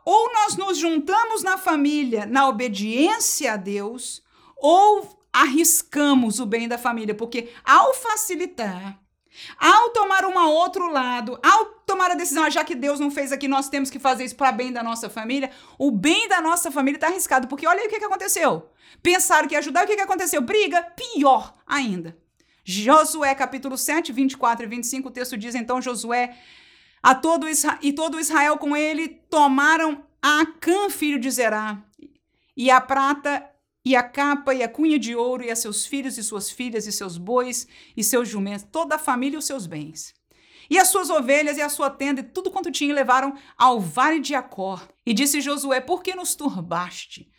ou 0.05 0.33
nós 0.33 0.57
nos 0.57 0.79
juntamos 0.79 1.43
na 1.43 1.57
família 1.57 2.27
na 2.27 2.49
obediência 2.49 3.53
a 3.53 3.57
Deus, 3.57 4.23
ou 4.57 5.21
arriscamos 5.33 6.41
o 6.41 6.47
bem 6.47 6.67
da 6.67 6.77
família, 6.77 7.15
porque 7.15 7.51
ao 7.65 7.95
facilitar, 7.95 8.99
ao 9.59 9.91
tomar 9.91 10.25
um 10.25 10.37
outro 10.49 10.91
lado, 10.91 11.39
ao 11.43 11.67
tomar 11.87 12.11
a 12.11 12.15
decisão, 12.15 12.45
ah, 12.45 12.51
já 12.51 12.65
que 12.65 12.75
Deus 12.75 12.99
não 12.99 13.11
fez 13.11 13.33
aqui, 13.33 13.47
nós 13.47 13.69
temos 13.69 13.91
que 13.91 13.99
fazer 13.99 14.25
isso 14.25 14.37
para 14.37 14.53
bem 14.53 14.73
da 14.73 14.83
nossa 14.83 15.09
família, 15.09 15.51
o 15.79 15.91
bem 15.91 16.29
da 16.29 16.41
nossa 16.41 16.71
família 16.71 16.97
está 16.97 17.07
arriscado, 17.07 17.47
porque 17.47 17.67
olha 17.67 17.81
aí 17.81 17.87
o 17.87 17.91
que, 17.91 17.99
que 17.99 18.05
aconteceu. 18.05 18.69
Pensaram 19.03 19.49
que 19.49 19.55
ia 19.55 19.61
ajudar, 19.61 19.85
o 19.85 19.87
que, 19.87 19.97
que 19.97 20.03
aconteceu? 20.03 20.41
Briga, 20.43 20.83
pior 20.83 21.55
ainda. 21.67 22.17
Josué 22.65 23.35
capítulo 23.35 23.79
7, 23.79 24.13
24 24.13 24.67
e 24.67 24.69
25, 24.69 25.09
o 25.09 25.11
texto 25.11 25.37
diz 25.37 25.55
então 25.55 25.81
Josué 25.81 26.37
a 27.03 27.15
todo 27.15 27.47
e 27.83 27.93
todo 27.93 28.21
Israel 28.21 28.59
com 28.59 28.77
ele 28.77 29.09
tomaram 29.09 30.05
Acã, 30.23 30.91
filho 30.91 31.19
de 31.19 31.31
Zerá, 31.31 31.83
e 32.55 32.71
a 32.71 32.79
prata, 32.79 33.49
e 33.83 33.97
a 33.97 34.03
capa, 34.03 34.55
e 34.55 34.63
a 34.63 34.69
cunha 34.69 34.99
de 34.99 35.15
ouro, 35.15 35.43
e 35.43 35.51
a 35.51 35.57
seus 35.57 35.87
filhos 35.87 36.19
e 36.19 36.23
suas 36.23 36.51
filhas, 36.51 36.87
e 36.87 36.93
seus 36.93 37.17
bois, 37.17 37.67
e 37.97 38.05
seus 38.05 38.29
jumentos, 38.29 38.67
toda 38.71 38.97
a 38.97 38.99
família 38.99 39.37
e 39.37 39.39
os 39.39 39.47
seus 39.47 39.67
bens. 39.67 40.13
E 40.69 40.79
as 40.79 40.89
suas 40.89 41.09
ovelhas 41.09 41.57
e 41.57 41.63
a 41.63 41.71
sua 41.71 41.89
tenda, 41.89 42.21
e 42.21 42.25
tudo 42.25 42.51
quanto 42.51 42.71
tinha, 42.71 42.95
levaram 42.95 43.35
ao 43.57 43.81
vale 43.81 44.21
de 44.21 44.35
Acor. 44.35 44.87
E 45.07 45.15
disse 45.15 45.41
Josué: 45.41 45.81
Por 45.81 46.03
que 46.03 46.15
nos 46.15 46.35
turbaste? 46.35 47.33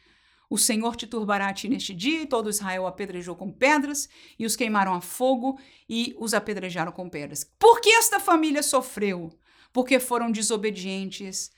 O 0.50 0.58
Senhor 0.58 0.98
te 0.98 1.08
turbará 1.08 1.48
a 1.48 1.54
ti 1.54 1.70
neste 1.70 1.94
dia, 1.94 2.24
e 2.24 2.26
todo 2.26 2.50
Israel 2.50 2.88
apedrejou 2.88 3.36
com 3.36 3.50
pedras, 3.52 4.10
e 4.38 4.46
os 4.46 4.56
queimaram 4.56 4.94
a 4.94 5.00
fogo, 5.00 5.58
e 5.88 6.14
os 6.20 6.34
apedrejaram 6.34 6.92
com 6.92 7.08
pedras. 7.08 7.46
Por 7.58 7.80
que 7.80 7.90
esta 7.92 8.20
família 8.20 8.62
sofreu? 8.62 9.32
Porque 9.74 10.00
foram 10.00 10.32
desobedientes 10.32 11.52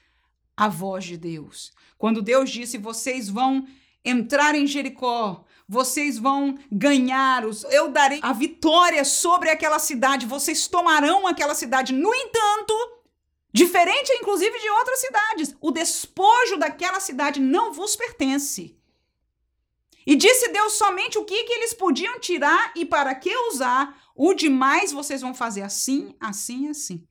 à 0.55 0.67
voz 0.67 1.05
de 1.05 1.17
Deus. 1.17 1.71
Quando 1.97 2.21
Deus 2.21 2.49
disse: 2.49 2.77
Vocês 2.77 3.29
vão 3.29 3.67
entrar 4.03 4.55
em 4.55 4.67
Jericó, 4.67 5.45
vocês 5.67 6.17
vão 6.17 6.57
ganhar, 6.71 7.45
os, 7.45 7.63
eu 7.65 7.89
darei 7.89 8.19
a 8.21 8.33
vitória 8.33 9.03
sobre 9.05 9.49
aquela 9.49 9.79
cidade, 9.79 10.25
vocês 10.25 10.67
tomarão 10.67 11.25
aquela 11.25 11.55
cidade. 11.55 11.93
No 11.93 12.13
entanto, 12.13 12.73
diferente 13.53 14.11
inclusive 14.13 14.59
de 14.59 14.69
outras 14.69 14.99
cidades, 14.99 15.55
o 15.61 15.71
despojo 15.71 16.57
daquela 16.57 16.99
cidade 16.99 17.39
não 17.39 17.71
vos 17.73 17.95
pertence. 17.95 18.77
E 20.05 20.15
disse 20.15 20.49
Deus 20.49 20.73
somente 20.73 21.17
o 21.17 21.23
que, 21.23 21.43
que 21.45 21.53
eles 21.53 21.73
podiam 21.73 22.19
tirar 22.19 22.73
e 22.75 22.85
para 22.85 23.15
que 23.15 23.33
usar, 23.47 23.97
o 24.13 24.33
demais 24.33 24.91
vocês 24.91 25.21
vão 25.21 25.33
fazer 25.33 25.61
assim, 25.61 26.13
assim, 26.19 26.67
assim. 26.67 27.07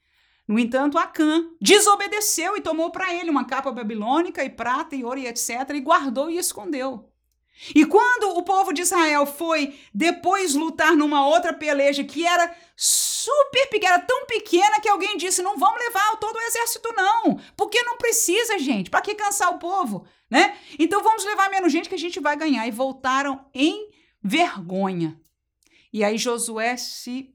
No 0.47 0.59
entanto, 0.59 0.99
Acã 0.99 1.49
desobedeceu 1.61 2.57
e 2.57 2.61
tomou 2.61 2.91
para 2.91 3.15
ele 3.15 3.31
uma 3.31 3.47
capa 3.47 3.71
babilônica 3.71 4.45
e 4.45 4.51
prata 4.51 4.97
e 4.97 5.05
ouro 5.05 5.19
e 5.19 5.27
etc. 5.27 5.71
e 5.75 5.81
guardou 5.81 6.31
e 6.31 6.37
escondeu. 6.37 7.09
E 7.75 7.85
quando 7.85 8.37
o 8.37 8.43
povo 8.43 8.73
de 8.73 8.83
Israel 8.83 9.25
foi 9.25 9.79
depois 9.95 10.55
lutar 10.55 10.97
numa 10.97 11.27
outra 11.27 11.53
peleja 11.53 12.03
que 12.03 12.27
era 12.27 12.53
super 12.75 13.69
pequena, 13.69 14.01
tão 14.01 14.27
pequena 14.27 14.81
que 14.81 14.89
alguém 14.89 15.17
disse: 15.17 15.43
não 15.43 15.57
vamos 15.57 15.79
levar 15.79 16.17
todo 16.17 16.35
o 16.35 16.41
exército, 16.41 16.93
não, 16.97 17.39
porque 17.57 17.81
não 17.85 17.97
precisa, 17.97 18.59
gente, 18.59 18.91
para 18.91 19.03
que 19.03 19.15
cansar 19.15 19.55
o 19.55 19.59
povo, 19.59 20.05
né? 20.29 20.57
Então 20.79 21.03
vamos 21.03 21.25
levar 21.25 21.51
menos 21.51 21.71
gente 21.71 21.89
que 21.89 21.95
a 21.95 21.99
gente 21.99 22.19
vai 22.19 22.37
ganhar. 22.37 22.67
E 22.67 22.71
voltaram 22.73 23.45
em 23.55 23.91
vergonha. 24.21 25.21
E 25.93 26.03
aí 26.03 26.19
Josué 26.19 26.77
se 26.77 27.32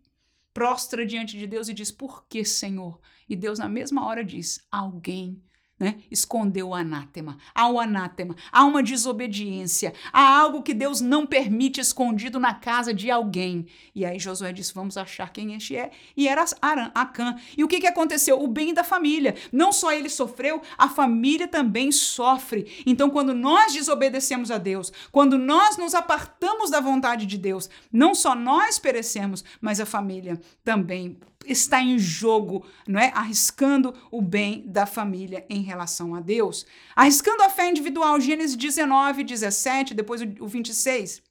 prostra 0.58 1.06
diante 1.06 1.38
de 1.38 1.46
Deus 1.46 1.70
e 1.70 1.74
diz: 1.74 1.92
Por 1.92 2.26
que, 2.26 2.44
Senhor? 2.44 3.00
E 3.30 3.36
Deus, 3.36 3.60
na 3.60 3.70
mesma 3.70 4.04
hora, 4.08 4.24
diz: 4.24 4.66
Alguém 4.72 5.40
né? 5.80 5.98
Escondeu 6.10 6.70
o 6.70 6.76
anátema. 6.76 7.38
Há 7.54 7.70
o 7.70 7.80
anátema, 7.80 8.36
há 8.52 8.66
uma 8.66 8.82
desobediência, 8.82 9.94
há 10.12 10.40
algo 10.40 10.64
que 10.64 10.74
Deus 10.74 11.02
não 11.02 11.26
permite 11.26 11.80
escondido 11.80 12.40
na 12.40 12.54
casa 12.54 12.94
de 12.94 13.12
alguém. 13.12 13.68
E 13.94 14.06
aí 14.06 14.18
Josué 14.18 14.52
disse: 14.52 14.74
Vamos 14.74 14.98
achar 14.98 15.32
quem 15.32 15.54
este 15.54 15.76
é. 15.76 15.92
E 16.16 16.28
era 16.28 16.44
Aram, 16.62 16.92
Acã. 16.96 17.36
E 17.56 17.64
o 17.64 17.68
que, 17.68 17.80
que 17.80 17.88
aconteceu? 17.88 18.42
O 18.42 18.48
bem 18.48 18.74
da 18.74 18.84
família. 18.84 19.36
Não 19.52 19.72
só 19.72 19.92
ele 19.92 20.10
sofreu, 20.10 20.62
a 20.78 20.90
família 20.90 21.48
também 21.48 21.92
sofre. 21.92 22.84
Então, 22.86 23.10
quando 23.10 23.34
nós 23.34 23.74
desobedecemos 23.74 24.50
a 24.50 24.58
Deus, 24.58 24.92
quando 25.12 25.38
nós 25.38 25.78
nos 25.78 25.94
apartamos 25.94 26.72
da 26.72 26.80
vontade 26.80 27.26
de 27.26 27.38
Deus, 27.38 27.70
não 27.92 28.16
só 28.16 28.34
nós 28.34 28.80
perecemos, 28.80 29.44
mas 29.62 29.80
a 29.80 29.86
família 29.86 30.40
também 30.64 31.18
está 31.48 31.82
em 31.82 31.98
jogo, 31.98 32.66
não 32.88 33.00
é? 33.00 33.12
Arriscando 33.16 33.94
o 34.12 34.22
bem 34.22 34.64
da 34.68 34.86
família 34.86 35.46
em 35.50 35.62
relação 35.62 36.14
a 36.14 36.20
Deus. 36.20 36.66
Arriscando 36.96 37.44
a 37.44 37.50
fé 37.50 37.70
individual, 37.70 38.20
Gênesis 38.20 38.56
19, 38.56 39.24
17, 39.24 39.94
depois 39.94 40.22
o 40.22 40.48
26. 40.48 41.22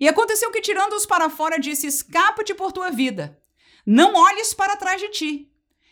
E 0.00 0.08
aconteceu 0.08 0.50
que, 0.50 0.60
tirando-os 0.60 1.06
para 1.06 1.30
fora, 1.30 1.58
disse: 1.58 1.86
Escapa-te 1.86 2.54
por 2.54 2.72
tua 2.72 2.90
vida, 2.90 3.38
não 3.86 4.14
olhes 4.14 4.52
para 4.54 4.76
trás 4.76 5.00
de 5.00 5.08
ti. 5.10 5.48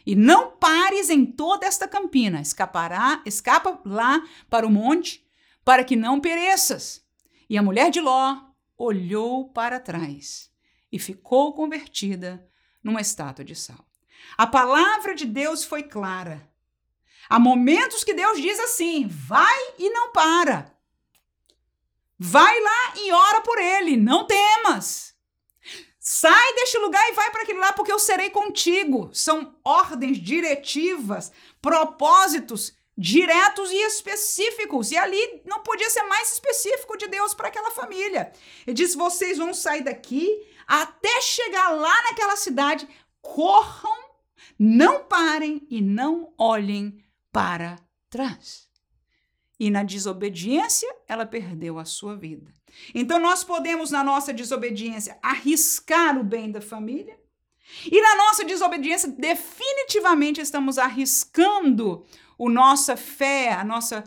E 0.07 0.16
não 0.16 0.53
pares 0.53 1.11
em 1.11 1.27
toda 1.27 1.66
esta 1.66 1.87
campina, 1.87 2.41
escapará, 2.41 3.23
escapa 3.27 3.79
lá 3.85 4.23
para 4.49 4.66
o 4.66 4.71
monte, 4.71 5.25
para 5.64 5.85
que 5.85 5.95
não 5.95 6.18
pereças. 6.21 7.05
E 7.49 7.59
a 7.59 7.62
mulher 7.62 7.91
de 7.91 8.01
Ló 8.01 8.37
olhou 8.79 9.51
para 9.51 9.79
trás 9.79 10.51
e 10.91 10.99
ficou 10.99 11.53
convertida 11.53 12.49
numa 12.83 13.01
estátua 13.01 13.45
de 13.45 13.55
sal. 13.55 13.85
A 14.37 14.47
palavra 14.47 15.14
de 15.14 15.26
Deus 15.26 15.64
foi 15.64 15.83
clara. 15.83 16.49
Há 17.28 17.39
momentos 17.39 18.03
que 18.03 18.14
Deus 18.14 18.41
diz 18.41 18.59
assim: 18.59 19.07
vai 19.07 19.74
e 19.78 19.91
não 19.91 20.12
para. 20.12 20.72
Vai 22.18 22.61
lá 22.61 22.95
e 22.97 23.12
ora 23.12 23.41
por 23.41 23.59
ele, 23.59 23.97
não 23.97 24.26
temas. 24.26 25.14
Sai 25.99 26.55
deste 26.55 26.76
lugar 26.78 27.09
e 27.09 27.12
vai 27.12 27.31
para 27.31 27.43
aquele 27.43 27.59
lá, 27.59 27.72
porque 27.72 27.93
eu 27.93 27.99
serei 27.99 28.31
contigo. 28.31 29.11
São 29.12 29.57
ordens 29.62 30.18
diretivas, 30.18 31.31
propósitos 31.62 32.74
diretos 32.97 33.70
e 33.70 33.76
específicos. 33.87 34.91
E 34.91 34.97
ali 34.97 35.43
não 35.47 35.62
podia 35.62 35.89
ser 35.89 36.03
mais 36.03 36.33
específico 36.33 36.99
de 36.99 37.07
Deus 37.07 37.33
para 37.33 37.49
aquela 37.49 37.70
família. 37.70 38.33
Ele 38.66 38.74
diz: 38.74 38.95
vocês 38.95 39.39
vão 39.39 39.55
sair 39.55 39.83
daqui 39.83 40.28
até 40.71 41.21
chegar 41.21 41.71
lá 41.71 42.03
naquela 42.05 42.37
cidade, 42.37 42.87
corram, 43.21 43.99
não 44.57 45.03
parem 45.03 45.66
e 45.68 45.81
não 45.81 46.33
olhem 46.39 47.05
para 47.33 47.77
trás. 48.09 48.68
E 49.59 49.68
na 49.68 49.83
desobediência, 49.83 50.89
ela 51.09 51.27
perdeu 51.27 51.77
a 51.77 51.85
sua 51.85 52.14
vida. 52.14 52.55
Então, 52.95 53.18
nós 53.18 53.43
podemos, 53.43 53.91
na 53.91 54.05
nossa 54.05 54.33
desobediência, 54.33 55.18
arriscar 55.21 56.16
o 56.16 56.23
bem 56.23 56.53
da 56.53 56.61
família. 56.61 57.18
E 57.91 58.01
na 58.01 58.14
nossa 58.14 58.45
desobediência, 58.45 59.09
definitivamente 59.09 60.41
estamos 60.41 60.79
arriscando 60.79 62.07
a 62.39 62.49
nossa 62.49 62.97
fé, 62.97 63.53
a 63.53 63.64
nossa 63.64 64.05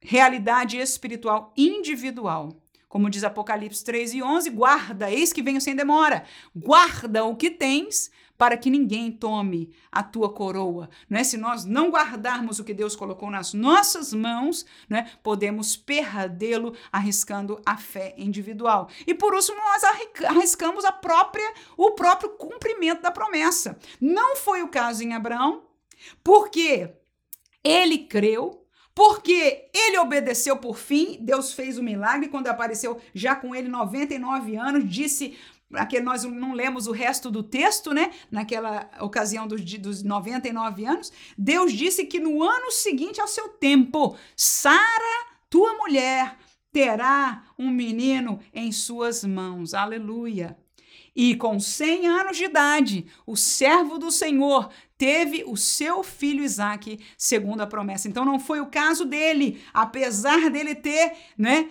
realidade 0.00 0.78
espiritual 0.78 1.52
individual. 1.54 2.61
Como 2.92 3.08
diz 3.08 3.24
Apocalipse 3.24 3.82
3 3.82 4.12
e 4.12 4.22
11, 4.22 4.50
guarda, 4.50 5.10
eis 5.10 5.32
que 5.32 5.42
venho 5.42 5.62
sem 5.62 5.74
demora. 5.74 6.24
Guarda 6.54 7.24
o 7.24 7.34
que 7.34 7.50
tens 7.50 8.10
para 8.36 8.54
que 8.54 8.68
ninguém 8.68 9.10
tome 9.10 9.72
a 9.90 10.02
tua 10.02 10.30
coroa. 10.30 10.90
Né? 11.08 11.24
Se 11.24 11.38
nós 11.38 11.64
não 11.64 11.90
guardarmos 11.90 12.58
o 12.58 12.64
que 12.64 12.74
Deus 12.74 12.94
colocou 12.94 13.30
nas 13.30 13.54
nossas 13.54 14.12
mãos, 14.12 14.66
né, 14.90 15.10
podemos 15.22 15.74
perdê-lo 15.74 16.76
arriscando 16.92 17.62
a 17.64 17.78
fé 17.78 18.14
individual. 18.18 18.90
E 19.06 19.14
por 19.14 19.32
último, 19.32 19.56
nós 19.56 19.82
arriscamos 20.28 20.84
a 20.84 20.92
própria, 20.92 21.50
o 21.78 21.92
próprio 21.92 22.36
cumprimento 22.36 23.00
da 23.00 23.10
promessa. 23.10 23.78
Não 23.98 24.36
foi 24.36 24.62
o 24.62 24.68
caso 24.68 25.02
em 25.02 25.14
Abraão, 25.14 25.62
porque 26.22 26.92
ele 27.64 28.00
creu, 28.00 28.61
porque 28.94 29.68
ele 29.72 29.98
obedeceu 29.98 30.56
por 30.56 30.76
fim, 30.76 31.18
Deus 31.20 31.52
fez 31.52 31.78
o 31.78 31.82
milagre 31.82 32.28
quando 32.28 32.48
apareceu 32.48 33.00
já 33.14 33.34
com 33.34 33.54
ele 33.54 33.68
99 33.68 34.56
anos, 34.56 34.88
disse 34.88 35.36
aqui 35.74 36.00
nós 36.00 36.24
não 36.24 36.52
lemos 36.52 36.86
o 36.86 36.92
resto 36.92 37.30
do 37.30 37.42
texto, 37.42 37.94
né? 37.94 38.10
Naquela 38.30 38.90
ocasião 39.00 39.46
dos, 39.46 39.62
dos 39.78 40.02
99 40.02 40.84
anos, 40.84 41.12
Deus 41.36 41.72
disse 41.72 42.04
que 42.04 42.20
no 42.20 42.42
ano 42.42 42.70
seguinte 42.70 43.20
ao 43.20 43.28
seu 43.28 43.48
tempo, 43.48 44.16
Sara, 44.36 45.26
tua 45.48 45.74
mulher, 45.74 46.36
terá 46.70 47.44
um 47.58 47.70
menino 47.70 48.40
em 48.52 48.72
suas 48.72 49.24
mãos. 49.24 49.74
Aleluia. 49.74 50.56
E 51.14 51.36
com 51.36 51.60
100 51.60 52.06
anos 52.06 52.36
de 52.36 52.44
idade, 52.44 53.06
o 53.26 53.36
servo 53.36 53.98
do 53.98 54.10
Senhor 54.10 54.70
teve 54.96 55.44
o 55.46 55.56
seu 55.56 56.02
filho 56.02 56.44
Isaac, 56.44 56.98
segundo 57.18 57.60
a 57.60 57.66
promessa. 57.66 58.08
Então 58.08 58.24
não 58.24 58.38
foi 58.38 58.60
o 58.60 58.66
caso 58.66 59.04
dele, 59.04 59.62
apesar 59.74 60.48
dele 60.48 60.74
ter, 60.74 61.12
né, 61.36 61.68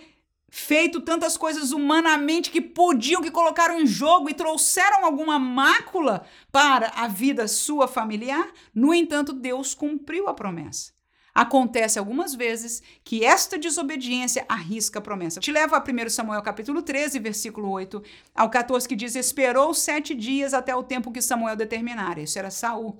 feito 0.50 1.00
tantas 1.00 1.36
coisas 1.36 1.72
humanamente 1.72 2.50
que 2.50 2.60
podiam, 2.60 3.22
que 3.22 3.30
colocaram 3.30 3.80
em 3.80 3.86
jogo 3.86 4.28
e 4.28 4.34
trouxeram 4.34 5.04
alguma 5.04 5.38
mácula 5.38 6.26
para 6.52 6.88
a 6.88 7.08
vida 7.08 7.48
sua 7.48 7.88
familiar, 7.88 8.52
no 8.74 8.92
entanto, 8.92 9.32
Deus 9.32 9.74
cumpriu 9.74 10.28
a 10.28 10.34
promessa. 10.34 10.92
Acontece 11.34 11.98
algumas 11.98 12.34
vezes 12.34 12.82
que 13.02 13.24
esta 13.24 13.58
desobediência 13.58 14.44
arrisca 14.46 14.98
a 14.98 15.02
promessa. 15.02 15.40
Te 15.40 15.50
levo 15.50 15.74
a 15.74 15.82
1 15.82 16.10
Samuel 16.10 16.42
capítulo 16.42 16.82
13, 16.82 17.18
versículo 17.18 17.70
8 17.70 18.02
ao 18.34 18.50
14, 18.50 18.86
que 18.86 18.94
diz: 18.94 19.14
Esperou 19.14 19.72
sete 19.72 20.14
dias 20.14 20.52
até 20.52 20.76
o 20.76 20.82
tempo 20.82 21.10
que 21.10 21.22
Samuel 21.22 21.56
determinara. 21.56 22.20
Isso 22.20 22.38
era 22.38 22.50
Saul. 22.50 22.98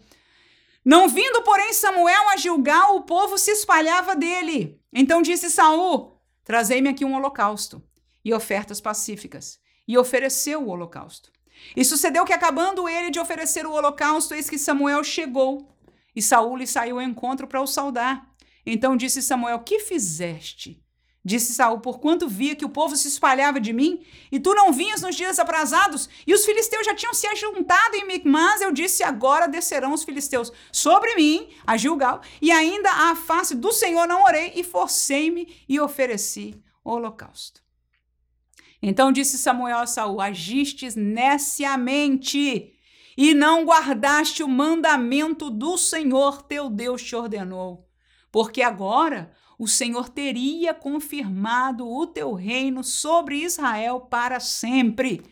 Não 0.83 1.09
vindo, 1.09 1.43
porém, 1.43 1.73
Samuel 1.75 2.31
a 2.31 2.37
Gilgal, 2.37 2.97
o 2.97 3.03
povo 3.03 3.37
se 3.37 3.51
espalhava 3.51 4.17
dele. 4.17 4.81
Então 4.91 5.21
disse 5.21 5.51
Saul: 5.51 6.19
Trazei-me 6.43 6.89
aqui 6.89 7.05
um 7.05 7.15
holocausto 7.15 7.83
e 8.25 8.33
ofertas 8.33 8.81
pacíficas. 8.81 9.61
E 9.87 9.99
ofereceu 9.99 10.63
o 10.63 10.69
holocausto. 10.69 11.31
E 11.77 11.85
sucedeu 11.85 12.25
que, 12.25 12.33
acabando 12.33 12.89
ele 12.89 13.11
de 13.11 13.21
oferecer 13.21 13.67
o 13.67 13.73
holocausto, 13.73 14.35
eis 14.35 14.49
que 14.49 14.59
Samuel 14.59 15.05
chegou. 15.05 15.72
E 16.15 16.21
Saul 16.23 16.57
lhe 16.57 16.67
saiu 16.67 16.99
ao 16.99 17.03
encontro 17.03 17.47
para 17.47 17.61
o 17.61 17.67
saudar. 17.67 18.31
Então 18.65 18.97
disse 18.97 19.23
Samuel: 19.23 19.61
Que 19.61 19.79
fizeste? 19.81 20.83
Disse 21.25 21.55
Saul, 21.55 21.79
porquanto 21.79 22.29
via 22.29 22.57
que 22.57 22.65
o 22.65 22.69
povo 22.69 22.97
se 22.97 23.07
espalhava 23.07 23.61
de 23.61 23.73
mim, 23.73 24.05
e 24.31 24.41
tu 24.41 24.55
não 24.55 24.73
vinhas 24.73 25.03
nos 25.03 25.15
dias 25.15 25.39
aprazados, 25.39 26.09
e 26.27 26.35
os 26.35 26.45
filisteus 26.45 26.85
já 26.85 26.97
tinham 26.97 27.15
se 27.15 27.29
ajuntado 27.29 27.95
em 27.95 28.05
Micmas, 28.05 28.61
eu 28.61 28.73
disse, 28.73 29.05
agora 29.05 29.47
descerão 29.47 29.93
os 29.93 30.03
filisteus 30.03 30.51
sobre 30.73 31.15
mim, 31.15 31.49
a 31.65 31.77
Gilgal, 31.77 32.23
e 32.41 32.51
ainda 32.51 32.91
à 32.91 33.15
face 33.15 33.55
do 33.55 33.71
Senhor 33.73 34.09
não 34.09 34.25
orei, 34.25 34.53
e 34.57 34.65
forcei-me 34.65 35.63
e 35.69 35.79
ofereci 35.79 36.61
holocausto. 36.83 37.63
Então 38.83 39.13
disse 39.13 39.39
Samuel 39.39 39.79
a 39.79 39.87
Saul, 39.87 40.21
agistes 40.21 40.97
neciamente, 40.97 42.75
e 43.17 43.35
não 43.35 43.65
guardaste 43.65 44.43
o 44.43 44.49
mandamento 44.49 45.51
do 45.51 45.77
Senhor 45.77 46.43
teu 46.43 46.71
Deus 46.71 47.03
te 47.03 47.15
ordenou, 47.15 47.89
porque 48.31 48.63
agora 48.63 49.33
o 49.59 49.69
Senhor 49.69 50.09
teria 50.09 50.75
confirmado 50.75 51.89
o 51.89 52.07
teu 52.07 52.33
reino 52.33 52.83
sobre 52.83 53.37
Israel 53.37 54.01
para 54.01 54.41
sempre. 54.41 55.23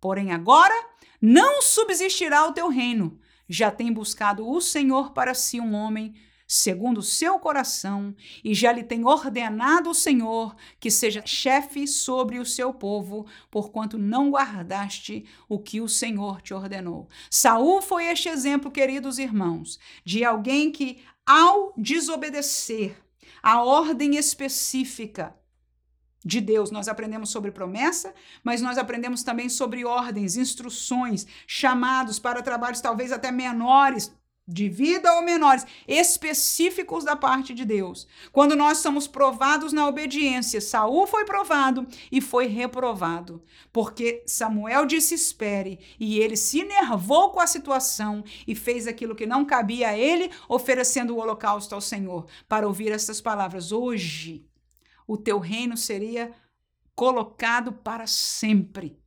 Porém, 0.00 0.32
agora 0.32 0.74
não 1.20 1.62
subsistirá 1.62 2.46
o 2.46 2.52
teu 2.52 2.68
reino. 2.68 3.18
Já 3.48 3.70
tem 3.70 3.92
buscado 3.92 4.48
o 4.48 4.60
Senhor 4.60 5.12
para 5.12 5.32
si 5.34 5.60
um 5.60 5.74
homem 5.74 6.14
segundo 6.48 6.98
o 6.98 7.02
seu 7.02 7.38
coração, 7.38 8.16
e 8.42 8.54
já 8.54 8.72
lhe 8.72 8.82
tem 8.82 9.04
ordenado 9.04 9.90
o 9.90 9.94
Senhor 9.94 10.56
que 10.80 10.90
seja 10.90 11.22
chefe 11.26 11.86
sobre 11.86 12.38
o 12.38 12.46
seu 12.46 12.72
povo, 12.72 13.26
porquanto 13.50 13.98
não 13.98 14.30
guardaste 14.30 15.26
o 15.46 15.58
que 15.58 15.82
o 15.82 15.88
Senhor 15.88 16.40
te 16.40 16.54
ordenou. 16.54 17.06
Saul 17.30 17.82
foi 17.82 18.06
este 18.06 18.30
exemplo, 18.30 18.70
queridos 18.70 19.18
irmãos, 19.18 19.78
de 20.02 20.24
alguém 20.24 20.72
que 20.72 21.02
ao 21.26 21.74
desobedecer 21.76 22.96
a 23.42 23.62
ordem 23.62 24.16
específica 24.16 25.36
de 26.24 26.40
Deus. 26.40 26.70
Nós 26.70 26.88
aprendemos 26.88 27.30
sobre 27.30 27.50
promessa, 27.50 28.14
mas 28.42 28.62
nós 28.62 28.78
aprendemos 28.78 29.22
também 29.22 29.50
sobre 29.50 29.84
ordens, 29.84 30.36
instruções, 30.36 31.26
chamados 31.46 32.18
para 32.18 32.42
trabalhos 32.42 32.80
talvez 32.80 33.12
até 33.12 33.30
menores 33.30 34.12
de 34.48 34.66
vida 34.68 35.12
ou 35.14 35.22
menores, 35.22 35.66
específicos 35.86 37.04
da 37.04 37.14
parte 37.14 37.52
de 37.52 37.66
Deus. 37.66 38.08
Quando 38.32 38.56
nós 38.56 38.78
somos 38.78 39.06
provados 39.06 39.74
na 39.74 39.86
obediência, 39.86 40.58
Saul 40.60 41.06
foi 41.06 41.26
provado 41.26 41.86
e 42.10 42.20
foi 42.22 42.46
reprovado, 42.46 43.42
porque 43.70 44.24
Samuel 44.26 44.86
disse 44.86 45.14
espere, 45.14 45.78
e 46.00 46.18
ele 46.18 46.36
se 46.36 46.64
nervou 46.64 47.30
com 47.30 47.40
a 47.40 47.46
situação 47.46 48.24
e 48.46 48.54
fez 48.54 48.86
aquilo 48.86 49.14
que 49.14 49.26
não 49.26 49.44
cabia 49.44 49.90
a 49.90 49.98
ele, 49.98 50.30
oferecendo 50.48 51.14
o 51.14 51.18
holocausto 51.18 51.74
ao 51.74 51.80
Senhor, 51.80 52.26
para 52.48 52.66
ouvir 52.66 52.90
essas 52.90 53.20
palavras: 53.20 53.70
hoje 53.70 54.46
o 55.06 55.16
teu 55.16 55.38
reino 55.38 55.76
seria 55.76 56.32
colocado 56.94 57.72
para 57.72 58.06
sempre. 58.06 58.98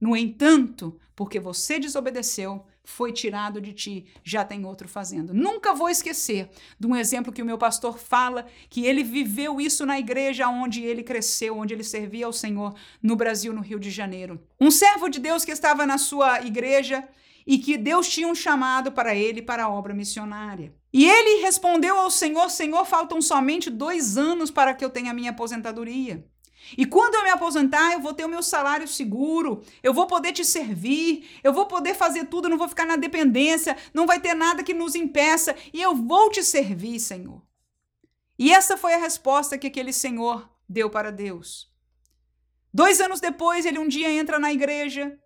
No 0.00 0.16
entanto, 0.16 0.98
porque 1.14 1.38
você 1.38 1.78
desobedeceu, 1.78 2.66
foi 2.84 3.12
tirado 3.12 3.60
de 3.60 3.72
ti, 3.72 4.06
já 4.24 4.44
tem 4.44 4.64
outro 4.64 4.88
fazendo. 4.88 5.32
Nunca 5.32 5.74
vou 5.74 5.88
esquecer 5.88 6.50
de 6.78 6.86
um 6.86 6.96
exemplo 6.96 7.32
que 7.32 7.42
o 7.42 7.46
meu 7.46 7.56
pastor 7.56 7.98
fala, 7.98 8.46
que 8.68 8.84
ele 8.84 9.02
viveu 9.02 9.60
isso 9.60 9.86
na 9.86 9.98
igreja 9.98 10.48
onde 10.48 10.82
ele 10.82 11.02
cresceu, 11.02 11.56
onde 11.56 11.74
ele 11.74 11.84
servia 11.84 12.26
ao 12.26 12.32
Senhor, 12.32 12.74
no 13.02 13.16
Brasil, 13.16 13.52
no 13.52 13.60
Rio 13.60 13.78
de 13.78 13.90
Janeiro. 13.90 14.40
Um 14.60 14.70
servo 14.70 15.08
de 15.08 15.20
Deus 15.20 15.44
que 15.44 15.52
estava 15.52 15.86
na 15.86 15.98
sua 15.98 16.42
igreja 16.42 17.08
e 17.46 17.58
que 17.58 17.76
Deus 17.76 18.08
tinha 18.08 18.28
um 18.28 18.34
chamado 18.34 18.92
para 18.92 19.14
ele 19.14 19.42
para 19.42 19.64
a 19.64 19.68
obra 19.68 19.94
missionária. 19.94 20.74
E 20.92 21.08
ele 21.08 21.42
respondeu 21.42 21.98
ao 21.98 22.10
Senhor: 22.10 22.50
Senhor, 22.50 22.84
faltam 22.84 23.20
somente 23.22 23.70
dois 23.70 24.16
anos 24.16 24.50
para 24.50 24.74
que 24.74 24.84
eu 24.84 24.90
tenha 24.90 25.14
minha 25.14 25.30
aposentadoria. 25.30 26.24
E 26.76 26.86
quando 26.86 27.14
eu 27.14 27.24
me 27.24 27.30
aposentar, 27.30 27.92
eu 27.92 28.00
vou 28.00 28.14
ter 28.14 28.24
o 28.24 28.28
meu 28.28 28.42
salário 28.42 28.86
seguro, 28.88 29.62
eu 29.82 29.92
vou 29.92 30.06
poder 30.06 30.32
te 30.32 30.44
servir, 30.44 31.28
eu 31.42 31.52
vou 31.52 31.66
poder 31.66 31.94
fazer 31.94 32.26
tudo, 32.26 32.48
não 32.48 32.58
vou 32.58 32.68
ficar 32.68 32.86
na 32.86 32.96
dependência, 32.96 33.76
não 33.92 34.06
vai 34.06 34.20
ter 34.20 34.34
nada 34.34 34.62
que 34.62 34.74
nos 34.74 34.94
impeça, 34.94 35.54
e 35.72 35.80
eu 35.80 35.94
vou 35.94 36.30
te 36.30 36.42
servir, 36.42 36.98
Senhor. 37.00 37.42
E 38.38 38.52
essa 38.52 38.76
foi 38.76 38.94
a 38.94 38.98
resposta 38.98 39.58
que 39.58 39.66
aquele 39.66 39.92
senhor 39.92 40.50
deu 40.68 40.90
para 40.90 41.12
Deus. 41.12 41.70
Dois 42.72 43.00
anos 43.00 43.20
depois, 43.20 43.66
ele 43.66 43.78
um 43.78 43.86
dia 43.86 44.10
entra 44.10 44.38
na 44.38 44.52
igreja 44.52 45.18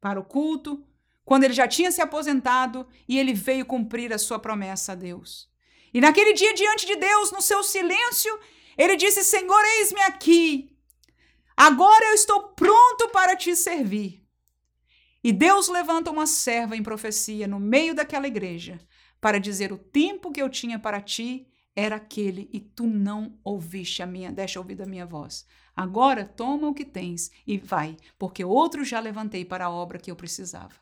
para 0.00 0.18
o 0.18 0.24
culto, 0.24 0.84
quando 1.24 1.44
ele 1.44 1.54
já 1.54 1.68
tinha 1.68 1.92
se 1.92 2.00
aposentado, 2.00 2.86
e 3.08 3.18
ele 3.18 3.32
veio 3.32 3.64
cumprir 3.64 4.12
a 4.12 4.18
sua 4.18 4.38
promessa 4.38 4.92
a 4.92 4.94
Deus. 4.94 5.48
E 5.92 6.00
naquele 6.00 6.32
dia, 6.32 6.52
diante 6.54 6.86
de 6.86 6.96
Deus, 6.96 7.30
no 7.30 7.40
seu 7.40 7.62
silêncio, 7.62 8.38
ele 8.76 8.96
disse: 8.96 9.22
Senhor, 9.22 9.64
eis-me 9.78 10.00
aqui. 10.02 10.73
Agora 11.56 12.06
eu 12.06 12.14
estou 12.14 12.48
pronto 12.48 13.08
para 13.10 13.36
te 13.36 13.54
servir. 13.54 14.24
E 15.22 15.32
Deus 15.32 15.68
levanta 15.68 16.10
uma 16.10 16.26
serva 16.26 16.76
em 16.76 16.82
profecia 16.82 17.46
no 17.46 17.58
meio 17.58 17.94
daquela 17.94 18.26
igreja 18.26 18.78
para 19.20 19.38
dizer: 19.38 19.72
O 19.72 19.78
tempo 19.78 20.30
que 20.30 20.42
eu 20.42 20.50
tinha 20.50 20.78
para 20.78 21.00
ti 21.00 21.46
era 21.74 21.96
aquele 21.96 22.48
e 22.52 22.60
tu 22.60 22.86
não 22.86 23.38
ouviste 23.42 24.02
a 24.02 24.06
minha, 24.06 24.30
deixa 24.30 24.60
ouvir 24.60 24.80
a 24.82 24.86
minha 24.86 25.06
voz. 25.06 25.46
Agora 25.74 26.24
toma 26.24 26.68
o 26.68 26.74
que 26.74 26.84
tens 26.84 27.30
e 27.46 27.58
vai, 27.58 27.96
porque 28.18 28.44
outro 28.44 28.84
já 28.84 29.00
levantei 29.00 29.44
para 29.44 29.64
a 29.64 29.70
obra 29.70 29.98
que 29.98 30.10
eu 30.10 30.14
precisava. 30.14 30.74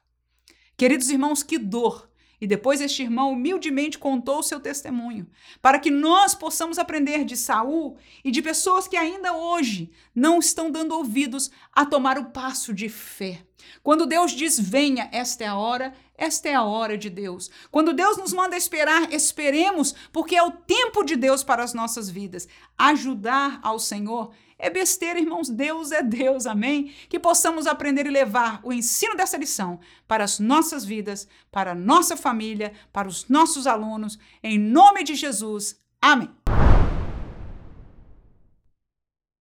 Queridos 0.76 1.08
irmãos, 1.08 1.42
que 1.42 1.58
dor 1.58 2.10
e 2.42 2.46
depois 2.48 2.80
este 2.80 3.04
irmão 3.04 3.30
humildemente 3.30 3.96
contou 3.96 4.40
o 4.40 4.42
seu 4.42 4.58
testemunho, 4.58 5.28
para 5.62 5.78
que 5.78 5.92
nós 5.92 6.34
possamos 6.34 6.76
aprender 6.76 7.24
de 7.24 7.36
Saul 7.36 7.96
e 8.24 8.32
de 8.32 8.42
pessoas 8.42 8.88
que 8.88 8.96
ainda 8.96 9.32
hoje 9.32 9.92
não 10.12 10.40
estão 10.40 10.68
dando 10.68 10.92
ouvidos 10.96 11.52
a 11.72 11.86
tomar 11.86 12.18
o 12.18 12.32
passo 12.32 12.74
de 12.74 12.88
fé. 12.88 13.46
Quando 13.80 14.06
Deus 14.06 14.32
diz 14.32 14.58
venha, 14.58 15.08
esta 15.12 15.44
é 15.44 15.46
a 15.46 15.54
hora, 15.54 15.94
esta 16.18 16.48
é 16.48 16.54
a 16.54 16.64
hora 16.64 16.98
de 16.98 17.08
Deus. 17.08 17.48
Quando 17.70 17.92
Deus 17.92 18.16
nos 18.16 18.32
manda 18.32 18.56
esperar, 18.56 19.12
esperemos, 19.12 19.94
porque 20.12 20.34
é 20.34 20.42
o 20.42 20.50
tempo 20.50 21.04
de 21.04 21.14
Deus 21.14 21.44
para 21.44 21.62
as 21.62 21.72
nossas 21.72 22.10
vidas. 22.10 22.48
Ajudar 22.76 23.60
ao 23.62 23.78
Senhor 23.78 24.32
é 24.62 24.70
besteira, 24.70 25.18
irmãos. 25.18 25.50
Deus 25.50 25.90
é 25.90 26.02
Deus, 26.02 26.46
amém? 26.46 26.92
Que 27.08 27.18
possamos 27.18 27.66
aprender 27.66 28.06
e 28.06 28.10
levar 28.10 28.60
o 28.62 28.72
ensino 28.72 29.16
dessa 29.16 29.36
lição 29.36 29.80
para 30.06 30.22
as 30.22 30.38
nossas 30.38 30.84
vidas, 30.84 31.26
para 31.50 31.72
a 31.72 31.74
nossa 31.74 32.16
família, 32.16 32.72
para 32.92 33.08
os 33.08 33.28
nossos 33.28 33.66
alunos, 33.66 34.18
em 34.42 34.58
nome 34.58 35.02
de 35.02 35.16
Jesus. 35.16 35.76
Amém. 36.00 36.30